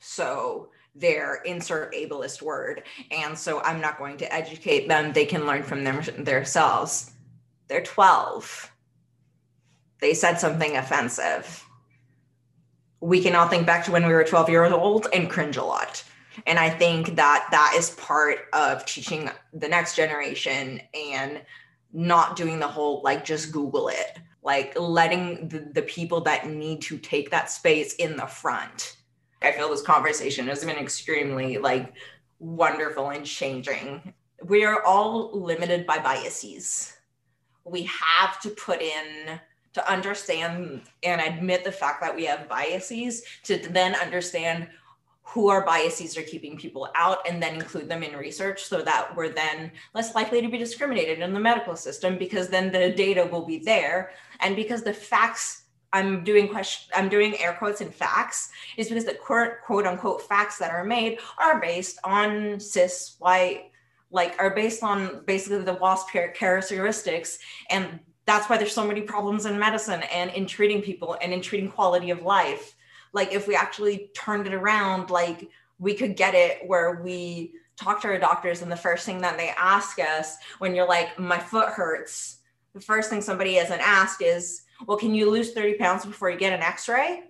so 0.00 0.68
they're 0.96 1.36
insert 1.44 1.94
ableist 1.94 2.42
word 2.42 2.82
and 3.12 3.38
so 3.38 3.62
i'm 3.62 3.80
not 3.80 3.98
going 3.98 4.16
to 4.18 4.34
educate 4.34 4.88
them. 4.88 5.12
They 5.12 5.24
can 5.24 5.46
learn 5.46 5.62
from 5.62 5.84
them 5.84 6.02
themselves. 6.18 7.12
They're 7.68 7.82
12 7.82 8.72
they 10.02 10.14
said 10.14 10.40
something 10.40 10.76
offensive. 10.76 11.64
We 13.00 13.22
can 13.22 13.36
all 13.36 13.46
think 13.46 13.66
back 13.66 13.84
to 13.84 13.92
when 13.92 14.04
we 14.04 14.12
were 14.12 14.24
12 14.24 14.50
years 14.50 14.72
old 14.72 15.06
and 15.14 15.30
cringe 15.30 15.56
a 15.56 15.64
lot. 15.64 16.02
And 16.46 16.58
i 16.58 16.68
think 16.68 17.14
that 17.16 17.46
that 17.50 17.74
is 17.76 17.90
part 17.90 18.38
of 18.52 18.84
teaching 18.86 19.30
the 19.52 19.68
next 19.68 19.96
generation 19.96 20.80
and 20.94 21.42
not 21.92 22.36
doing 22.36 22.58
the 22.58 22.68
whole 22.68 23.02
like 23.02 23.24
just 23.24 23.52
Google 23.52 23.88
it, 23.88 24.18
like 24.42 24.78
letting 24.78 25.48
the, 25.48 25.70
the 25.72 25.82
people 25.82 26.20
that 26.22 26.48
need 26.48 26.82
to 26.82 26.98
take 26.98 27.30
that 27.30 27.50
space 27.50 27.94
in 27.94 28.16
the 28.16 28.26
front. 28.26 28.96
I 29.42 29.52
feel 29.52 29.68
this 29.68 29.82
conversation 29.82 30.46
has 30.48 30.64
been 30.64 30.76
extremely 30.76 31.58
like 31.58 31.92
wonderful 32.38 33.10
and 33.10 33.26
changing. 33.26 34.14
We 34.44 34.64
are 34.64 34.82
all 34.84 35.30
limited 35.38 35.86
by 35.86 35.98
biases. 35.98 36.94
We 37.64 37.82
have 37.84 38.40
to 38.40 38.50
put 38.50 38.80
in 38.80 39.40
to 39.74 39.90
understand 39.90 40.82
and 41.02 41.20
admit 41.20 41.64
the 41.64 41.72
fact 41.72 42.00
that 42.02 42.14
we 42.14 42.24
have 42.26 42.48
biases 42.48 43.22
to 43.44 43.56
then 43.56 43.94
understand 43.94 44.68
who 45.32 45.48
our 45.48 45.64
biases 45.64 46.16
are 46.16 46.22
keeping 46.22 46.56
people 46.56 46.88
out 46.94 47.18
and 47.28 47.42
then 47.42 47.54
include 47.54 47.88
them 47.88 48.02
in 48.02 48.16
research 48.16 48.64
so 48.64 48.82
that 48.82 49.14
we're 49.16 49.28
then 49.28 49.72
less 49.94 50.14
likely 50.14 50.42
to 50.42 50.48
be 50.48 50.58
discriminated 50.58 51.20
in 51.20 51.32
the 51.32 51.40
medical 51.40 51.76
system 51.76 52.18
because 52.18 52.48
then 52.48 52.70
the 52.70 52.90
data 52.92 53.28
will 53.30 53.44
be 53.44 53.58
there. 53.58 54.10
And 54.40 54.56
because 54.56 54.82
the 54.82 54.94
facts 54.94 55.60
i'm 55.94 56.24
doing 56.24 56.48
question 56.48 56.90
i'm 56.96 57.10
doing 57.10 57.38
air 57.38 57.52
quotes 57.52 57.82
in 57.82 57.90
facts 57.90 58.48
is 58.78 58.88
because 58.88 59.04
the 59.04 59.12
current 59.12 59.60
quote 59.62 59.86
unquote 59.86 60.22
facts 60.22 60.56
that 60.56 60.70
are 60.70 60.84
made 60.84 61.18
are 61.38 61.60
based 61.60 61.98
on 62.02 62.58
cis 62.58 63.16
white 63.18 63.72
like 64.12 64.36
are 64.38 64.54
based 64.54 64.82
on 64.82 65.24
basically 65.26 65.62
the 65.64 65.74
wasp 65.74 66.08
characteristics. 66.10 67.38
And 67.70 67.98
that's 68.26 68.48
why 68.48 68.58
there's 68.58 68.74
so 68.74 68.86
many 68.86 69.00
problems 69.00 69.46
in 69.46 69.58
medicine 69.58 70.02
and 70.14 70.30
in 70.30 70.46
treating 70.46 70.82
people 70.82 71.16
and 71.20 71.32
in 71.32 71.40
treating 71.40 71.70
quality 71.70 72.10
of 72.10 72.22
life 72.22 72.76
like 73.12 73.32
if 73.32 73.46
we 73.46 73.54
actually 73.54 74.10
turned 74.14 74.46
it 74.46 74.54
around 74.54 75.10
like 75.10 75.48
we 75.78 75.94
could 75.94 76.16
get 76.16 76.34
it 76.34 76.66
where 76.66 77.00
we 77.02 77.52
talk 77.76 78.00
to 78.02 78.08
our 78.08 78.18
doctors 78.18 78.62
and 78.62 78.70
the 78.70 78.76
first 78.76 79.06
thing 79.06 79.20
that 79.20 79.36
they 79.36 79.50
ask 79.50 79.98
us 79.98 80.36
when 80.58 80.74
you're 80.74 80.88
like 80.88 81.18
my 81.18 81.38
foot 81.38 81.68
hurts 81.68 82.38
the 82.74 82.80
first 82.80 83.10
thing 83.10 83.20
somebody 83.20 83.56
isn't 83.56 83.80
asked 83.80 84.22
is 84.22 84.62
well 84.86 84.96
can 84.96 85.14
you 85.14 85.30
lose 85.30 85.52
30 85.52 85.74
pounds 85.74 86.04
before 86.04 86.30
you 86.30 86.38
get 86.38 86.52
an 86.52 86.62
x-ray? 86.62 87.24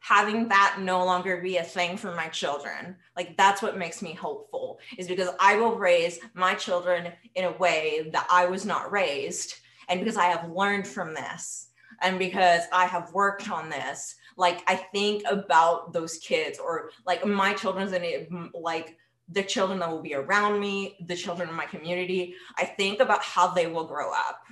Having 0.00 0.48
that 0.48 0.78
no 0.80 1.04
longer 1.04 1.38
be 1.38 1.56
a 1.56 1.64
thing 1.64 1.96
for 1.96 2.14
my 2.14 2.28
children 2.28 2.94
like 3.16 3.36
that's 3.36 3.60
what 3.60 3.78
makes 3.78 4.02
me 4.02 4.12
hopeful 4.14 4.78
is 4.98 5.08
because 5.08 5.30
i 5.40 5.56
will 5.56 5.74
raise 5.74 6.20
my 6.34 6.54
children 6.54 7.12
in 7.34 7.44
a 7.44 7.56
way 7.58 8.08
that 8.12 8.26
i 8.30 8.46
was 8.46 8.64
not 8.64 8.92
raised 8.92 9.54
and 9.88 9.98
because 9.98 10.16
i 10.16 10.26
have 10.26 10.48
learned 10.50 10.86
from 10.86 11.12
this 11.12 11.70
and 12.02 12.20
because 12.20 12.62
i 12.72 12.84
have 12.84 13.12
worked 13.12 13.50
on 13.50 13.68
this 13.68 14.14
like 14.36 14.62
i 14.66 14.74
think 14.76 15.22
about 15.28 15.92
those 15.92 16.18
kids 16.18 16.58
or 16.58 16.90
like 17.06 17.26
my 17.26 17.52
children's 17.54 17.92
and 17.92 18.50
like 18.54 18.96
the 19.30 19.42
children 19.42 19.78
that 19.80 19.90
will 19.90 20.02
be 20.02 20.14
around 20.14 20.60
me 20.60 20.96
the 21.06 21.16
children 21.16 21.48
in 21.48 21.54
my 21.54 21.66
community 21.66 22.34
i 22.56 22.64
think 22.64 23.00
about 23.00 23.22
how 23.22 23.48
they 23.48 23.66
will 23.66 23.84
grow 23.84 24.12
up. 24.12 24.42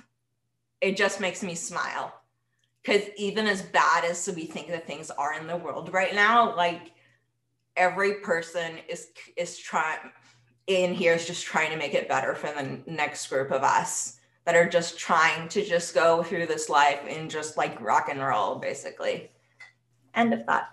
It 0.81 0.97
just 0.97 1.19
makes 1.19 1.41
me 1.41 1.55
smile. 1.55 2.13
Because 2.83 3.09
even 3.17 3.47
as 3.47 3.63
bad 3.63 4.05
as 4.05 4.29
we 4.35 4.45
think 4.45 4.67
that 4.67 4.85
things 4.85 5.09
are 5.09 5.33
in 5.33 5.47
the 5.47 5.57
world 5.57 5.91
right 5.91 6.13
now 6.13 6.55
like 6.55 6.91
every 7.75 8.15
person 8.15 8.77
is 8.87 9.07
is 9.35 9.57
trying 9.57 10.11
in 10.67 10.93
here 10.93 11.13
is 11.13 11.27
just 11.27 11.45
trying 11.45 11.71
to 11.71 11.77
make 11.77 11.93
it 11.93 12.07
better 12.07 12.35
for 12.35 12.47
the 12.47 12.81
next 12.85 13.27
group 13.27 13.51
of 13.51 13.63
us 13.63 14.19
that 14.45 14.55
are 14.55 14.69
just 14.69 14.97
trying 14.97 15.47
to 15.49 15.65
just 15.65 15.93
go 15.93 16.23
through 16.23 16.45
this 16.45 16.69
life 16.69 17.01
and 17.07 17.29
just 17.29 17.57
like 17.57 17.79
rock 17.81 18.09
and 18.09 18.19
roll 18.19 18.55
basically 18.55 19.31
End 20.15 20.33
of 20.33 20.45
thought. 20.45 20.69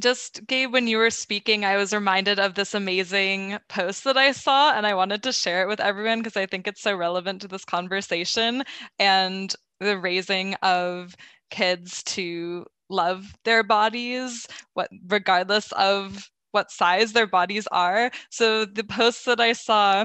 Just 0.00 0.44
Gabe, 0.46 0.72
when 0.72 0.88
you 0.88 0.98
were 0.98 1.10
speaking, 1.10 1.64
I 1.64 1.76
was 1.76 1.92
reminded 1.92 2.40
of 2.40 2.54
this 2.54 2.74
amazing 2.74 3.58
post 3.68 4.02
that 4.04 4.16
I 4.16 4.32
saw, 4.32 4.72
and 4.72 4.86
I 4.86 4.94
wanted 4.94 5.22
to 5.22 5.32
share 5.32 5.62
it 5.62 5.68
with 5.68 5.78
everyone 5.78 6.18
because 6.18 6.36
I 6.36 6.46
think 6.46 6.66
it's 6.66 6.80
so 6.80 6.96
relevant 6.96 7.42
to 7.42 7.48
this 7.48 7.64
conversation 7.64 8.64
and 8.98 9.54
the 9.78 9.96
raising 9.96 10.54
of 10.54 11.14
kids 11.50 12.02
to 12.04 12.66
love 12.88 13.34
their 13.44 13.62
bodies, 13.62 14.48
what 14.72 14.90
regardless 15.06 15.70
of 15.72 16.28
what 16.50 16.72
size 16.72 17.12
their 17.12 17.26
bodies 17.26 17.68
are. 17.70 18.10
So 18.30 18.64
the 18.64 18.84
post 18.84 19.24
that 19.26 19.40
I 19.40 19.52
saw, 19.52 20.04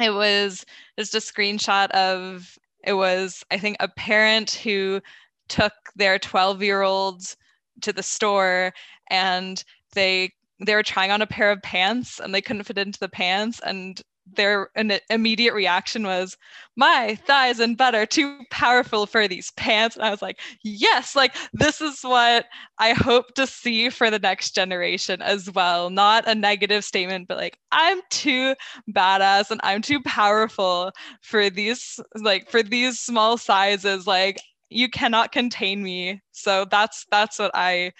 it 0.00 0.10
was 0.10 0.64
just 0.96 1.14
a 1.14 1.18
screenshot 1.18 1.90
of 1.90 2.56
it 2.84 2.94
was, 2.94 3.44
I 3.50 3.58
think, 3.58 3.76
a 3.80 3.88
parent 3.88 4.52
who 4.52 5.00
took 5.48 5.72
their 5.96 6.18
12 6.18 6.62
year 6.62 6.82
olds 6.82 7.36
to 7.80 7.92
the 7.92 8.02
store 8.02 8.72
and 9.10 9.64
they 9.94 10.32
they 10.64 10.74
were 10.74 10.82
trying 10.82 11.10
on 11.10 11.22
a 11.22 11.26
pair 11.26 11.50
of 11.50 11.62
pants 11.62 12.20
and 12.20 12.34
they 12.34 12.40
couldn't 12.40 12.64
fit 12.64 12.78
into 12.78 12.98
the 13.00 13.08
pants. 13.08 13.60
And 13.64 14.00
their 14.34 14.70
an 14.76 14.92
immediate 15.10 15.52
reaction 15.52 16.04
was 16.04 16.36
my 16.76 17.18
thighs 17.26 17.58
and 17.58 17.76
butt 17.76 17.94
are 17.94 18.06
too 18.06 18.38
powerful 18.52 19.04
for 19.04 19.26
these 19.26 19.50
pants. 19.56 19.96
And 19.96 20.04
i 20.04 20.10
was 20.10 20.22
like 20.22 20.38
yes 20.62 21.16
like 21.16 21.34
this 21.52 21.80
is 21.80 22.02
what 22.02 22.46
i 22.78 22.92
hope 22.92 23.34
to 23.34 23.48
see 23.48 23.90
for 23.90 24.10
the 24.10 24.20
next 24.20 24.54
generation 24.54 25.20
as 25.22 25.50
well. 25.50 25.90
Not 25.90 26.28
a 26.28 26.36
negative 26.36 26.84
statement 26.84 27.26
but 27.26 27.36
like 27.36 27.58
i'm 27.72 28.00
too 28.10 28.54
badass 28.90 29.50
and 29.50 29.60
i'm 29.64 29.82
too 29.82 30.00
powerful 30.02 30.92
for 31.20 31.50
these 31.50 31.98
like 32.14 32.48
for 32.48 32.62
these 32.62 33.00
small 33.00 33.36
sizes. 33.36 34.06
Like 34.06 34.40
you 34.72 34.88
cannot 34.88 35.32
contain 35.32 35.82
me 35.82 36.20
so 36.32 36.64
that's 36.70 37.06
that's 37.10 37.38
what 37.38 37.50
i 37.54 37.92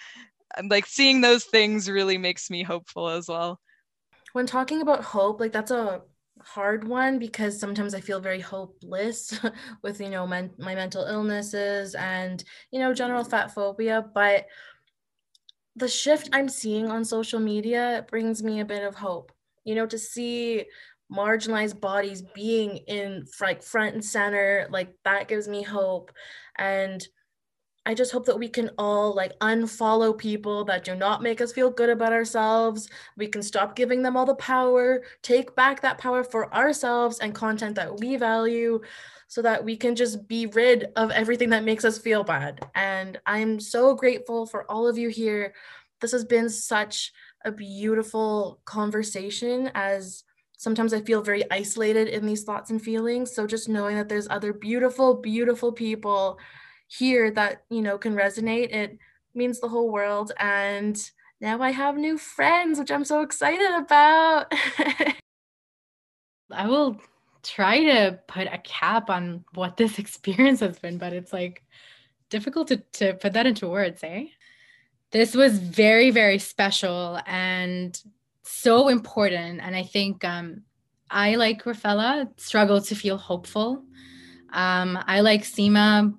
like 0.69 0.85
seeing 0.85 1.21
those 1.21 1.45
things 1.45 1.89
really 1.89 2.17
makes 2.17 2.49
me 2.49 2.63
hopeful 2.63 3.09
as 3.09 3.27
well 3.27 3.59
when 4.33 4.45
talking 4.45 4.81
about 4.81 5.03
hope 5.03 5.39
like 5.39 5.51
that's 5.51 5.71
a 5.71 6.01
hard 6.41 6.87
one 6.87 7.19
because 7.19 7.59
sometimes 7.59 7.93
I 7.93 8.01
feel 8.01 8.19
very 8.19 8.39
hopeless 8.39 9.39
with, 9.81 10.01
you 10.01 10.09
know, 10.09 10.25
men- 10.27 10.53
my 10.57 10.75
mental 10.75 11.05
illnesses 11.05 11.95
and, 11.95 12.43
you 12.71 12.79
know, 12.79 12.93
general 12.93 13.23
fat 13.23 13.53
phobia. 13.53 14.03
But 14.13 14.47
the 15.75 15.87
shift 15.87 16.29
I'm 16.33 16.49
seeing 16.49 16.87
on 16.89 17.05
social 17.05 17.39
media 17.39 18.05
brings 18.09 18.43
me 18.43 18.59
a 18.59 18.65
bit 18.65 18.83
of 18.83 18.95
hope, 18.95 19.31
you 19.63 19.75
know, 19.75 19.85
to 19.87 19.97
see 19.97 20.65
marginalized 21.11 21.79
bodies 21.79 22.23
being 22.33 22.77
in 22.77 23.25
like 23.39 23.63
front 23.63 23.93
and 23.93 24.03
center, 24.03 24.67
like 24.69 24.95
that 25.03 25.27
gives 25.27 25.47
me 25.47 25.61
hope. 25.61 26.11
And 26.57 27.05
I 27.85 27.93
just 27.93 28.13
hope 28.13 28.25
that 28.27 28.39
we 28.39 28.47
can 28.47 28.69
all 28.77 29.13
like 29.13 29.37
unfollow 29.39 30.17
people 30.17 30.63
that 30.65 30.85
do 30.85 30.95
not 30.95 31.21
make 31.21 31.41
us 31.41 31.51
feel 31.51 31.69
good 31.69 31.89
about 31.89 32.13
ourselves. 32.13 32.89
We 33.17 33.27
can 33.27 33.43
stop 33.43 33.75
giving 33.75 34.01
them 34.01 34.15
all 34.15 34.25
the 34.25 34.35
power, 34.35 35.03
take 35.21 35.53
back 35.55 35.81
that 35.81 35.97
power 35.97 36.23
for 36.23 36.53
ourselves 36.53 37.19
and 37.19 37.35
content 37.35 37.75
that 37.75 37.99
we 37.99 38.15
value 38.15 38.79
so 39.27 39.41
that 39.41 39.63
we 39.65 39.75
can 39.75 39.95
just 39.95 40.27
be 40.27 40.45
rid 40.45 40.87
of 40.95 41.11
everything 41.11 41.49
that 41.49 41.65
makes 41.65 41.83
us 41.83 41.97
feel 41.97 42.23
bad. 42.23 42.65
And 42.75 43.19
I'm 43.25 43.59
so 43.59 43.95
grateful 43.95 44.45
for 44.45 44.69
all 44.71 44.87
of 44.87 44.97
you 44.97 45.09
here. 45.09 45.53
This 45.99 46.13
has 46.13 46.23
been 46.23 46.49
such 46.49 47.11
a 47.43 47.51
beautiful 47.51 48.61
conversation 48.63 49.71
as 49.73 50.23
sometimes 50.63 50.93
I 50.93 51.01
feel 51.01 51.21
very 51.21 51.43
isolated 51.51 52.07
in 52.07 52.25
these 52.25 52.43
thoughts 52.43 52.69
and 52.69 52.81
feelings. 52.81 53.35
So 53.35 53.45
just 53.45 53.67
knowing 53.67 53.97
that 53.97 54.07
there's 54.07 54.29
other 54.29 54.53
beautiful, 54.53 55.15
beautiful 55.15 55.73
people 55.73 56.39
here 56.87 57.31
that 57.31 57.63
you 57.69 57.81
know 57.81 57.97
can 57.97 58.15
resonate 58.15 58.73
it 58.73 58.97
means 59.35 59.59
the 59.59 59.67
whole 59.67 59.91
world. 59.91 60.31
And 60.39 60.97
now 61.41 61.61
i 61.61 61.71
have 61.71 61.97
new 61.97 62.17
friends 62.17 62.79
which 62.79 62.91
i'm 62.91 63.03
so 63.03 63.21
excited 63.21 63.71
about. 63.75 64.51
I 66.51 66.67
will 66.67 67.01
try 67.41 67.83
to 67.83 68.19
put 68.27 68.47
a 68.47 68.59
cap 68.59 69.09
on 69.09 69.43
what 69.53 69.75
this 69.75 69.99
experience 70.03 70.61
has 70.61 70.79
been 70.79 70.97
but 70.97 71.13
it's 71.13 71.33
like 71.33 71.63
difficult 72.29 72.69
to, 72.69 72.77
to 72.93 73.13
put 73.15 73.33
that 73.33 73.45
into 73.45 73.67
words 73.67 74.01
eh? 74.03 74.27
This 75.11 75.35
was 75.35 75.59
very 75.59 76.09
very 76.11 76.39
special 76.39 77.19
and 77.25 77.99
so 78.63 78.87
important 78.87 79.59
and 79.61 79.75
i 79.75 79.83
think 79.83 80.23
um, 80.23 80.63
i 81.09 81.35
like 81.35 81.65
rafaela 81.65 82.27
struggle 82.37 82.81
to 82.81 82.95
feel 82.95 83.17
hopeful 83.17 83.83
um, 84.53 84.97
i 85.07 85.19
like 85.21 85.43
seema 85.43 86.13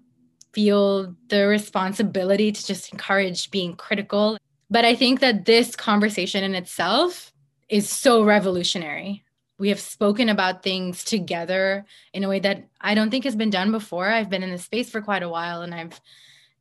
feel 0.54 1.14
the 1.28 1.46
responsibility 1.46 2.52
to 2.52 2.66
just 2.66 2.92
encourage 2.92 3.50
being 3.50 3.74
critical. 3.74 4.38
But 4.70 4.84
I 4.84 4.94
think 4.94 5.20
that 5.20 5.44
this 5.44 5.76
conversation 5.76 6.44
in 6.44 6.54
itself 6.54 7.32
is 7.68 7.88
so 7.88 8.24
revolutionary. 8.24 9.24
We 9.58 9.68
have 9.68 9.80
spoken 9.80 10.28
about 10.28 10.62
things 10.62 11.04
together 11.04 11.84
in 12.12 12.24
a 12.24 12.28
way 12.28 12.38
that 12.40 12.68
I 12.80 12.94
don't 12.94 13.10
think 13.10 13.24
has 13.24 13.36
been 13.36 13.50
done 13.50 13.72
before. 13.72 14.08
I've 14.08 14.30
been 14.30 14.42
in 14.42 14.50
this 14.50 14.64
space 14.64 14.90
for 14.90 15.02
quite 15.02 15.22
a 15.22 15.28
while 15.28 15.62
and 15.62 15.74
I've 15.74 16.00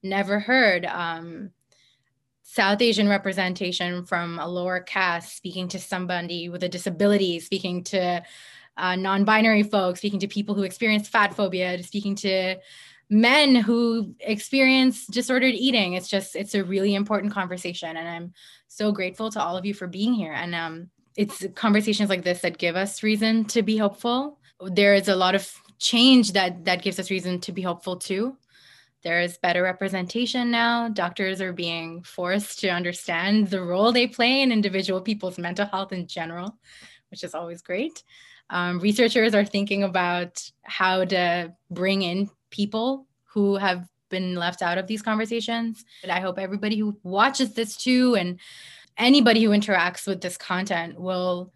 never 0.02 0.40
heard 0.40 0.86
um, 0.86 1.52
South 2.54 2.84
Asian 2.84 3.10
representation 3.10 4.06
from 4.06 4.38
a 4.38 4.48
lower 4.48 4.80
caste 4.80 5.36
speaking 5.36 5.68
to 5.70 5.80
somebody 5.80 6.50
with 6.50 6.62
a 6.62 6.70
disability, 6.70 7.40
speaking 7.40 7.84
to 7.84 8.22
uh, 8.78 8.96
non 8.96 9.26
binary 9.26 9.64
folks, 9.64 10.00
speaking 10.02 10.20
to 10.20 10.28
people 10.28 10.54
who 10.54 10.62
experience 10.62 11.08
fat 11.08 11.34
phobia, 11.34 11.82
speaking 11.82 12.14
to 12.14 12.56
men 13.10 13.56
who 13.56 14.14
experience 14.20 15.08
disordered 15.08 15.56
eating. 15.56 15.94
It's 15.94 16.08
just, 16.08 16.36
it's 16.36 16.54
a 16.54 16.64
really 16.64 16.94
important 16.94 17.34
conversation. 17.34 17.98
And 17.98 18.08
I'm 18.08 18.34
so 18.68 18.92
grateful 18.92 19.32
to 19.32 19.42
all 19.42 19.58
of 19.58 19.66
you 19.66 19.74
for 19.74 19.88
being 19.88 20.14
here. 20.14 20.34
And 20.34 20.54
um, 20.54 20.92
it's 21.18 21.44
conversations 21.56 22.12
like 22.12 22.24
this 22.24 22.42
that 22.42 22.60
give 22.60 22.76
us 22.76 23.02
reason 23.02 23.46
to 23.46 23.64
be 23.64 23.78
hopeful. 23.78 24.38
There 24.62 24.94
is 24.94 25.08
a 25.08 25.16
lot 25.16 25.34
of 25.34 25.52
change 25.80 26.34
that 26.34 26.66
that 26.66 26.84
gives 26.84 27.00
us 27.00 27.10
reason 27.10 27.40
to 27.42 27.52
be 27.52 27.64
hopeful 27.64 27.98
too. 27.98 28.38
There 29.04 29.20
is 29.20 29.38
better 29.38 29.64
representation 29.64 30.50
now. 30.50 30.88
Doctors 30.88 31.42
are 31.42 31.52
being 31.52 32.04
forced 32.04 32.60
to 32.60 32.70
understand 32.70 33.50
the 33.50 33.62
role 33.62 33.92
they 33.92 34.08
play 34.08 34.42
in 34.42 34.52
individual 34.52 35.02
people's 35.02 35.38
mental 35.38 35.66
health 35.66 35.92
in 35.92 36.08
general, 36.08 36.58
which 37.12 37.24
is 37.24 37.36
always 37.36 37.62
great. 37.62 38.04
Um, 38.50 38.80
researchers 38.80 39.36
are 39.36 39.44
thinking 39.44 39.84
about 39.84 40.42
how 40.62 41.04
to 41.06 41.54
bring 41.70 42.02
in 42.02 42.30
people 42.50 43.06
who 43.26 43.56
have 43.56 43.88
been 44.10 44.36
left 44.36 44.62
out 44.62 44.78
of 44.78 44.88
these 44.88 45.02
conversations. 45.02 45.84
And 46.04 46.12
I 46.12 46.22
hope 46.22 46.40
everybody 46.40 46.78
who 46.78 46.98
watches 47.04 47.54
this 47.54 47.76
too 47.76 48.16
and 48.16 48.40
anybody 48.98 49.44
who 49.44 49.50
interacts 49.50 50.08
with 50.08 50.22
this 50.22 50.38
content 50.38 51.00
will 51.00 51.52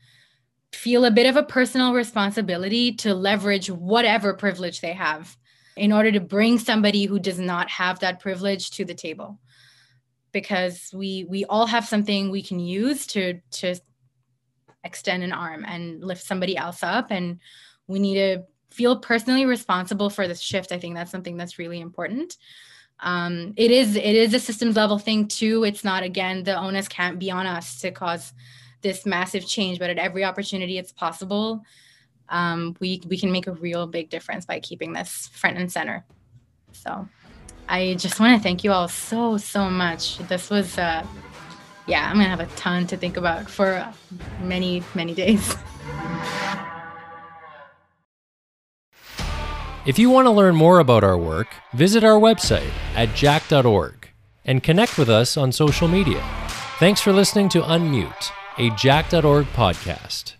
feel 0.73 1.05
a 1.05 1.11
bit 1.11 1.27
of 1.27 1.37
a 1.37 1.43
personal 1.43 1.93
responsibility 1.93 2.91
to 2.91 3.13
leverage 3.13 3.69
whatever 3.69 4.33
privilege 4.33 4.81
they 4.81 4.93
have 4.93 5.37
in 5.77 5.91
order 5.91 6.11
to 6.11 6.19
bring 6.19 6.59
somebody 6.59 7.05
who 7.05 7.19
does 7.19 7.39
not 7.39 7.69
have 7.69 7.99
that 7.99 8.19
privilege 8.19 8.71
to 8.71 8.85
the 8.85 8.93
table. 8.93 9.39
Because 10.31 10.91
we 10.93 11.25
we 11.29 11.45
all 11.45 11.65
have 11.65 11.87
something 11.87 12.29
we 12.29 12.43
can 12.43 12.59
use 12.59 13.07
to 13.07 13.39
to 13.51 13.75
extend 14.83 15.23
an 15.23 15.31
arm 15.31 15.65
and 15.65 16.03
lift 16.03 16.23
somebody 16.23 16.55
else 16.57 16.83
up. 16.83 17.11
And 17.11 17.39
we 17.87 17.99
need 17.99 18.15
to 18.15 18.43
feel 18.69 18.99
personally 18.99 19.45
responsible 19.45 20.09
for 20.09 20.27
this 20.27 20.41
shift. 20.41 20.71
I 20.71 20.79
think 20.79 20.95
that's 20.95 21.11
something 21.11 21.37
that's 21.37 21.57
really 21.57 21.79
important. 21.79 22.37
Um, 22.99 23.53
it 23.55 23.71
is 23.71 23.95
it 23.95 24.03
is 24.03 24.33
a 24.33 24.39
systems 24.39 24.75
level 24.75 24.99
thing 24.99 25.27
too. 25.27 25.63
It's 25.63 25.83
not 25.83 26.03
again 26.03 26.43
the 26.43 26.57
onus 26.57 26.87
can't 26.87 27.19
be 27.19 27.31
on 27.31 27.45
us 27.45 27.79
to 27.81 27.91
cause 27.91 28.33
this 28.81 29.05
massive 29.05 29.45
change 29.45 29.79
but 29.79 29.89
at 29.89 29.97
every 29.97 30.23
opportunity 30.23 30.77
it's 30.77 30.91
possible 30.91 31.63
um, 32.29 32.75
we 32.79 33.01
we 33.07 33.17
can 33.17 33.31
make 33.31 33.47
a 33.47 33.53
real 33.53 33.87
big 33.87 34.09
difference 34.09 34.45
by 34.45 34.59
keeping 34.59 34.93
this 34.93 35.29
front 35.33 35.57
and 35.57 35.71
center 35.71 36.05
so 36.71 37.07
i 37.69 37.95
just 37.95 38.19
want 38.19 38.37
to 38.37 38.43
thank 38.43 38.63
you 38.63 38.71
all 38.71 38.87
so 38.87 39.37
so 39.37 39.69
much 39.69 40.17
this 40.29 40.49
was 40.49 40.77
uh 40.77 41.05
yeah 41.87 42.09
i'm 42.09 42.17
gonna 42.17 42.29
have 42.29 42.39
a 42.39 42.45
ton 42.55 42.85
to 42.85 42.97
think 42.97 43.17
about 43.17 43.49
for 43.49 43.87
many 44.41 44.83
many 44.93 45.13
days 45.13 45.55
If 49.87 49.97
you 49.97 50.09
want 50.09 50.25
to 50.25 50.31
learn 50.31 50.53
more 50.53 50.79
about 50.79 51.05
our 51.05 51.17
work, 51.17 51.47
visit 51.73 52.03
our 52.03 52.19
website 52.19 52.73
at 52.93 53.15
jack.org 53.15 54.09
and 54.43 54.61
connect 54.61 54.97
with 54.97 55.09
us 55.09 55.37
on 55.37 55.53
social 55.53 55.87
media. 55.87 56.21
Thanks 56.77 56.99
for 56.99 57.13
listening 57.13 57.47
to 57.49 57.61
Unmute, 57.61 58.31
a 58.57 58.69
jack.org 58.71 59.45
podcast. 59.53 60.36